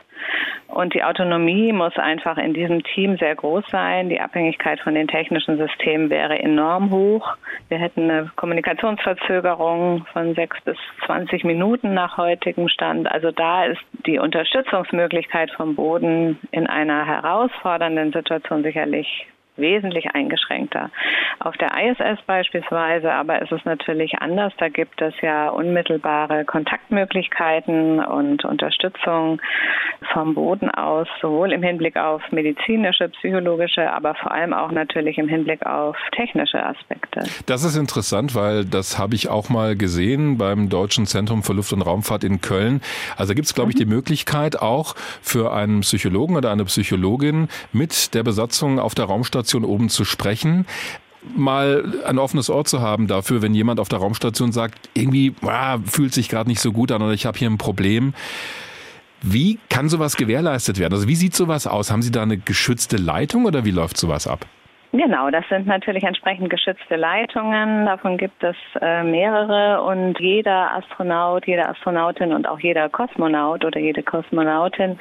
[0.68, 4.08] Und die Autonomie muss einfach in diesem Team sehr groß sein.
[4.08, 7.36] Die Abhängigkeit von den technischen Systemen wäre enorm hoch.
[7.68, 13.10] Wir hätten eine Kommunikationsverzögerung von sechs bis zwanzig Minuten nach heutigem Stand.
[13.10, 19.26] Also da ist die Unterstützungsmöglichkeit vom Boden in einer herausfordernden Situation sicherlich
[19.56, 20.90] wesentlich eingeschränkter.
[21.38, 24.52] Auf der ISS beispielsweise aber ist es natürlich anders.
[24.58, 29.40] Da gibt es ja unmittelbare Kontaktmöglichkeiten und Unterstützung
[30.12, 35.28] vom Boden aus, sowohl im Hinblick auf medizinische, psychologische, aber vor allem auch natürlich im
[35.28, 37.22] Hinblick auf technische Aspekte.
[37.46, 41.72] Das ist interessant, weil das habe ich auch mal gesehen beim Deutschen Zentrum für Luft-
[41.72, 42.80] und Raumfahrt in Köln.
[43.16, 48.14] Also gibt es, glaube ich, die Möglichkeit auch für einen Psychologen oder eine Psychologin mit
[48.14, 50.66] der Besatzung auf der Raumstation oben zu sprechen
[51.36, 55.78] mal ein offenes Ohr zu haben dafür, wenn jemand auf der Raumstation sagt, irgendwie ah,
[55.84, 58.14] fühlt sich gerade nicht so gut an oder ich habe hier ein Problem.
[59.22, 60.92] Wie kann sowas gewährleistet werden?
[60.92, 61.90] Also wie sieht sowas aus?
[61.90, 64.46] Haben Sie da eine geschützte Leitung oder wie läuft sowas ab?
[64.96, 67.84] Genau, das sind natürlich entsprechend geschützte Leitungen.
[67.84, 73.80] Davon gibt es äh, mehrere und jeder Astronaut, jede Astronautin und auch jeder Kosmonaut oder
[73.80, 75.00] jede Kosmonautin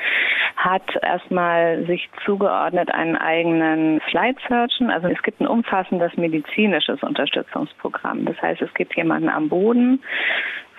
[0.57, 4.89] hat erstmal sich zugeordnet einen eigenen Flight Surgeon.
[4.89, 8.25] Also es gibt ein umfassendes medizinisches Unterstützungsprogramm.
[8.25, 10.01] Das heißt, es gibt jemanden am Boden,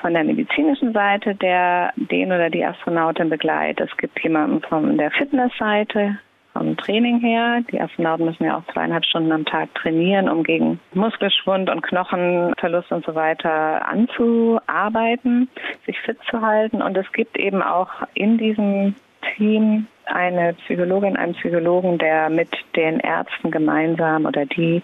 [0.00, 3.88] von der medizinischen Seite, der den oder die Astronautin begleitet.
[3.90, 6.18] Es gibt jemanden von der Fitnessseite,
[6.54, 7.60] vom Training her.
[7.70, 12.90] Die Astronauten müssen ja auch zweieinhalb Stunden am Tag trainieren, um gegen Muskelschwund und Knochenverlust
[12.92, 15.48] und so weiter anzuarbeiten,
[15.84, 16.80] sich fit zu halten.
[16.80, 18.94] Und es gibt eben auch in diesem
[19.36, 24.82] Team eine Psychologin, einen Psychologen, der mit den Ärzten gemeinsam oder die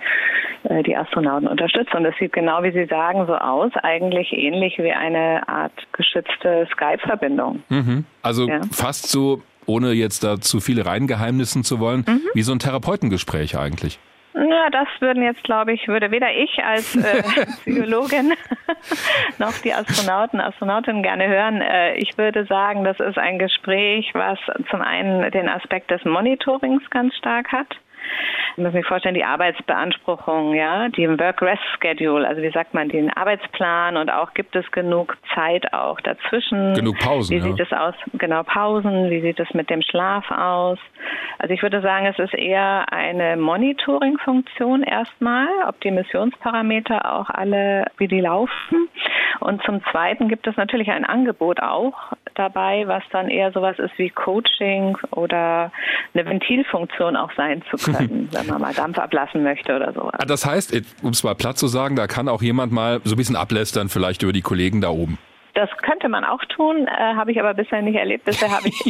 [0.64, 1.94] äh, die Astronauten unterstützt.
[1.94, 6.66] Und das sieht genau, wie Sie sagen, so aus, eigentlich ähnlich wie eine Art geschützte
[6.72, 7.62] Skype-Verbindung.
[7.68, 8.04] Mhm.
[8.22, 8.60] Also ja.
[8.72, 12.22] fast so ohne jetzt da zu viele reingeheimnissen zu wollen, mhm.
[12.34, 13.98] wie so ein Therapeutengespräch eigentlich.
[14.34, 17.22] Ja, das würden jetzt, glaube ich, würde weder ich als äh,
[17.62, 18.32] Psychologin
[19.38, 21.60] noch die Astronauten, Astronautinnen gerne hören.
[21.60, 24.38] Äh, ich würde sagen, das ist ein Gespräch, was
[24.70, 27.68] zum einen den Aspekt des Monitorings ganz stark hat.
[28.56, 33.96] Ich muss mir vorstellen, die Arbeitsbeanspruchung, ja, die Work-Rest-Schedule, also wie sagt man, den Arbeitsplan
[33.96, 36.74] und auch gibt es genug Zeit auch dazwischen.
[36.74, 37.36] Genug Pausen.
[37.36, 37.94] Wie sieht es aus?
[38.14, 39.10] Genau, Pausen.
[39.10, 40.78] Wie sieht es mit dem Schlaf aus?
[41.38, 47.86] Also ich würde sagen, es ist eher eine Monitoring-Funktion erstmal, ob die Missionsparameter auch alle,
[47.96, 48.88] wie die laufen.
[49.40, 51.94] Und zum Zweiten gibt es natürlich ein Angebot auch
[52.34, 55.72] dabei, was dann eher sowas ist wie Coaching oder
[56.14, 60.14] eine Ventilfunktion auch sein zu können, wenn man mal Dampf ablassen möchte oder sowas.
[60.18, 63.14] Ah, das heißt, um es mal platt zu sagen, da kann auch jemand mal so
[63.14, 65.18] ein bisschen ablästern vielleicht über die Kollegen da oben.
[65.54, 68.24] Das könnte man auch tun, äh, habe ich aber bisher nicht erlebt.
[68.24, 68.80] Bisher habe ich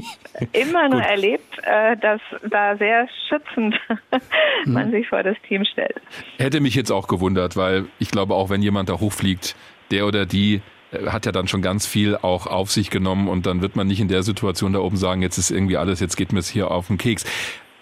[0.53, 3.75] immer nur erlebt, äh, dass da sehr schützend
[4.67, 4.91] man mhm.
[4.93, 5.97] sich vor das Team stellt.
[6.39, 9.57] Hätte mich jetzt auch gewundert, weil ich glaube, auch wenn jemand da hochfliegt,
[9.91, 10.61] der oder die
[10.93, 13.87] äh, hat ja dann schon ganz viel auch auf sich genommen und dann wird man
[13.87, 16.49] nicht in der Situation da oben sagen, jetzt ist irgendwie alles, jetzt geht mir es
[16.49, 17.25] hier auf den Keks.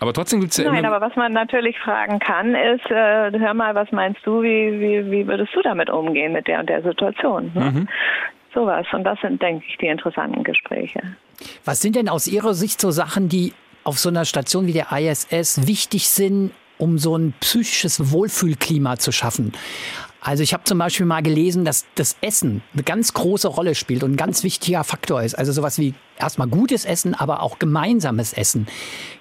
[0.01, 0.95] Aber trotzdem gibt es ja Nein, immer...
[0.95, 5.11] aber was man natürlich fragen kann, ist, äh, hör mal, was meinst du, wie, wie,
[5.11, 7.51] wie würdest du damit umgehen mit der und der Situation?
[7.55, 7.65] Ne?
[7.65, 7.89] Mhm.
[8.55, 8.87] Sowas.
[8.93, 11.01] Und das sind, denke ich, die interessanten Gespräche.
[11.65, 13.53] Was sind denn aus Ihrer Sicht so Sachen, die
[13.85, 19.13] auf so einer Station wie der ISS wichtig sind, um so ein psychisches Wohlfühlklima zu
[19.13, 19.53] schaffen?
[20.21, 24.03] Also ich habe zum Beispiel mal gelesen, dass das Essen eine ganz große Rolle spielt
[24.03, 25.35] und ein ganz wichtiger Faktor ist.
[25.35, 28.67] Also sowas wie erstmal gutes Essen, aber auch gemeinsames Essen.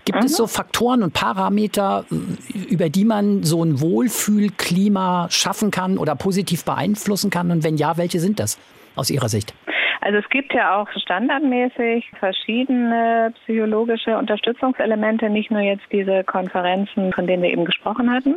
[0.06, 0.26] Gibt mhm.
[0.26, 2.06] es so Faktoren und Parameter,
[2.70, 7.52] über die man so ein Wohlfühlklima schaffen kann oder positiv beeinflussen kann?
[7.52, 8.58] Und wenn ja, welche sind das
[8.96, 9.54] aus Ihrer Sicht?
[10.02, 17.28] Also es gibt ja auch standardmäßig verschiedene psychologische Unterstützungselemente, nicht nur jetzt diese Konferenzen, von
[17.28, 18.36] denen wir eben gesprochen hatten,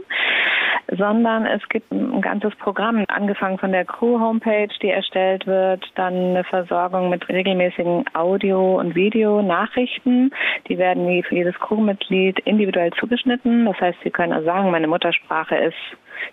[0.96, 6.44] sondern es gibt ein ganzes Programm, angefangen von der Crew-Homepage, die erstellt wird, dann eine
[6.44, 10.32] Versorgung mit regelmäßigen Audio- und Videonachrichten.
[10.68, 13.66] Die werden für jedes Crewmitglied individuell zugeschnitten.
[13.66, 15.76] Das heißt, Sie können also sagen, meine Muttersprache ist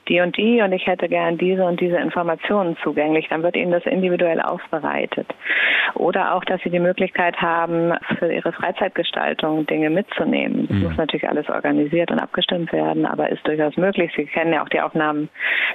[0.08, 3.28] die und die und ich hätte gern diese und diese Informationen zugänglich.
[3.30, 5.28] Dann wird Ihnen das individuell aufbereitet.
[5.96, 10.68] Oder auch, dass Sie die Möglichkeit haben, für Ihre Freizeitgestaltung Dinge mitzunehmen.
[10.68, 10.84] Das mhm.
[10.84, 14.12] muss natürlich alles organisiert und abgestimmt werden, aber ist durchaus möglich.
[14.16, 15.30] Sie kennen ja auch die Aufnahmen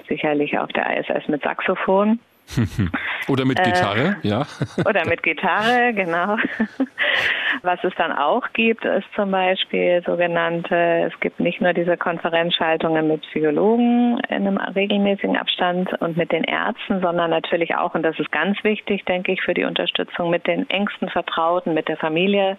[0.08, 2.18] sicherlich auf der ISS mit Saxophon.
[3.28, 4.46] oder mit Gitarre, äh, ja.
[4.86, 6.36] oder mit Gitarre, genau.
[7.62, 13.08] Was es dann auch gibt, ist zum Beispiel sogenannte, es gibt nicht nur diese Konferenzschaltungen
[13.08, 18.18] mit Psychologen in einem regelmäßigen Abstand und mit den Ärzten, sondern natürlich auch, und das
[18.18, 22.56] ist ganz wichtig, denke ich, für die Unterstützung mit den engsten Vertrauten, mit der Familie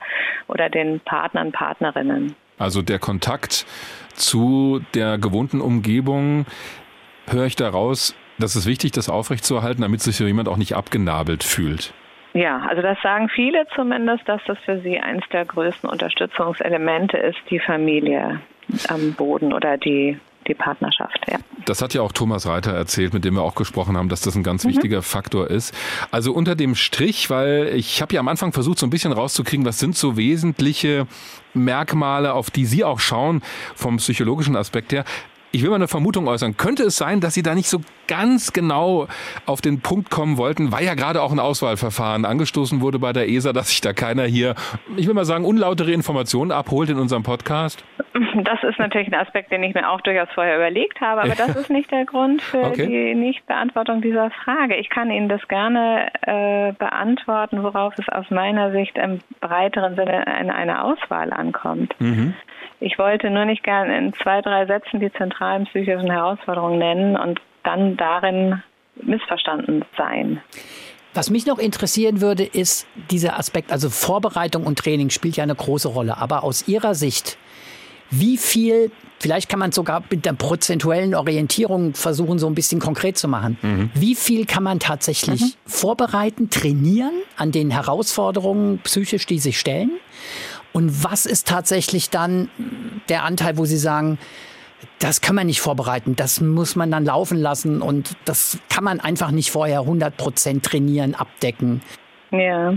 [0.47, 2.35] oder den Partnern, Partnerinnen.
[2.57, 3.65] Also der Kontakt
[4.13, 6.45] zu der gewohnten Umgebung,
[7.27, 11.43] höre ich daraus, das ist wichtig, das aufrechtzuerhalten, damit sich so jemand auch nicht abgenabelt
[11.43, 11.93] fühlt.
[12.33, 17.37] Ja, also das sagen viele zumindest, dass das für sie eines der größten Unterstützungselemente ist,
[17.49, 18.41] die Familie.
[18.87, 21.19] am Boden oder die die Partnerschaft.
[21.29, 21.39] Ja.
[21.65, 24.35] Das hat ja auch Thomas Reiter erzählt, mit dem wir auch gesprochen haben, dass das
[24.35, 24.69] ein ganz mhm.
[24.69, 25.73] wichtiger Faktor ist.
[26.11, 29.65] Also unter dem Strich, weil ich habe ja am Anfang versucht, so ein bisschen rauszukriegen,
[29.65, 31.07] was sind so wesentliche
[31.53, 33.41] Merkmale, auf die Sie auch schauen
[33.75, 35.05] vom psychologischen Aspekt her.
[35.55, 36.57] Ich will mal eine Vermutung äußern.
[36.57, 39.07] Könnte es sein, dass Sie da nicht so ganz genau
[39.45, 43.29] auf den Punkt kommen wollten, weil ja gerade auch ein Auswahlverfahren angestoßen wurde bei der
[43.29, 44.55] ESA, dass sich da keiner hier,
[44.97, 47.85] ich will mal sagen, unlautere Informationen abholt in unserem Podcast?
[48.43, 51.55] Das ist natürlich ein Aspekt, den ich mir auch durchaus vorher überlegt habe, aber das
[51.55, 52.87] ist nicht der Grund für okay.
[52.87, 54.75] die Nichtbeantwortung dieser Frage.
[54.75, 60.25] Ich kann Ihnen das gerne äh, beantworten, worauf es aus meiner Sicht im breiteren Sinne
[60.41, 61.95] in einer Auswahl ankommt.
[61.99, 62.33] Mhm.
[62.83, 67.39] Ich wollte nur nicht gern in zwei, drei Sätzen die zentralen psychischen Herausforderungen nennen und
[67.63, 68.61] dann darin
[69.01, 70.41] missverstanden sein.
[71.13, 75.55] Was mich noch interessieren würde, ist dieser Aspekt, also Vorbereitung und Training spielt ja eine
[75.55, 76.17] große Rolle.
[76.17, 77.37] Aber aus Ihrer Sicht,
[78.09, 83.17] wie viel, vielleicht kann man sogar mit der prozentuellen Orientierung versuchen, so ein bisschen konkret
[83.17, 83.57] zu machen.
[83.61, 83.91] Mhm.
[83.93, 85.53] Wie viel kann man tatsächlich mhm.
[85.65, 89.91] vorbereiten, trainieren an den Herausforderungen psychisch, die sich stellen?
[90.73, 92.49] Und was ist tatsächlich dann
[93.07, 94.17] der Anteil, wo Sie sagen,
[94.99, 98.99] das kann man nicht vorbereiten, das muss man dann laufen lassen und das kann man
[98.99, 101.81] einfach nicht vorher 100 Prozent trainieren, abdecken.
[102.31, 102.73] Ja,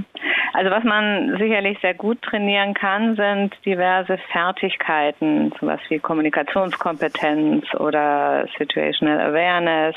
[0.52, 8.46] also was man sicherlich sehr gut trainieren kann, sind diverse Fertigkeiten, sowas wie Kommunikationskompetenz oder
[8.58, 9.96] Situational Awareness.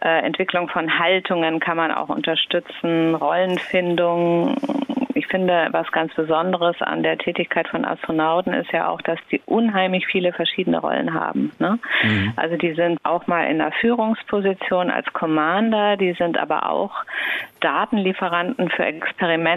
[0.00, 4.56] Äh, Entwicklung von Haltungen kann man auch unterstützen, Rollenfindung,
[5.20, 9.40] ich finde, was ganz Besonderes an der Tätigkeit von Astronauten ist ja auch, dass die
[9.44, 11.52] unheimlich viele verschiedene Rollen haben.
[11.58, 11.78] Ne?
[12.02, 12.32] Mhm.
[12.36, 17.04] Also die sind auch mal in der Führungsposition als Commander, die sind aber auch
[17.60, 19.49] Datenlieferanten für Experimente,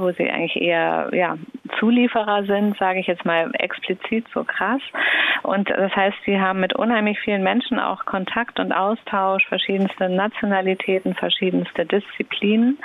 [0.00, 1.36] wo sie eigentlich eher ja,
[1.78, 4.80] Zulieferer sind, sage ich jetzt mal explizit so krass.
[5.42, 11.14] Und das heißt, sie haben mit unheimlich vielen Menschen auch Kontakt und Austausch, verschiedenste Nationalitäten,
[11.14, 12.78] verschiedenste Disziplinen.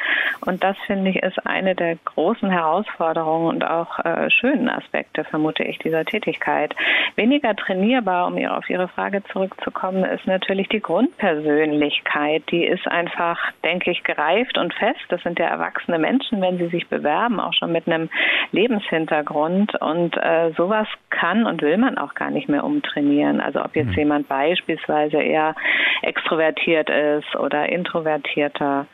[0.45, 5.63] Und das finde ich ist eine der großen Herausforderungen und auch äh, schönen Aspekte, vermute
[5.63, 6.75] ich, dieser Tätigkeit.
[7.15, 12.43] Weniger trainierbar, um auf Ihre Frage zurückzukommen, ist natürlich die Grundpersönlichkeit.
[12.51, 14.99] Die ist einfach, denke ich, gereift und fest.
[15.09, 18.09] Das sind ja erwachsene Menschen, wenn sie sich bewerben, auch schon mit einem
[18.51, 19.79] Lebenshintergrund.
[19.81, 23.41] Und äh, sowas kann und will man auch gar nicht mehr umtrainieren.
[23.41, 23.99] Also ob jetzt mhm.
[23.99, 25.55] jemand beispielsweise eher
[26.01, 28.87] extrovertiert ist oder introvertierter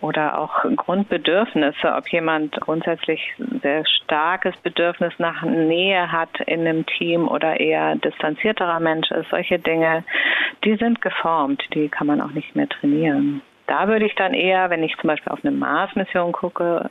[0.00, 3.20] oder auch Grundbedürfnisse, ob jemand grundsätzlich
[3.62, 9.58] sehr starkes Bedürfnis nach Nähe hat in einem Team oder eher distanzierterer Mensch ist, solche
[9.58, 10.04] Dinge,
[10.64, 13.42] die sind geformt, die kann man auch nicht mehr trainieren.
[13.68, 16.90] Da würde ich dann eher, wenn ich zum Beispiel auf eine Mars-Mission gucke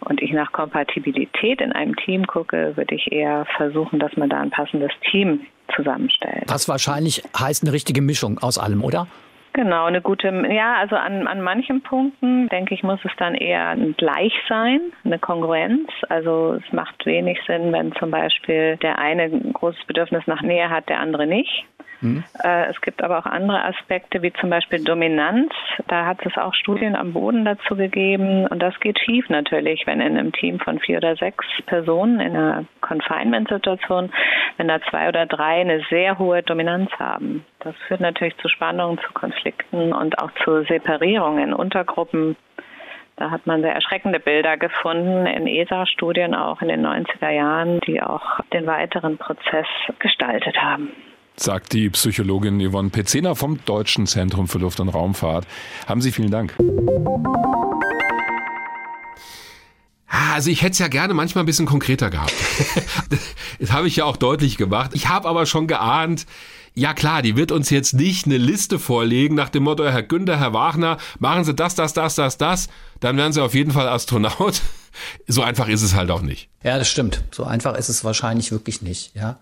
[0.00, 4.40] und ich nach Kompatibilität in einem Team gucke, würde ich eher versuchen, dass man da
[4.40, 6.44] ein passendes Team zusammenstellt.
[6.48, 9.06] Was wahrscheinlich heißt eine richtige Mischung aus allem, oder?
[9.56, 13.68] Genau, eine gute, ja, also an, an manchen Punkten, denke ich, muss es dann eher
[13.68, 15.88] ein Gleichsein, eine Kongruenz.
[16.10, 20.68] Also es macht wenig Sinn, wenn zum Beispiel der eine ein großes Bedürfnis nach Nähe
[20.68, 21.64] hat, der andere nicht.
[22.02, 22.22] Mhm.
[22.44, 25.52] Äh, es gibt aber auch andere Aspekte, wie zum Beispiel Dominanz.
[25.88, 28.46] Da hat es auch Studien am Boden dazu gegeben.
[28.46, 32.36] Und das geht schief natürlich, wenn in einem Team von vier oder sechs Personen in
[32.36, 34.12] einer Confinement-Situation,
[34.58, 37.44] wenn da zwei oder drei eine sehr hohe Dominanz haben.
[37.60, 39.45] Das führt natürlich zu Spannungen, zu Konflikten
[39.92, 42.36] und auch zu Separierungen in Untergruppen.
[43.16, 48.02] Da hat man sehr erschreckende Bilder gefunden in ESA-Studien auch in den 90er Jahren, die
[48.02, 49.66] auch den weiteren Prozess
[49.98, 50.90] gestaltet haben
[51.38, 55.46] sagt die Psychologin Yvonne Pezena vom Deutschen Zentrum für Luft- und Raumfahrt.
[55.86, 56.56] Haben Sie vielen Dank.
[60.08, 62.32] Also ich hätte es ja gerne manchmal ein bisschen konkreter gehabt.
[63.60, 64.92] das habe ich ja auch deutlich gemacht.
[64.94, 66.26] Ich habe aber schon geahnt,
[66.76, 70.38] ja klar, die wird uns jetzt nicht eine Liste vorlegen nach dem Motto, Herr Günther,
[70.38, 72.68] Herr Wagner, machen Sie das, das, das, das, das,
[73.00, 74.60] dann werden Sie auf jeden Fall Astronaut.
[75.28, 76.48] So einfach ist es halt auch nicht.
[76.62, 77.22] Ja, das stimmt.
[77.30, 79.38] So einfach ist es wahrscheinlich wirklich nicht, ja.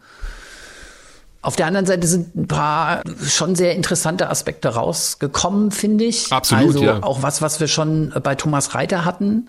[1.42, 6.32] Auf der anderen Seite sind ein paar schon sehr interessante Aspekte rausgekommen, finde ich.
[6.32, 7.02] Absolut, also ja.
[7.04, 9.46] auch was, was wir schon bei Thomas Reiter hatten.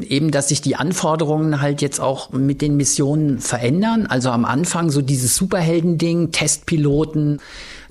[0.00, 4.06] Eben, dass sich die Anforderungen halt jetzt auch mit den Missionen verändern.
[4.06, 7.40] Also am Anfang so dieses Superhelden-Ding, Testpiloten.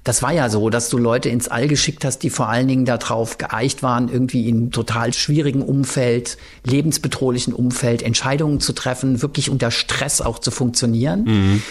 [0.03, 2.85] Das war ja so, dass du Leute ins All geschickt hast, die vor allen Dingen
[2.85, 9.69] darauf geeicht waren, irgendwie in total schwierigen Umfeld, lebensbedrohlichen Umfeld Entscheidungen zu treffen, wirklich unter
[9.71, 11.23] Stress auch zu funktionieren.
[11.23, 11.63] Mhm.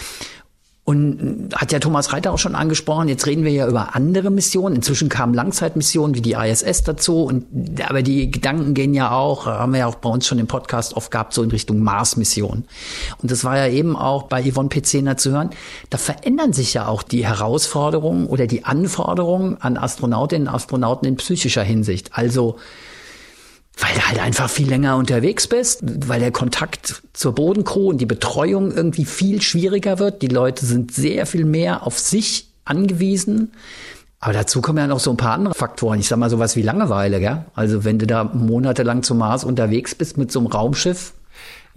[0.85, 4.75] Und hat ja Thomas Reiter auch schon angesprochen, jetzt reden wir ja über andere Missionen.
[4.75, 7.23] Inzwischen kamen Langzeitmissionen wie die ISS dazu.
[7.23, 10.45] Und, aber die Gedanken gehen ja auch, haben wir ja auch bei uns schon im
[10.45, 12.65] Podcast oft gehabt, so in Richtung Mars-Mission.
[13.19, 15.49] Und das war ja eben auch bei Yvonne Pezena zu hören.
[15.89, 21.15] Da verändern sich ja auch die Herausforderungen oder die Anforderungen an Astronautinnen und Astronauten in
[21.15, 22.11] psychischer Hinsicht.
[22.13, 22.57] Also,
[23.77, 28.05] weil du halt einfach viel länger unterwegs bist, weil der Kontakt zur Bodencrew und die
[28.05, 30.21] Betreuung irgendwie viel schwieriger wird.
[30.21, 33.51] Die Leute sind sehr viel mehr auf sich angewiesen.
[34.19, 35.99] Aber dazu kommen ja noch so ein paar andere Faktoren.
[35.99, 37.45] Ich sag mal sowas wie Langeweile, gell?
[37.53, 41.13] Also wenn du da monatelang zum Mars unterwegs bist mit so einem Raumschiff,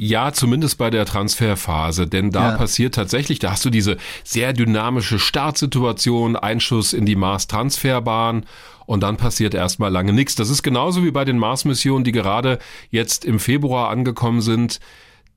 [0.01, 2.57] ja, zumindest bei der Transferphase, denn da ja.
[2.57, 8.47] passiert tatsächlich, da hast du diese sehr dynamische Startsituation, Einschuss in die Mars-Transferbahn
[8.89, 10.35] und dann passiert erstmal lange nichts.
[10.35, 12.59] Das ist genauso wie bei den Mars-Missionen, die gerade
[12.89, 14.81] jetzt im Februar angekommen sind.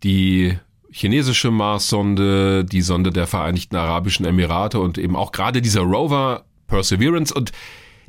[0.04, 0.58] Die
[0.90, 7.34] chinesische Mars-Sonde, die Sonde der Vereinigten Arabischen Emirate und eben auch gerade dieser Rover Perseverance
[7.34, 7.52] und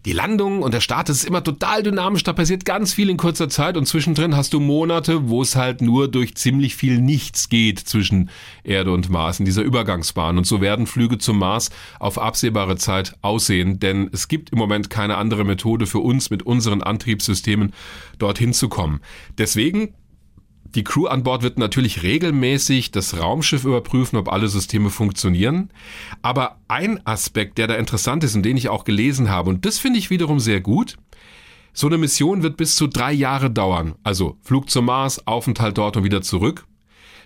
[0.05, 3.49] die Landung und der Start ist immer total dynamisch, da passiert ganz viel in kurzer
[3.49, 7.79] Zeit und zwischendrin hast du Monate, wo es halt nur durch ziemlich viel Nichts geht
[7.79, 8.31] zwischen
[8.65, 10.39] Erde und Mars in dieser Übergangsbahn.
[10.39, 11.71] Und so werden Flüge zum Mars
[12.01, 16.43] auf absehbare Zeit aussehen, denn es gibt im Moment keine andere Methode für uns mit
[16.43, 17.73] unseren Antriebssystemen
[18.19, 19.01] dorthin zu kommen.
[19.39, 19.95] Deswegen
[20.75, 25.71] die Crew an Bord wird natürlich regelmäßig das Raumschiff überprüfen, ob alle Systeme funktionieren.
[26.23, 29.79] Aber ein Aspekt, der da interessant ist und den ich auch gelesen habe, und das
[29.79, 30.97] finde ich wiederum sehr gut,
[31.75, 33.95] so eine Mission wird bis zu drei Jahre dauern.
[34.03, 36.67] Also Flug zum Mars, Aufenthalt dort und wieder zurück.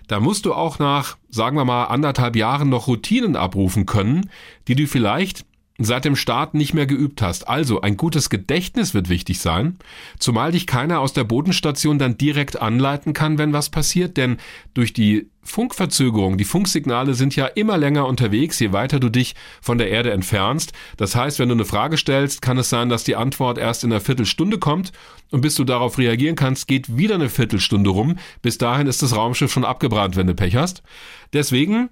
[0.07, 4.29] Da musst du auch nach, sagen wir mal, anderthalb Jahren noch Routinen abrufen können,
[4.67, 5.45] die du vielleicht
[5.79, 7.47] seit dem Start nicht mehr geübt hast.
[7.47, 9.77] Also ein gutes Gedächtnis wird wichtig sein,
[10.17, 14.37] zumal dich keiner aus der Bodenstation dann direkt anleiten kann, wenn was passiert, denn
[14.73, 19.77] durch die Funkverzögerung, die Funksignale sind ja immer länger unterwegs, je weiter du dich von
[19.77, 20.73] der Erde entfernst.
[20.97, 23.91] Das heißt, wenn du eine Frage stellst, kann es sein, dass die Antwort erst in
[23.91, 24.91] einer Viertelstunde kommt
[25.31, 28.17] und bis du darauf reagieren kannst, geht wieder eine Viertelstunde rum.
[28.41, 30.83] Bis dahin ist das Raumschiff schon abgebrannt, wenn du Pech hast.
[31.31, 31.89] Deswegen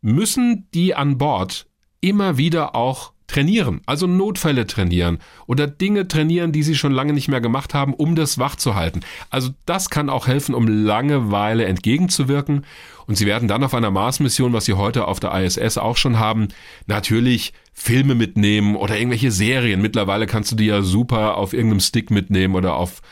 [0.00, 1.66] müssen die an Bord
[2.00, 7.28] immer wieder auch trainieren, also Notfälle trainieren oder Dinge trainieren, die sie schon lange nicht
[7.28, 9.00] mehr gemacht haben, um das wach zu halten.
[9.30, 12.64] Also das kann auch helfen, um Langeweile entgegenzuwirken.
[13.06, 16.18] Und sie werden dann auf einer Mars-Mission, was sie heute auf der ISS auch schon
[16.18, 16.48] haben,
[16.86, 19.80] natürlich Filme mitnehmen oder irgendwelche Serien.
[19.82, 23.02] Mittlerweile kannst du die ja super auf irgendeinem Stick mitnehmen oder auf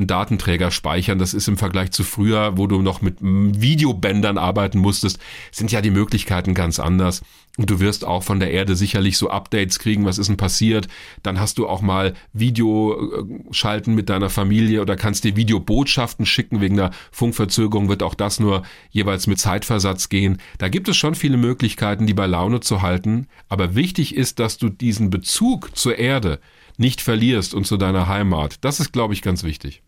[0.00, 1.18] einen Datenträger speichern.
[1.18, 5.18] Das ist im Vergleich zu früher, wo du noch mit Videobändern arbeiten musstest,
[5.52, 7.22] sind ja die Möglichkeiten ganz anders.
[7.58, 10.88] Und du wirst auch von der Erde sicherlich so Updates kriegen, was ist denn passiert.
[11.22, 16.60] Dann hast du auch mal Video äh, mit deiner Familie oder kannst dir Videobotschaften schicken.
[16.60, 20.38] Wegen der Funkverzögerung wird auch das nur jeweils mit Zeitversatz gehen.
[20.58, 23.26] Da gibt es schon viele Möglichkeiten, die bei Laune zu halten.
[23.48, 26.40] Aber wichtig ist, dass du diesen Bezug zur Erde
[26.78, 28.64] nicht verlierst und zu deiner Heimat.
[28.64, 29.82] Das ist, glaube ich, ganz wichtig.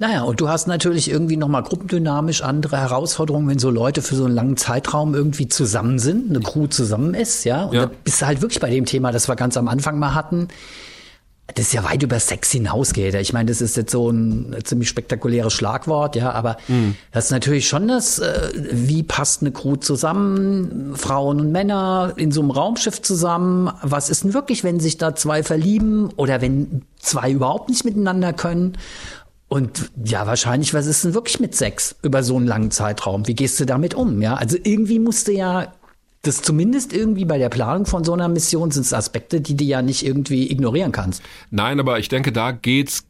[0.00, 4.24] Naja, und du hast natürlich irgendwie nochmal gruppendynamisch andere Herausforderungen, wenn so Leute für so
[4.24, 7.64] einen langen Zeitraum irgendwie zusammen sind, eine Crew zusammen ist, ja.
[7.64, 7.84] Und ja.
[7.84, 10.48] da bist du halt wirklich bei dem Thema, das wir ganz am Anfang mal hatten.
[11.54, 13.14] Das ja weit über Sex hinausgeht.
[13.16, 16.94] Ich meine, das ist jetzt so ein ziemlich spektakuläres Schlagwort, ja, aber mhm.
[17.12, 22.32] das ist natürlich schon das, äh, wie passt eine Crew zusammen, Frauen und Männer in
[22.32, 23.70] so einem Raumschiff zusammen.
[23.82, 28.32] Was ist denn wirklich, wenn sich da zwei verlieben oder wenn zwei überhaupt nicht miteinander
[28.32, 28.78] können?
[29.50, 33.26] Und ja, wahrscheinlich, was ist denn wirklich mit Sex über so einen langen Zeitraum?
[33.26, 34.22] Wie gehst du damit um?
[34.22, 35.72] Ja, also irgendwie musste ja
[36.22, 39.64] das zumindest irgendwie bei der Planung von so einer Mission sind es Aspekte, die du
[39.64, 41.22] ja nicht irgendwie ignorieren kannst.
[41.50, 43.02] Nein, aber ich denke, da geht's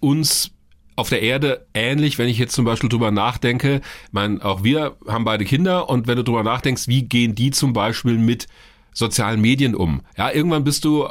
[0.00, 0.50] uns
[0.94, 3.76] auf der Erde ähnlich, wenn ich jetzt zum Beispiel drüber nachdenke.
[4.08, 7.50] Ich meine, auch wir haben beide Kinder und wenn du drüber nachdenkst, wie gehen die
[7.50, 8.46] zum Beispiel mit
[8.92, 10.02] sozialen Medien um.
[10.16, 11.06] Ja, irgendwann bist du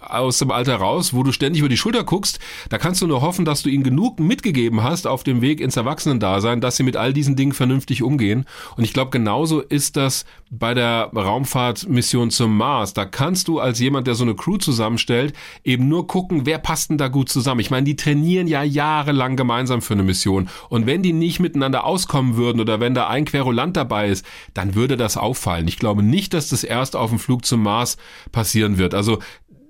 [0.00, 2.38] aus dem Alter raus, wo du ständig über die Schulter guckst.
[2.70, 5.76] Da kannst du nur hoffen, dass du ihnen genug mitgegeben hast auf dem Weg ins
[5.76, 8.46] Erwachsenendasein, dass sie mit all diesen Dingen vernünftig umgehen.
[8.76, 12.94] Und ich glaube, genauso ist das bei der Raumfahrtmission zum Mars.
[12.94, 15.34] Da kannst du als jemand, der so eine Crew zusammenstellt,
[15.64, 17.60] eben nur gucken, wer passt denn da gut zusammen.
[17.60, 20.48] Ich meine, die trainieren ja jahrelang gemeinsam für eine Mission.
[20.70, 24.24] Und wenn die nicht miteinander auskommen würden oder wenn da ein Querulant dabei ist,
[24.54, 25.68] dann würde das auffallen.
[25.68, 27.96] Ich glaube nicht, dass das erst auf dem dem Flug zum Mars
[28.32, 28.94] passieren wird.
[28.94, 29.18] Also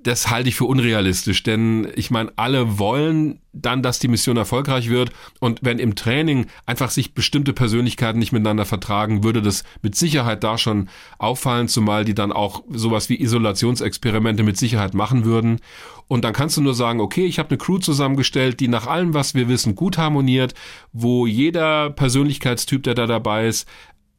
[0.03, 4.89] das halte ich für unrealistisch, denn ich meine, alle wollen dann, dass die Mission erfolgreich
[4.89, 5.11] wird
[5.41, 10.45] und wenn im Training einfach sich bestimmte Persönlichkeiten nicht miteinander vertragen, würde das mit Sicherheit
[10.45, 10.89] da schon
[11.19, 15.61] auffallen, zumal die dann auch sowas wie Isolationsexperimente mit Sicherheit machen würden.
[16.07, 19.13] Und dann kannst du nur sagen, okay, ich habe eine Crew zusammengestellt, die nach allem,
[19.13, 20.55] was wir wissen, gut harmoniert,
[20.93, 23.69] wo jeder Persönlichkeitstyp, der da dabei ist,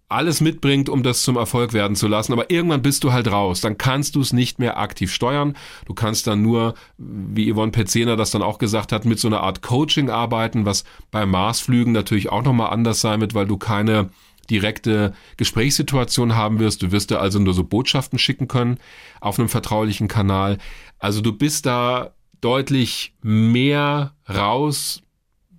[0.09, 2.33] alles mitbringt, um das zum Erfolg werden zu lassen.
[2.33, 3.61] Aber irgendwann bist du halt raus.
[3.61, 5.55] Dann kannst du es nicht mehr aktiv steuern.
[5.85, 9.41] Du kannst dann nur, wie Yvonne Petzena das dann auch gesagt hat, mit so einer
[9.41, 14.09] Art Coaching arbeiten, was bei Marsflügen natürlich auch nochmal anders sein wird, weil du keine
[14.49, 16.81] direkte Gesprächssituation haben wirst.
[16.81, 18.79] Du wirst da also nur so Botschaften schicken können
[19.21, 20.57] auf einem vertraulichen Kanal.
[20.97, 22.11] Also du bist da
[22.41, 25.03] deutlich mehr raus,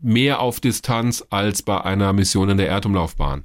[0.03, 3.45] mehr auf Distanz als bei einer Mission in der Erdumlaufbahn.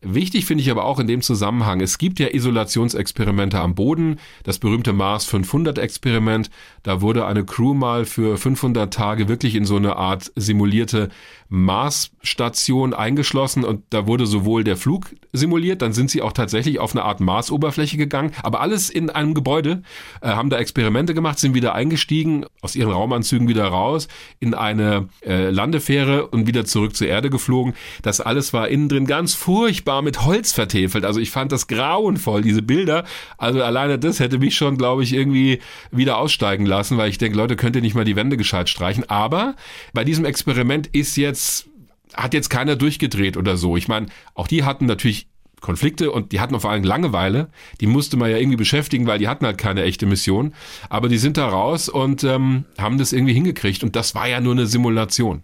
[0.00, 4.60] Wichtig finde ich aber auch in dem Zusammenhang, es gibt ja Isolationsexperimente am Boden, das
[4.60, 6.50] berühmte Mars 500 Experiment,
[6.84, 11.08] da wurde eine Crew mal für 500 Tage wirklich in so eine Art simulierte
[11.48, 16.94] Marsstation eingeschlossen und da wurde sowohl der Flug simuliert, dann sind sie auch tatsächlich auf
[16.94, 19.82] eine Art Marsoberfläche gegangen, aber alles in einem Gebäude,
[20.20, 24.08] äh, haben da Experimente gemacht, sind wieder eingestiegen, aus ihren Raumanzügen wieder raus,
[24.40, 27.74] in eine äh, Landefähre und wieder zurück zur Erde geflogen.
[28.02, 31.04] Das alles war innen drin ganz furchtbar mit Holz vertefelt.
[31.04, 33.04] Also ich fand das grauenvoll, diese Bilder.
[33.38, 35.60] Also alleine das hätte mich schon, glaube ich, irgendwie
[35.90, 39.08] wieder aussteigen lassen, weil ich denke, Leute, könnt ihr nicht mal die Wände gescheit streichen.
[39.08, 39.54] Aber
[39.92, 41.68] bei diesem Experiment ist jetzt jetzt,
[42.14, 43.76] hat jetzt keiner durchgedreht oder so.
[43.76, 45.28] Ich meine, auch die hatten natürlich
[45.60, 47.48] Konflikte und die hatten vor allem Langeweile.
[47.80, 50.54] Die musste man ja irgendwie beschäftigen, weil die hatten halt keine echte Mission.
[50.88, 53.82] Aber die sind da raus und ähm, haben das irgendwie hingekriegt.
[53.82, 55.42] Und das war ja nur eine Simulation.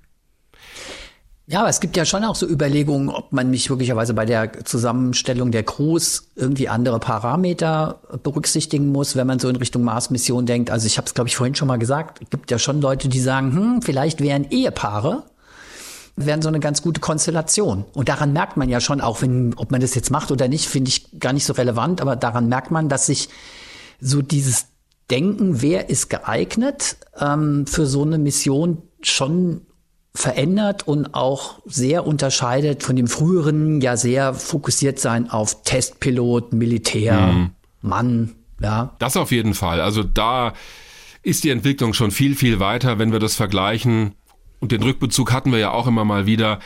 [1.47, 4.65] Ja, aber es gibt ja schon auch so Überlegungen, ob man nicht möglicherweise bei der
[4.65, 10.71] Zusammenstellung der Crews irgendwie andere Parameter berücksichtigen muss, wenn man so in Richtung Mars-Mission denkt.
[10.71, 13.09] Also ich habe es, glaube ich, vorhin schon mal gesagt, es gibt ja schon Leute,
[13.11, 15.25] die sagen, hm, vielleicht wären Ehepaare
[16.17, 17.85] wären so eine ganz gute Konstellation.
[17.93, 20.69] Und daran merkt man ja schon, auch wenn, ob man das jetzt macht oder nicht,
[20.69, 23.29] finde ich gar nicht so relevant, aber daran merkt man, dass sich
[24.01, 24.67] so dieses
[25.11, 29.63] Denken, wer ist geeignet ähm, für so eine Mission schon
[30.15, 37.19] verändert und auch sehr unterscheidet von dem früheren, ja sehr fokussiert sein auf Testpilot, Militär,
[37.19, 37.51] mhm.
[37.83, 38.95] Mann, ja.
[39.01, 39.81] Das auf jeden Fall.
[39.81, 40.55] Also da
[41.23, 44.15] ist die Entwicklung schon viel, viel weiter, wenn wir das vergleichen
[44.65, 46.59] und den Rückbezug hatten wir ja auch immer mal wieder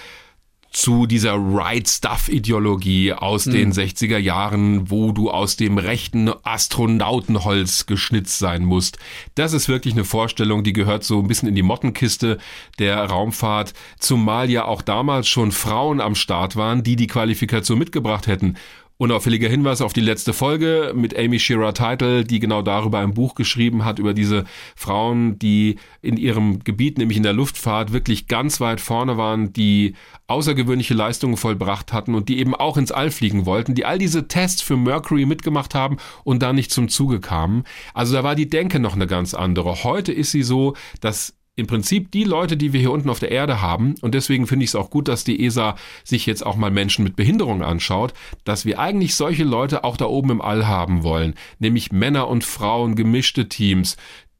[0.70, 3.52] zu dieser Right Stuff Ideologie aus hm.
[3.52, 8.98] den 60er Jahren, wo du aus dem rechten Astronautenholz geschnitzt sein musst.
[9.34, 12.38] Das ist wirklich eine Vorstellung, die gehört so ein bisschen in die Mottenkiste
[12.78, 18.28] der Raumfahrt, zumal ja auch damals schon Frauen am Start waren, die die Qualifikation mitgebracht
[18.28, 18.56] hätten.
[19.00, 23.36] Unauffälliger Hinweis auf die letzte Folge mit Amy Shearer Title, die genau darüber ein Buch
[23.36, 24.44] geschrieben hat, über diese
[24.74, 29.94] Frauen, die in ihrem Gebiet, nämlich in der Luftfahrt, wirklich ganz weit vorne waren, die
[30.26, 34.26] außergewöhnliche Leistungen vollbracht hatten und die eben auch ins All fliegen wollten, die all diese
[34.26, 37.62] Tests für Mercury mitgemacht haben und da nicht zum Zuge kamen.
[37.94, 39.84] Also da war die Denke noch eine ganz andere.
[39.84, 43.32] Heute ist sie so, dass im Prinzip die Leute, die wir hier unten auf der
[43.32, 45.74] Erde haben, und deswegen finde ich es auch gut, dass die ESA
[46.05, 48.14] sich jetzt auch mal Menschen mit Behinderungen anschaut,
[48.44, 52.44] dass wir eigentlich solche Leute auch da oben im All haben wollen, nämlich Männer und
[52.44, 53.97] Frauen, gemischte Teams,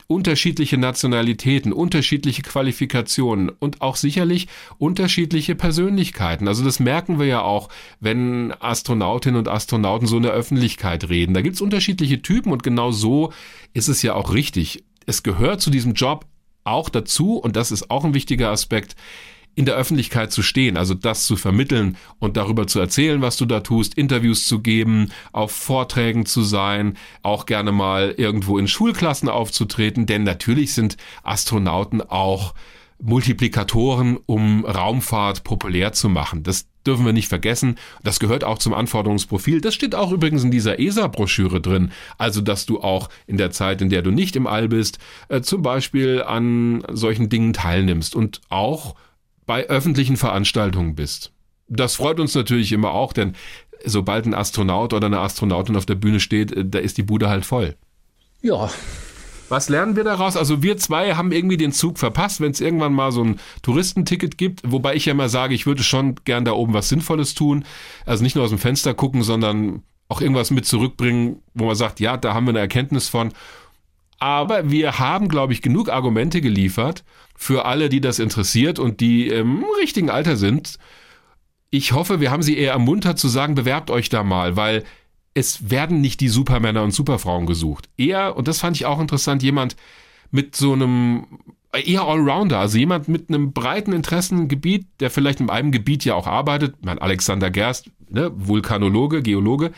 [0.07, 4.47] unterschiedliche Nationalitäten, unterschiedliche Qualifikationen und auch sicherlich
[4.79, 6.47] unterschiedliche Persönlichkeiten.
[6.47, 7.69] Also das merken wir ja auch,
[7.99, 11.35] wenn Astronautinnen und Astronauten so in der Öffentlichkeit reden.
[11.35, 13.33] Da gibt's unterschiedliche Typen und genau so
[13.75, 14.85] ist es ja auch richtig.
[15.05, 16.25] Es gehört zu diesem Job
[16.69, 18.97] auch dazu, und das ist auch ein wichtiger Aspekt,
[19.59, 23.45] in der Öffentlichkeit zu stehen, also das zu vermitteln und darüber zu erzählen, was du
[23.45, 29.29] da tust, Interviews zu geben, auf Vorträgen zu sein, auch gerne mal irgendwo in Schulklassen
[29.29, 32.55] aufzutreten, denn natürlich sind Astronauten auch
[33.01, 36.45] Multiplikatoren, um Raumfahrt populär zu machen.
[36.45, 37.77] Das dürfen wir nicht vergessen.
[38.03, 39.61] Das gehört auch zum Anforderungsprofil.
[39.61, 41.93] Das steht auch übrigens in dieser ESA-Broschüre drin.
[42.17, 44.99] Also, dass du auch in der Zeit, in der du nicht im All bist,
[45.29, 48.97] äh, zum Beispiel an solchen Dingen teilnimmst und auch
[49.47, 51.33] bei öffentlichen Veranstaltungen bist.
[51.69, 53.35] Das freut uns natürlich immer auch, denn
[53.85, 57.29] sobald ein Astronaut oder eine Astronautin auf der Bühne steht, äh, da ist die Bude
[57.29, 57.77] halt voll.
[58.41, 58.71] Ja,
[59.49, 60.37] was lernen wir daraus?
[60.37, 64.39] Also wir zwei haben irgendwie den Zug verpasst, wenn es irgendwann mal so ein Touristenticket
[64.39, 67.65] gibt, wobei ich ja immer sage, ich würde schon gern da oben was Sinnvolles tun.
[68.07, 72.01] Also nicht nur aus dem Fenster gucken, sondern auch irgendwas mit zurückbringen, wo man sagt,
[72.01, 73.33] ja, da haben wir eine Erkenntnis von.
[74.19, 77.05] Aber wir haben, glaube ich, genug Argumente geliefert
[77.37, 80.79] für alle, die das interessiert und die im richtigen Alter sind.
[81.71, 84.85] Ich hoffe, wir haben sie eher ermuntert zu sagen, bewerbt euch da mal, weil
[85.35, 87.89] es werden nicht die Supermänner und Superfrauen gesucht.
[87.97, 89.77] Eher, und das fand ich auch interessant, jemand
[90.31, 91.27] mit so einem
[91.73, 96.27] eher Allrounder, also jemand mit einem breiten Interessengebiet, der vielleicht in einem Gebiet ja auch
[96.27, 96.77] arbeitet.
[96.85, 99.73] Mein Alexander Gerst, ne, Vulkanologe, Geologe,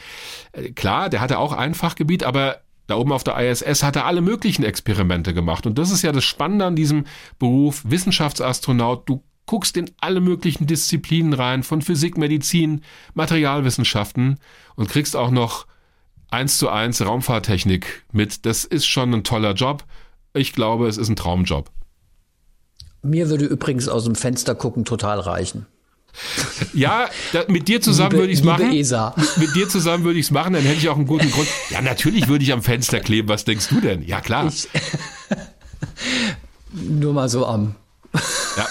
[0.52, 4.06] äh, klar, der hatte auch ein Fachgebiet, aber da oben auf der ISS hat er
[4.06, 5.64] alle möglichen Experimente gemacht.
[5.66, 7.04] Und das ist ja das Spannende an diesem
[7.38, 9.08] Beruf, Wissenschaftsastronaut.
[9.08, 12.82] Du guckst in alle möglichen Disziplinen rein, von Physik, Medizin,
[13.14, 14.38] Materialwissenschaften
[14.76, 15.66] und kriegst auch noch
[16.30, 18.46] eins zu eins Raumfahrttechnik mit.
[18.46, 19.82] Das ist schon ein toller Job.
[20.34, 21.68] Ich glaube, es ist ein Traumjob.
[23.02, 25.66] Mir würde übrigens aus dem Fenster gucken total reichen.
[26.72, 28.72] Ja, da, mit dir zusammen Liebe- würde ich es machen.
[28.72, 29.16] ESA.
[29.36, 31.48] Mit dir zusammen würde ich es machen, dann hätte ich auch einen guten Grund.
[31.70, 33.28] Ja, natürlich würde ich am Fenster kleben.
[33.28, 34.02] Was denkst du denn?
[34.06, 34.46] Ja, klar.
[34.46, 34.68] Ich,
[36.72, 37.74] nur mal so am.
[38.56, 38.66] ja.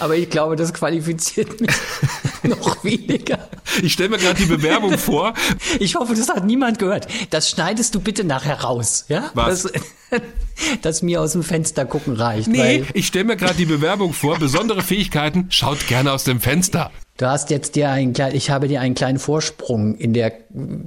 [0.00, 1.70] Aber ich glaube, das qualifiziert mich
[2.42, 3.48] noch weniger.
[3.82, 5.34] Ich stelle mir gerade die Bewerbung vor.
[5.78, 7.06] Ich hoffe, das hat niemand gehört.
[7.30, 9.30] Das schneidest du bitte nachher raus, ja?
[9.34, 9.62] Was?
[9.62, 9.72] Das,
[10.82, 12.48] dass mir aus dem Fenster gucken reicht.
[12.48, 14.38] Nee, ich stelle mir gerade die Bewerbung vor.
[14.38, 16.90] Besondere Fähigkeiten, schaut gerne aus dem Fenster.
[17.18, 20.32] Du hast jetzt dir einen kleinen, ich habe dir einen kleinen Vorsprung in der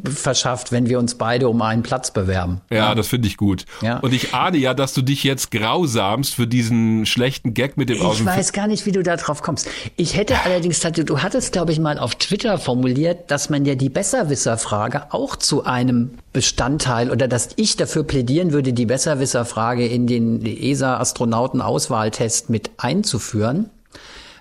[0.03, 2.61] verschafft, wenn wir uns beide um einen Platz bewerben.
[2.71, 3.65] Ja, das finde ich gut.
[3.81, 3.99] Ja.
[3.99, 7.97] Und ich ahne ja, dass du dich jetzt grausamst für diesen schlechten Gag mit dem
[7.97, 9.69] Ich dem weiß gar nicht, wie du da drauf kommst.
[9.97, 13.89] Ich hätte allerdings, du hattest, glaube ich, mal auf Twitter formuliert, dass man ja die
[13.89, 20.45] Besserwisserfrage auch zu einem Bestandteil oder dass ich dafür plädieren würde, die Besserwisserfrage in den
[20.45, 23.69] ESA-Astronauten-Auswahltest mit einzuführen.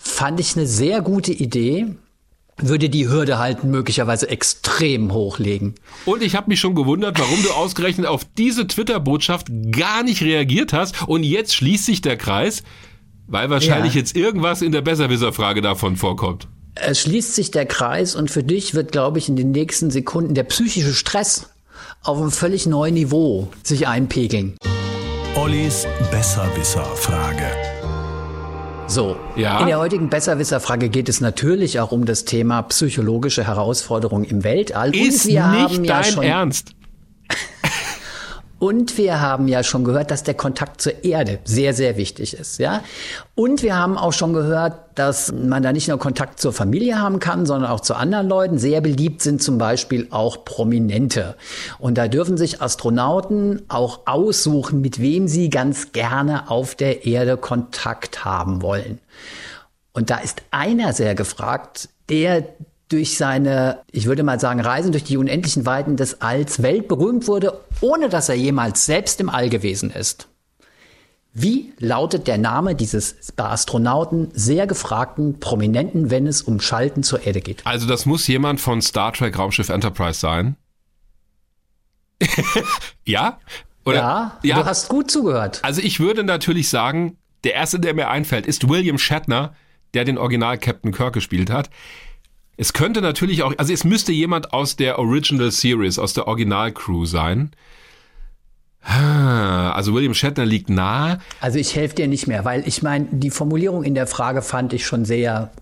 [0.02, 1.86] Fand ich eine sehr gute Idee.
[2.56, 5.74] Würde die Hürde halt möglicherweise extrem hochlegen.
[6.04, 10.72] Und ich habe mich schon gewundert, warum du ausgerechnet auf diese Twitter-Botschaft gar nicht reagiert
[10.72, 11.06] hast.
[11.06, 12.62] Und jetzt schließt sich der Kreis,
[13.26, 14.00] weil wahrscheinlich Ja.
[14.00, 16.48] jetzt irgendwas in der Besserwisser-Frage davon vorkommt.
[16.74, 20.34] Es schließt sich der Kreis und für dich wird, glaube ich, in den nächsten Sekunden
[20.34, 21.50] der psychische Stress
[22.02, 24.56] auf einem völlig neuen Niveau sich einpegeln.
[25.34, 27.69] Ollis Besserwisser-Frage.
[28.90, 29.60] So, Ja.
[29.60, 34.94] in der heutigen Besserwisserfrage geht es natürlich auch um das Thema psychologische Herausforderungen im Weltall.
[34.96, 36.72] Ist und wir nicht haben ja dein schon Ernst.
[38.60, 42.58] Und wir haben ja schon gehört, dass der Kontakt zur Erde sehr, sehr wichtig ist,
[42.58, 42.84] ja.
[43.34, 47.20] Und wir haben auch schon gehört, dass man da nicht nur Kontakt zur Familie haben
[47.20, 48.58] kann, sondern auch zu anderen Leuten.
[48.58, 51.36] Sehr beliebt sind zum Beispiel auch Prominente.
[51.78, 57.38] Und da dürfen sich Astronauten auch aussuchen, mit wem sie ganz gerne auf der Erde
[57.38, 58.98] Kontakt haben wollen.
[59.94, 62.44] Und da ist einer sehr gefragt, der
[62.90, 67.60] durch seine, ich würde mal sagen, Reisen durch die unendlichen Weiten des Alls weltberühmt wurde,
[67.80, 70.28] ohne dass er jemals selbst im All gewesen ist.
[71.32, 77.24] Wie lautet der Name dieses bei Astronauten sehr gefragten Prominenten, wenn es um Schalten zur
[77.24, 77.64] Erde geht?
[77.64, 80.56] Also das muss jemand von Star Trek Raumschiff Enterprise sein.
[83.06, 83.38] ja?
[83.84, 84.38] Oder?
[84.42, 85.60] ja, du hast gut zugehört.
[85.62, 89.54] Also ich würde natürlich sagen, der erste, der mir einfällt, ist William Shatner,
[89.94, 91.70] der den Original Captain Kirk gespielt hat.
[92.60, 96.72] Es könnte natürlich auch, also es müsste jemand aus der Original Series, aus der Original
[96.72, 97.52] Crew sein.
[98.82, 101.20] Also William Shatner liegt nahe.
[101.40, 104.74] Also ich helfe dir nicht mehr, weil ich meine, die Formulierung in der Frage fand
[104.74, 105.52] ich schon sehr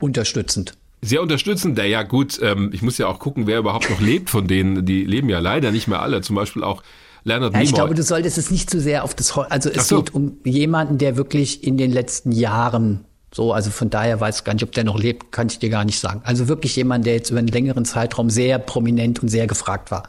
[0.00, 0.72] unterstützend.
[1.02, 4.46] Sehr unterstützend, ja gut, ähm, ich muss ja auch gucken, wer überhaupt noch lebt von
[4.46, 4.86] denen.
[4.86, 6.22] Die leben ja leider nicht mehr alle.
[6.22, 6.82] Zum Beispiel auch
[7.24, 10.02] Leonard Ja, ich glaube, du solltest es nicht zu sehr auf das, also es so.
[10.02, 14.44] geht um jemanden, der wirklich in den letzten Jahren so, also von daher weiß ich
[14.44, 16.20] gar nicht, ob der noch lebt, kann ich dir gar nicht sagen.
[16.22, 20.04] Also wirklich jemand, der jetzt über einen längeren Zeitraum sehr prominent und sehr gefragt war.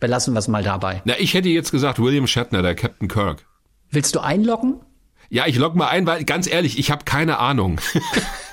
[0.00, 1.00] Belassen wir es mal dabei.
[1.04, 3.46] Na, ich hätte jetzt gesagt William Shatner, der Captain Kirk.
[3.92, 4.80] Willst du einloggen?
[5.28, 7.80] Ja, ich log mal ein, weil ganz ehrlich, ich habe keine Ahnung.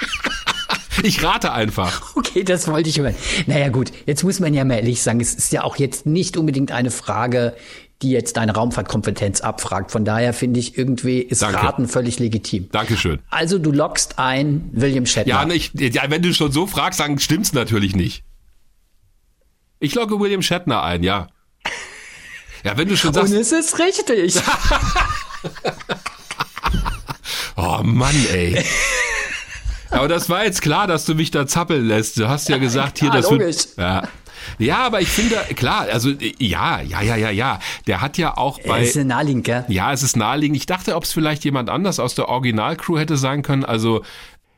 [1.02, 2.16] ich rate einfach.
[2.16, 3.14] Okay, das wollte ich hören.
[3.46, 6.36] Naja gut, jetzt muss man ja mal ehrlich sagen, es ist ja auch jetzt nicht
[6.36, 7.54] unbedingt eine Frage,
[8.02, 9.90] die jetzt deine Raumfahrtkompetenz abfragt.
[9.92, 11.62] Von daher finde ich irgendwie ist Danke.
[11.62, 12.68] Raten völlig legitim.
[12.72, 13.20] Dankeschön.
[13.30, 15.32] Also du loggst ein William Shatner.
[15.32, 18.24] Ja, nicht, ja, wenn du schon so fragst, dann stimmt's natürlich nicht.
[19.78, 21.28] Ich logge William Shatner ein, ja.
[22.64, 24.36] Ja, wenn du schon und sagst, es ist richtig.
[27.56, 28.64] oh Mann, ey.
[29.90, 32.18] Aber das war jetzt klar, dass du mich da zappeln lässt.
[32.18, 33.56] Du hast ja gesagt, hier, Ja, das logisch.
[33.56, 34.08] wird, ja.
[34.58, 37.60] Ja, aber ich finde, klar, also ja, ja, ja, ja, ja.
[37.86, 38.80] Der hat ja auch bei.
[38.80, 39.64] Das ist naheliegend, gell?
[39.68, 40.56] Ja, es ist naheliegend.
[40.56, 43.64] Ich dachte, ob es vielleicht jemand anders aus der Originalcrew hätte sein können.
[43.64, 44.02] Also,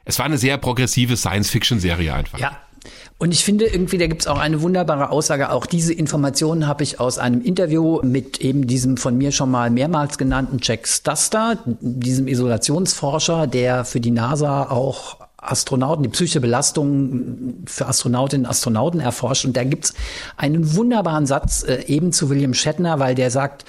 [0.05, 2.39] es war eine sehr progressive Science-Fiction-Serie einfach.
[2.39, 2.59] Ja.
[3.17, 5.51] Und ich finde irgendwie, da gibt's auch eine wunderbare Aussage.
[5.51, 9.71] Auch diese Informationen habe ich aus einem Interview mit eben diesem von mir schon mal
[9.71, 17.65] mehrmals genannten Jack Stuster, diesem Isolationsforscher, der für die NASA auch Astronauten, die psychische Belastung
[17.67, 19.45] für Astronautinnen und Astronauten erforscht.
[19.45, 19.95] Und da gibt's
[20.37, 23.65] einen wunderbaren Satz äh, eben zu William Shatner, weil der sagt,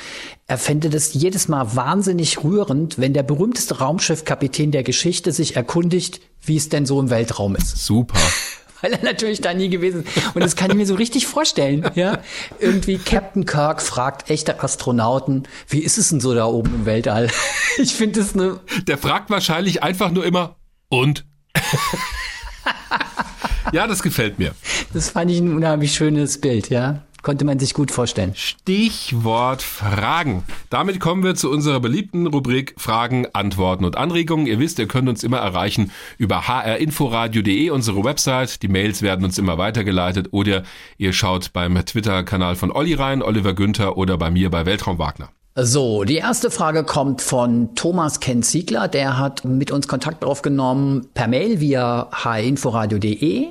[0.47, 6.21] er fände das jedes Mal wahnsinnig rührend, wenn der berühmteste Raumschiffkapitän der Geschichte sich erkundigt,
[6.41, 7.85] wie es denn so im Weltraum ist.
[7.85, 8.17] Super.
[8.85, 10.35] weil er natürlich da nie gewesen ist.
[10.35, 11.89] Und das kann ich mir so richtig vorstellen.
[11.95, 12.19] Ja,
[12.59, 17.29] irgendwie Captain Kirk fragt echte Astronauten, wie ist es denn so da oben im Weltall?
[17.77, 18.61] Ich finde das eine.
[18.87, 20.55] Der fragt wahrscheinlich einfach nur immer
[20.87, 21.25] und.
[23.71, 24.53] Ja, das gefällt mir.
[24.93, 27.01] Das fand ich ein unheimlich schönes Bild, ja.
[27.25, 28.35] Konnte man sich gut vorstellen.
[28.35, 30.43] Stichwort Fragen.
[30.69, 34.45] Damit kommen wir zu unserer beliebten Rubrik Fragen, Antworten und Anregungen.
[34.45, 38.61] Ihr wisst, ihr könnt uns immer erreichen über hrinforadio.de, unsere Website.
[38.61, 40.61] Die Mails werden uns immer weitergeleitet oder
[40.99, 45.31] ihr schaut beim Twitter-Kanal von Olli rein, Oliver Günther oder bei mir bei Weltraum Wagner.
[45.57, 48.89] So, die erste Frage kommt von Thomas Ken Ziegler.
[48.89, 53.47] Der hat mit uns Kontakt aufgenommen per Mail via hinforadio.de.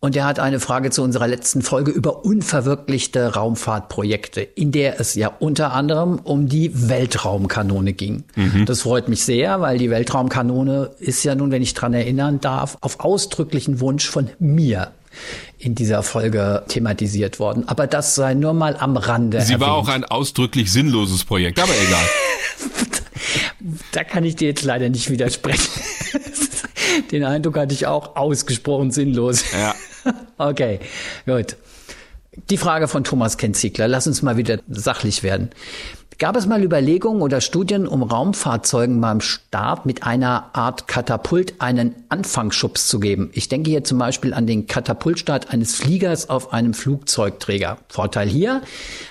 [0.00, 5.14] Und er hat eine Frage zu unserer letzten Folge über unverwirklichte Raumfahrtprojekte, in der es
[5.14, 8.24] ja unter anderem um die Weltraumkanone ging.
[8.34, 8.64] Mhm.
[8.64, 12.76] Das freut mich sehr, weil die Weltraumkanone ist ja nun, wenn ich dran erinnern darf,
[12.80, 14.90] auf ausdrücklichen Wunsch von mir
[15.60, 17.68] in dieser Folge thematisiert worden.
[17.68, 19.40] Aber das sei nur mal am Rande.
[19.42, 19.68] Sie erwähnt.
[19.68, 22.04] war auch ein ausdrücklich sinnloses Projekt, aber egal.
[23.92, 25.70] da kann ich dir jetzt leider nicht widersprechen.
[27.12, 29.44] Den Eindruck hatte ich auch ausgesprochen sinnlos.
[29.52, 29.74] Ja.
[30.38, 30.80] Okay,
[31.26, 31.56] gut.
[32.48, 33.86] Die Frage von Thomas Kenziegler.
[33.86, 35.50] Lass uns mal wieder sachlich werden.
[36.20, 41.94] Gab es mal Überlegungen oder Studien, um Raumfahrzeugen beim Start mit einer Art Katapult einen
[42.10, 43.30] Anfangsschubs zu geben?
[43.32, 47.78] Ich denke hier zum Beispiel an den Katapultstart eines Fliegers auf einem Flugzeugträger.
[47.88, 48.60] Vorteil hier,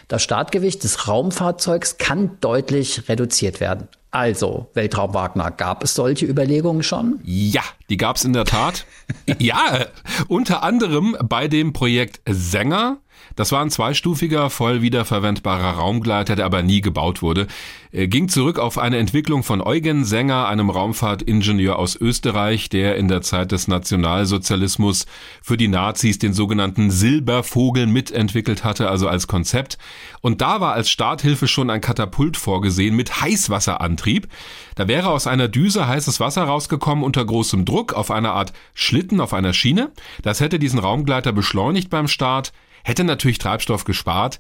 [0.08, 3.88] das Startgewicht des Raumfahrzeugs kann deutlich reduziert werden.
[4.12, 7.22] Also, Weltraum Wagner, gab es solche Überlegungen schon?
[7.24, 8.86] Ja, die gab es in der Tat.
[9.40, 9.88] ja,
[10.28, 13.00] unter anderem bei dem Projekt Sänger
[13.40, 17.48] das war ein zweistufiger, voll wiederverwendbarer Raumgleiter, der aber nie gebaut wurde.
[17.94, 23.08] Er ging zurück auf eine Entwicklung von Eugen Sänger, einem Raumfahrtingenieur aus Österreich, der in
[23.08, 25.06] der Zeit des Nationalsozialismus
[25.42, 29.78] für die Nazis den sogenannten Silbervogel mitentwickelt hatte, also als Konzept.
[30.20, 34.28] Und da war als Starthilfe schon ein Katapult vorgesehen mit Heißwasserantrieb.
[34.76, 39.22] Da wäre aus einer Düse heißes Wasser rausgekommen unter großem Druck auf einer Art Schlitten
[39.22, 39.94] auf einer Schiene.
[40.24, 42.52] Das hätte diesen Raumgleiter beschleunigt beim Start
[42.84, 44.40] hätte natürlich Treibstoff gespart.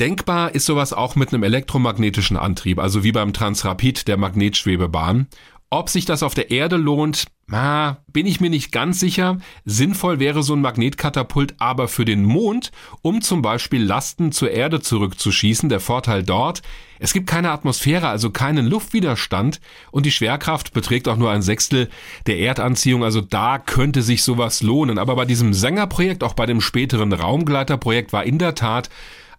[0.00, 5.28] Denkbar ist sowas auch mit einem elektromagnetischen Antrieb, also wie beim Transrapid der Magnetschwebebahn.
[5.74, 9.38] Ob sich das auf der Erde lohnt, na, bin ich mir nicht ganz sicher.
[9.64, 12.70] Sinnvoll wäre so ein Magnetkatapult aber für den Mond,
[13.02, 15.68] um zum Beispiel Lasten zur Erde zurückzuschießen.
[15.68, 16.62] Der Vorteil dort,
[17.00, 19.60] es gibt keine Atmosphäre, also keinen Luftwiderstand
[19.90, 21.90] und die Schwerkraft beträgt auch nur ein Sechstel
[22.28, 23.02] der Erdanziehung.
[23.02, 24.96] Also da könnte sich sowas lohnen.
[24.96, 28.90] Aber bei diesem Sängerprojekt, auch bei dem späteren Raumgleiterprojekt, war in der Tat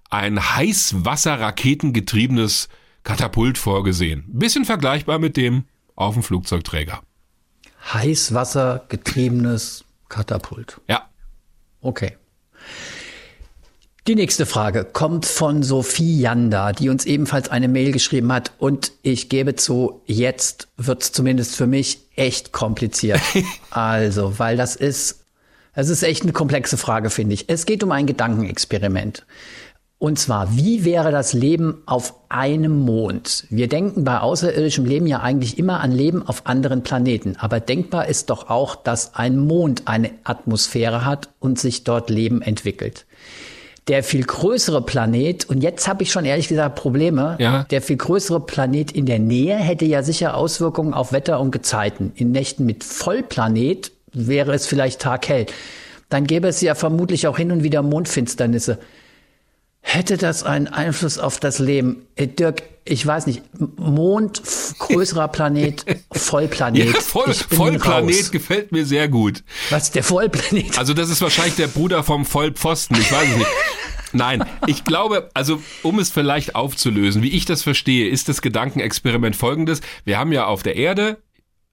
[0.09, 2.67] ein Heißwasserraketengetriebenes
[3.05, 4.25] Katapult vorgesehen.
[4.27, 5.63] Bisschen vergleichbar mit dem
[5.95, 7.01] auf dem Flugzeugträger.
[7.93, 10.81] Heißwassergetriebenes Katapult.
[10.87, 11.09] Ja.
[11.81, 12.17] Okay.
[14.07, 18.51] Die nächste Frage kommt von Sophie Janda, die uns ebenfalls eine Mail geschrieben hat.
[18.59, 23.19] Und ich gebe zu, jetzt wird es zumindest für mich echt kompliziert.
[23.71, 25.23] also, weil das ist,
[25.73, 27.49] es ist echt eine komplexe Frage, finde ich.
[27.49, 29.25] Es geht um ein Gedankenexperiment.
[29.97, 33.45] Und zwar, wie wäre das Leben auf einem Mond?
[33.49, 37.37] Wir denken bei außerirdischem Leben ja eigentlich immer an Leben auf anderen Planeten.
[37.39, 42.41] Aber denkbar ist doch auch, dass ein Mond eine Atmosphäre hat und sich dort Leben
[42.41, 43.05] entwickelt.
[43.87, 47.63] Der viel größere Planet, und jetzt habe ich schon ehrlich gesagt Probleme, ja.
[47.65, 52.11] der viel größere Planet in der Nähe hätte ja sicher Auswirkungen auf Wetter und Gezeiten.
[52.15, 55.45] In Nächten mit Vollplanet wäre es vielleicht taghell.
[56.09, 58.79] Dann gäbe es ja vermutlich auch hin und wieder Mondfinsternisse.
[59.87, 62.07] Hätte das einen Einfluss auf das Leben?
[62.15, 63.43] Äh, Dirk, ich weiß nicht,
[63.77, 64.41] Mond,
[64.79, 66.85] größerer Planet, Vollplanet.
[66.93, 68.31] Ja, voll, Vollplanet raus.
[68.31, 69.43] gefällt mir sehr gut.
[69.69, 70.77] Was, der Vollplanet?
[70.79, 73.49] Also das ist wahrscheinlich der Bruder vom Vollpfosten, ich weiß es nicht.
[74.11, 79.35] Nein, ich glaube, also um es vielleicht aufzulösen, wie ich das verstehe, ist das Gedankenexperiment
[79.35, 79.81] folgendes.
[80.03, 81.17] Wir haben ja auf der Erde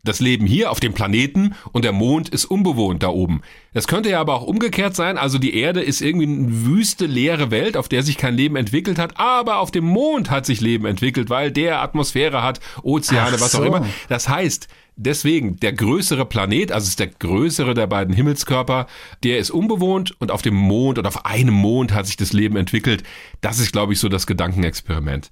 [0.05, 3.43] das Leben hier auf dem Planeten und der Mond ist unbewohnt da oben.
[3.73, 7.53] Das könnte ja aber auch umgekehrt sein, also die Erde ist irgendwie eine wüste, leere
[7.53, 10.87] Welt, auf der sich kein Leben entwickelt hat, aber auf dem Mond hat sich Leben
[10.87, 13.59] entwickelt, weil der Atmosphäre hat, Ozeane, Ach was so.
[13.59, 13.87] auch immer.
[14.09, 14.67] Das heißt,
[14.97, 18.89] deswegen, der größere Planet, also ist der größere der beiden Himmelskörper,
[19.23, 22.57] der ist unbewohnt und auf dem Mond und auf einem Mond hat sich das Leben
[22.57, 23.05] entwickelt.
[23.41, 25.31] Das ist, glaube ich, so das Gedankenexperiment.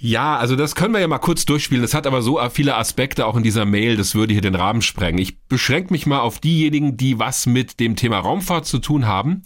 [0.00, 1.82] Ja, also das können wir ja mal kurz durchspielen.
[1.82, 4.80] Das hat aber so viele Aspekte auch in dieser Mail, das würde hier den Rahmen
[4.80, 5.18] sprengen.
[5.18, 9.42] Ich beschränke mich mal auf diejenigen, die was mit dem Thema Raumfahrt zu tun haben.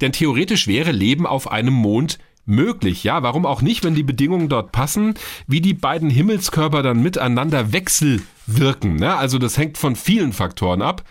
[0.00, 3.02] Denn theoretisch wäre Leben auf einem Mond möglich.
[3.02, 5.14] Ja, warum auch nicht, wenn die Bedingungen dort passen,
[5.48, 8.96] wie die beiden Himmelskörper dann miteinander wechselwirken.
[8.96, 9.16] Ne?
[9.16, 11.04] Also das hängt von vielen Faktoren ab.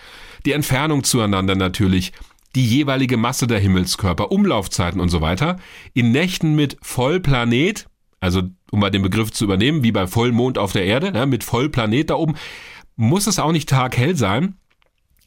[0.46, 2.14] die Entfernung zueinander natürlich,
[2.56, 5.58] die jeweilige Masse der Himmelskörper, Umlaufzeiten und so weiter.
[5.94, 7.88] In Nächten mit Vollplanet,
[8.20, 8.42] also
[8.72, 12.10] um mal den Begriff zu übernehmen, wie bei Vollmond auf der Erde, ja, mit Vollplanet
[12.10, 12.36] da oben,
[12.96, 14.56] muss es auch nicht taghell sein.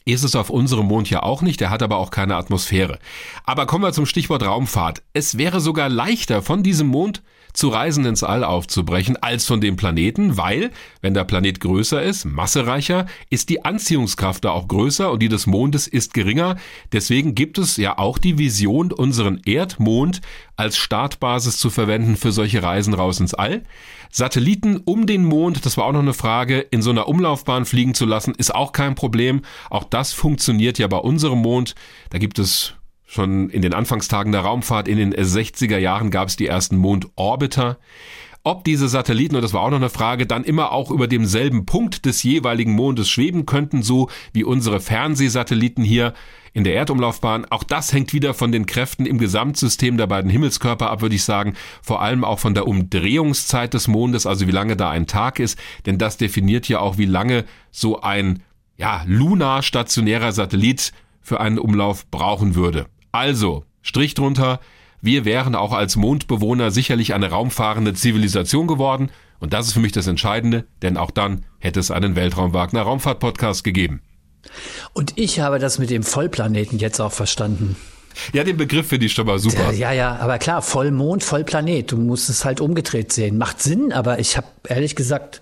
[0.07, 2.99] Ist es auf unserem Mond ja auch nicht, der hat aber auch keine Atmosphäre.
[3.45, 5.03] Aber kommen wir zum Stichwort Raumfahrt.
[5.13, 9.77] Es wäre sogar leichter, von diesem Mond zu Reisen ins All aufzubrechen als von dem
[9.77, 10.71] Planeten, weil,
[11.01, 15.47] wenn der Planet größer ist, massereicher, ist die Anziehungskraft da auch größer und die des
[15.47, 16.57] Mondes ist geringer.
[16.93, 20.21] Deswegen gibt es ja auch die Vision, unseren Erdmond
[20.57, 23.63] als Startbasis zu verwenden für solche Reisen raus ins All.
[24.11, 27.95] Satelliten um den Mond, das war auch noch eine Frage, in so einer Umlaufbahn fliegen
[27.95, 29.43] zu lassen, ist auch kein Problem.
[29.71, 31.75] Auch das funktioniert ja bei unserem Mond.
[32.11, 32.75] Da gibt es
[33.11, 37.79] Schon in den Anfangstagen der Raumfahrt in den 60er Jahren gab es die ersten Mondorbiter.
[38.45, 41.67] Ob diese Satelliten, und das war auch noch eine Frage, dann immer auch über demselben
[41.67, 46.15] Punkt des jeweiligen Mondes schweben könnten, so wie unsere Fernsehsatelliten hier
[46.53, 47.47] in der Erdumlaufbahn.
[47.51, 51.25] Auch das hängt wieder von den Kräften im Gesamtsystem der beiden Himmelskörper ab, würde ich
[51.25, 51.55] sagen.
[51.83, 55.59] Vor allem auch von der Umdrehungszeit des Mondes, also wie lange da ein Tag ist.
[55.85, 58.45] Denn das definiert ja auch, wie lange so ein,
[58.77, 62.87] ja, lunar stationärer Satellit für einen Umlauf brauchen würde.
[63.13, 64.61] Also, Strich drunter,
[65.01, 69.11] wir wären auch als Mondbewohner sicherlich eine raumfahrende Zivilisation geworden.
[69.39, 73.65] Und das ist für mich das Entscheidende, denn auch dann hätte es einen Weltraumwagner Raumfahrt-Podcast
[73.65, 74.03] gegeben.
[74.93, 77.77] Und ich habe das mit dem Vollplaneten jetzt auch verstanden.
[78.33, 79.73] Ja, den Begriff finde ich schon mal super.
[79.73, 81.93] Ja, ja, aber klar, Vollmond, Vollplanet.
[81.93, 83.39] Du musst es halt umgedreht sehen.
[83.39, 85.41] Macht Sinn, aber ich habe ehrlich gesagt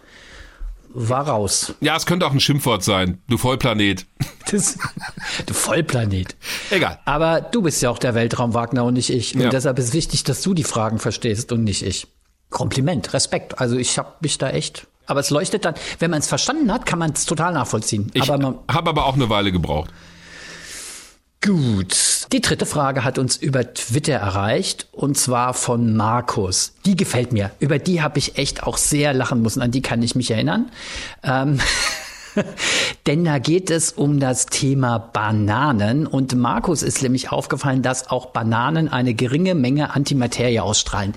[0.91, 1.75] war raus.
[1.81, 3.23] Ja, es könnte auch ein Schimpfwort sein.
[3.29, 4.07] Du Vollplanet.
[4.51, 4.79] Das,
[5.45, 6.35] du Vollplanet.
[6.71, 6.99] Egal.
[7.05, 9.35] Aber du bist ja auch der Weltraumwagner und nicht ich.
[9.35, 9.51] Und ja.
[9.51, 12.07] deshalb ist wichtig, dass du die Fragen verstehst und nicht ich.
[12.49, 13.61] Kompliment, Respekt.
[13.61, 14.87] Also ich habe mich da echt.
[15.05, 18.11] Aber es leuchtet dann, wenn man es verstanden hat, kann man es total nachvollziehen.
[18.15, 19.91] Ich habe aber auch eine Weile gebraucht.
[21.45, 22.18] Gut.
[22.33, 26.75] Die dritte Frage hat uns über Twitter erreicht und zwar von Markus.
[26.85, 27.51] Die gefällt mir.
[27.59, 29.63] Über die habe ich echt auch sehr lachen müssen.
[29.63, 30.71] An die kann ich mich erinnern.
[31.23, 31.59] Ähm
[33.07, 38.27] Denn da geht es um das Thema Bananen und Markus ist nämlich aufgefallen, dass auch
[38.27, 41.15] Bananen eine geringe Menge Antimaterie ausstrahlen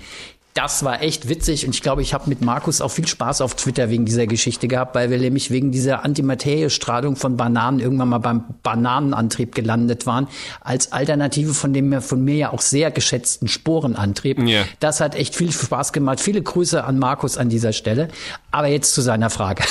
[0.54, 3.54] das war echt witzig und ich glaube, ich habe mit Markus auch viel Spaß auf
[3.54, 8.18] Twitter wegen dieser Geschichte gehabt, weil wir nämlich wegen dieser Antimateriestrahlung von Bananen irgendwann mal
[8.18, 10.28] beim Bananenantrieb gelandet waren,
[10.60, 14.38] als Alternative von dem von mir ja auch sehr geschätzten Sporenantrieb.
[14.38, 14.64] Yeah.
[14.80, 16.20] Das hat echt viel Spaß gemacht.
[16.20, 18.08] Viele Grüße an Markus an dieser Stelle.
[18.50, 19.64] Aber jetzt zu seiner Frage.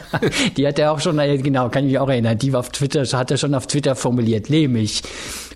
[0.56, 3.04] die hat er auch schon, genau, kann ich mich auch erinnern, die war auf Twitter,
[3.16, 5.02] hat er schon auf Twitter formuliert, nämlich,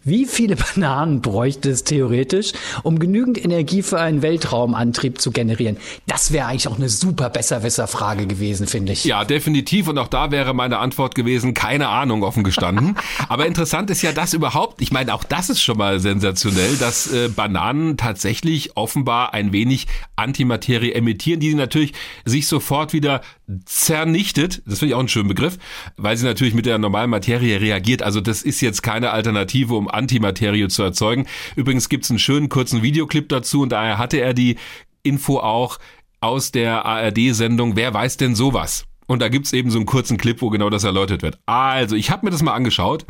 [0.04, 2.52] wie viele Bananen bräuchte es theoretisch,
[2.82, 4.22] um genügend Energie für einen
[4.68, 5.76] Weltraumantrieb zu generieren?
[6.06, 9.04] Das wäre eigentlich auch eine super Besserwisser-Frage gewesen, finde ich.
[9.04, 9.88] Ja, definitiv.
[9.88, 12.96] Und auch da wäre meine Antwort gewesen, keine Ahnung, offen gestanden.
[13.28, 17.12] Aber interessant ist ja das überhaupt, ich meine, auch das ist schon mal sensationell, dass
[17.12, 19.86] äh, Bananen tatsächlich offenbar ein wenig
[20.16, 21.92] Antimaterie emittieren, die natürlich
[22.24, 23.22] sich sofort wieder
[23.64, 24.62] zernichtet.
[24.66, 25.58] Das finde ich auch einen schönen Begriff,
[25.96, 28.02] weil sie natürlich mit der normalen Materie reagiert.
[28.02, 31.26] Also das ist jetzt keine Alternative, um Antimaterie zu erzeugen.
[31.56, 34.57] Übrigens gibt's einen schönen kurzen Videoclip dazu und daher hatte er die
[35.02, 35.78] Info auch
[36.20, 38.84] aus der ARD-Sendung Wer weiß denn sowas?
[39.08, 41.38] Und da gibt's eben so einen kurzen Clip, wo genau das erläutert wird.
[41.46, 43.06] Also, ich habe mir das mal angeschaut.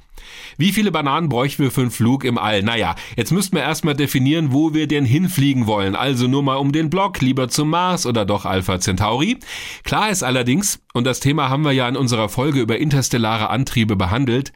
[0.57, 2.62] Wie viele Bananen bräuchten wir für einen Flug im All?
[2.62, 5.97] Naja, jetzt müssten wir erstmal definieren, wo wir denn hinfliegen wollen.
[5.97, 9.39] Also nur mal um den Block, lieber zum Mars oder doch Alpha Centauri.
[9.83, 13.97] Klar ist allerdings, und das Thema haben wir ja in unserer Folge über interstellare Antriebe
[13.97, 14.53] behandelt,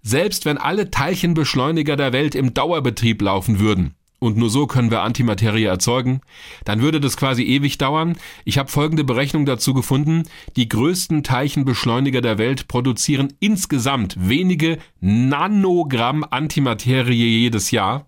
[0.00, 3.94] selbst wenn alle Teilchenbeschleuniger der Welt im Dauerbetrieb laufen würden,
[4.24, 6.22] und nur so können wir Antimaterie erzeugen,
[6.64, 8.16] dann würde das quasi ewig dauern.
[8.46, 10.22] Ich habe folgende Berechnung dazu gefunden.
[10.56, 18.06] Die größten Teilchenbeschleuniger der Welt produzieren insgesamt wenige Nanogramm Antimaterie jedes Jahr.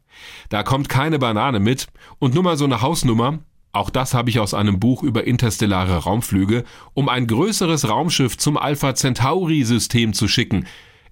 [0.48, 1.86] Da kommt keine Banane mit.
[2.18, 3.40] Und nur mal so eine Hausnummer.
[3.72, 6.64] Auch das habe ich aus einem Buch über interstellare Raumflüge,
[6.94, 10.64] um ein größeres Raumschiff zum Alpha Centauri System zu schicken,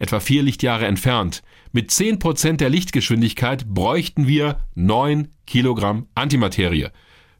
[0.05, 1.43] etwa vier Lichtjahre entfernt.
[1.73, 6.89] Mit 10% der Lichtgeschwindigkeit bräuchten wir 9 Kilogramm Antimaterie.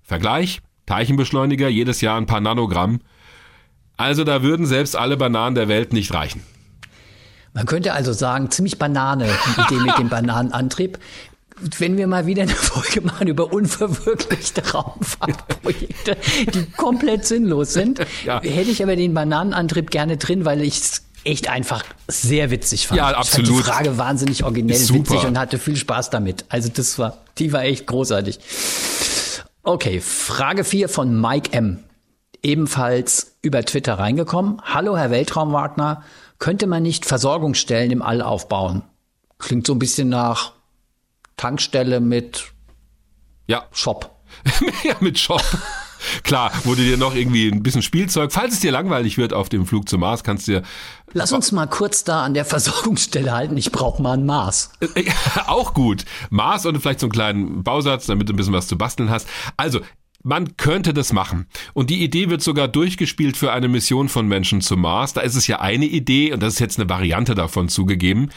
[0.03, 3.01] Vergleich, Teilchenbeschleuniger jedes Jahr ein paar Nanogramm.
[3.97, 6.43] Also da würden selbst alle Bananen der Welt nicht reichen.
[7.53, 10.99] Man könnte also sagen, ziemlich Banane, die Idee mit dem Bananenantrieb.
[11.79, 16.17] Wenn wir mal wieder eine Folge machen über unverwirklichte Raumfahrtprojekte,
[16.53, 18.41] die komplett sinnlos sind, ja.
[18.43, 22.99] hätte ich aber den Bananenantrieb gerne drin, weil ich es echt einfach sehr witzig fand.
[22.99, 23.49] Ja, absolut.
[23.49, 26.45] Ich fand die Frage wahnsinnig originell, witzig und hatte viel Spaß damit.
[26.49, 28.39] Also das war, die war echt großartig.
[29.63, 31.85] Okay, Frage 4 von Mike M.
[32.43, 34.61] ebenfalls über Twitter reingekommen.
[34.63, 36.05] Hallo, Herr Weltraumwagner,
[36.39, 38.83] könnte man nicht Versorgungsstellen im All aufbauen?
[39.39, 40.53] Klingt so ein bisschen nach
[41.37, 42.53] Tankstelle mit
[43.47, 43.65] ja.
[43.73, 44.11] Shop.
[44.85, 45.43] ja, mit Shop.
[46.23, 48.33] Klar, wurde dir noch irgendwie ein bisschen Spielzeug.
[48.33, 50.63] Falls es dir langweilig wird auf dem Flug zum Mars, kannst du dir.
[51.13, 53.57] Lass uns mal kurz da an der Versorgungsstelle halten.
[53.57, 54.71] Ich brauche mal ein Mars.
[54.81, 55.11] Äh,
[55.47, 56.05] auch gut.
[56.31, 59.29] Mars und vielleicht so einen kleinen Bausatz, damit du ein bisschen was zu basteln hast.
[59.57, 59.81] Also,
[60.23, 61.47] man könnte das machen.
[61.75, 65.13] Und die Idee wird sogar durchgespielt für eine Mission von Menschen zum Mars.
[65.13, 68.31] Da ist es ja eine Idee, und das ist jetzt eine Variante davon zugegeben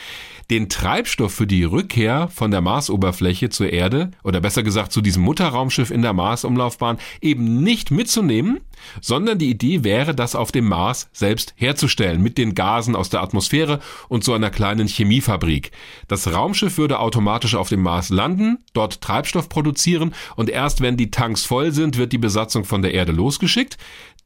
[0.50, 5.24] den Treibstoff für die Rückkehr von der Marsoberfläche zur Erde oder besser gesagt zu diesem
[5.24, 8.62] Mutterraumschiff in der Marsumlaufbahn eben nicht mitzunehmen,
[9.02, 13.22] sondern die Idee wäre, das auf dem Mars selbst herzustellen mit den Gasen aus der
[13.22, 15.72] Atmosphäre und so einer kleinen Chemiefabrik.
[16.08, 21.12] Das Raumschiff würde automatisch auf dem Mars landen, dort Treibstoff produzieren und erst wenn die
[21.12, 23.78] Tanks voll sind, wird die Besatzung von der Erde losgeschickt.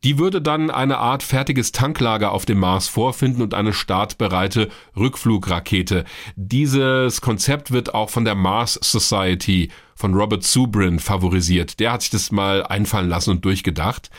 [0.04, 6.06] Die würde dann eine Art fertiges Tanklager auf dem Mars vorfinden und eine startbereite Rückflugrakete.
[6.36, 11.80] Dieses Konzept wird auch von der Mars Society von Robert Zubrin favorisiert.
[11.80, 14.10] Der hat sich das mal einfallen lassen und durchgedacht.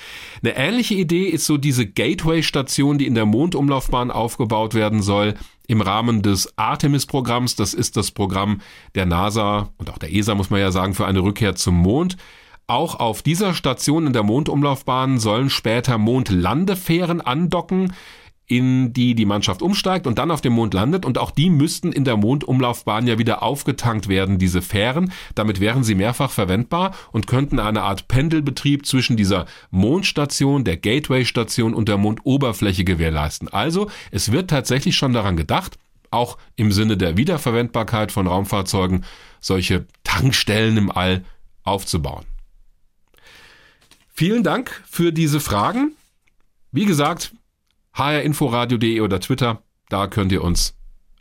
[0.41, 5.35] Eine ähnliche Idee ist so diese Gateway-Station, die in der Mondumlaufbahn aufgebaut werden soll
[5.67, 7.57] im Rahmen des Artemis-Programms.
[7.57, 8.61] Das ist das Programm
[8.95, 12.17] der NASA und auch der ESA, muss man ja sagen, für eine Rückkehr zum Mond.
[12.73, 17.93] Auch auf dieser Station in der Mondumlaufbahn sollen später Mondlandefähren andocken,
[18.47, 21.05] in die die Mannschaft umsteigt und dann auf dem Mond landet.
[21.05, 25.13] Und auch die müssten in der Mondumlaufbahn ja wieder aufgetankt werden, diese Fähren.
[25.35, 31.75] Damit wären sie mehrfach verwendbar und könnten eine Art Pendelbetrieb zwischen dieser Mondstation, der Gateway-Station
[31.75, 33.49] und der Mondoberfläche gewährleisten.
[33.49, 35.79] Also es wird tatsächlich schon daran gedacht,
[36.11, 39.05] auch im Sinne der Wiederverwendbarkeit von Raumfahrzeugen,
[39.41, 41.23] solche Tankstellen im All
[41.65, 42.32] aufzubauen.
[44.23, 45.97] Vielen Dank für diese Fragen.
[46.71, 47.33] Wie gesagt,
[47.95, 50.77] hrinforadio.de oder Twitter, da könnt ihr uns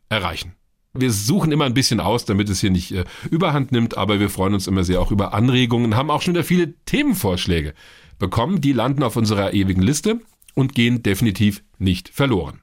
[0.08, 0.54] erreichen.
[0.94, 4.30] Wir suchen immer ein bisschen aus, damit es hier nicht äh, überhand nimmt, aber wir
[4.30, 7.74] freuen uns immer sehr auch über Anregungen, haben auch schon wieder viele Themenvorschläge
[8.20, 8.62] bekommen.
[8.62, 10.20] Die landen auf unserer ewigen Liste
[10.54, 12.62] und gehen definitiv nicht verloren.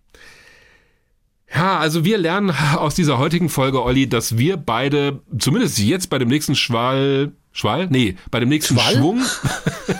[1.52, 6.18] Ja, also wir lernen aus dieser heutigen Folge, Olli, dass wir beide, zumindest jetzt bei
[6.20, 7.88] dem nächsten Schwall, Schwall?
[7.90, 8.94] Nee, bei dem nächsten Schwall?
[8.94, 9.20] Schwung.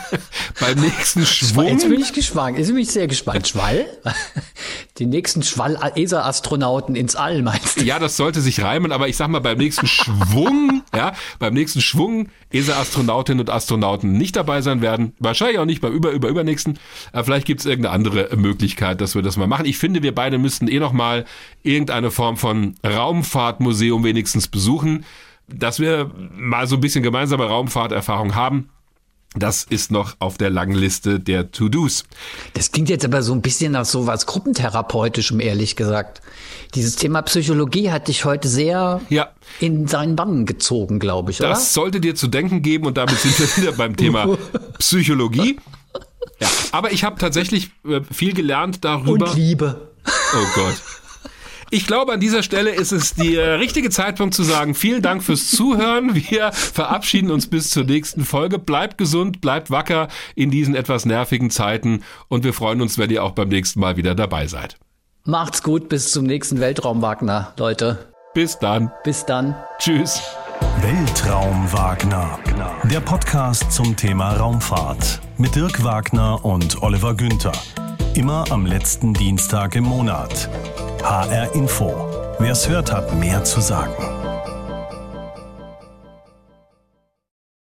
[0.61, 1.67] beim nächsten Schwung.
[1.67, 2.57] Jetzt bin ich gespannt.
[2.57, 3.49] Jetzt bin ich sehr gespannt.
[3.49, 3.85] Schwall?
[5.01, 7.85] Den nächsten Schwall-ESA-Astronauten ins All meinst du?
[7.85, 11.81] Ja, das sollte sich reimen, aber ich sag mal, beim nächsten Schwung, ja, beim nächsten
[11.81, 15.15] Schwung ESA-Astronautinnen und Astronauten nicht dabei sein werden.
[15.19, 16.79] Wahrscheinlich auch nicht beim über, über, übernächsten.
[17.11, 19.67] Aber vielleicht gibt's irgendeine andere Möglichkeit, dass wir das mal machen.
[19.67, 21.25] Ich finde, wir beide müssten eh noch mal
[21.65, 25.05] irgendeine Form von Raumfahrtmuseum wenigstens besuchen
[25.49, 28.71] dass wir mal so ein bisschen gemeinsame Raumfahrterfahrung haben.
[29.35, 32.05] Das ist noch auf der langen Liste der To-Dos.
[32.55, 36.23] Das klingt jetzt aber so ein bisschen nach so was Gruppentherapeutischem, ehrlich gesagt.
[36.75, 39.29] Dieses Thema Psychologie hat dich heute sehr ja.
[39.61, 41.51] in seinen Bann gezogen, glaube ich, oder?
[41.51, 44.39] Das sollte dir zu denken geben und damit sind wir wieder beim Thema
[44.79, 45.59] Psychologie.
[46.41, 49.29] Ja, aber ich habe tatsächlich äh, viel gelernt darüber.
[49.29, 49.91] Und Liebe.
[50.07, 50.77] Oh Gott.
[51.71, 55.51] Ich glaube, an dieser Stelle ist es der richtige Zeitpunkt zu sagen, vielen Dank fürs
[55.51, 56.15] Zuhören.
[56.15, 58.59] Wir verabschieden uns bis zur nächsten Folge.
[58.59, 63.23] Bleibt gesund, bleibt wacker in diesen etwas nervigen Zeiten und wir freuen uns, wenn ihr
[63.23, 64.79] auch beim nächsten Mal wieder dabei seid.
[65.25, 68.13] Macht's gut, bis zum nächsten Weltraum Wagner, Leute.
[68.33, 68.91] Bis dann.
[69.05, 69.55] Bis dann.
[69.79, 70.23] Tschüss.
[70.81, 72.39] Weltraum Wagner.
[72.85, 77.53] Der Podcast zum Thema Raumfahrt mit Dirk Wagner und Oliver Günther.
[78.19, 80.51] Immer am letzten Dienstag im Monat.
[81.05, 81.95] HR Info.
[82.41, 84.18] Wer es hört, hat mehr zu sagen.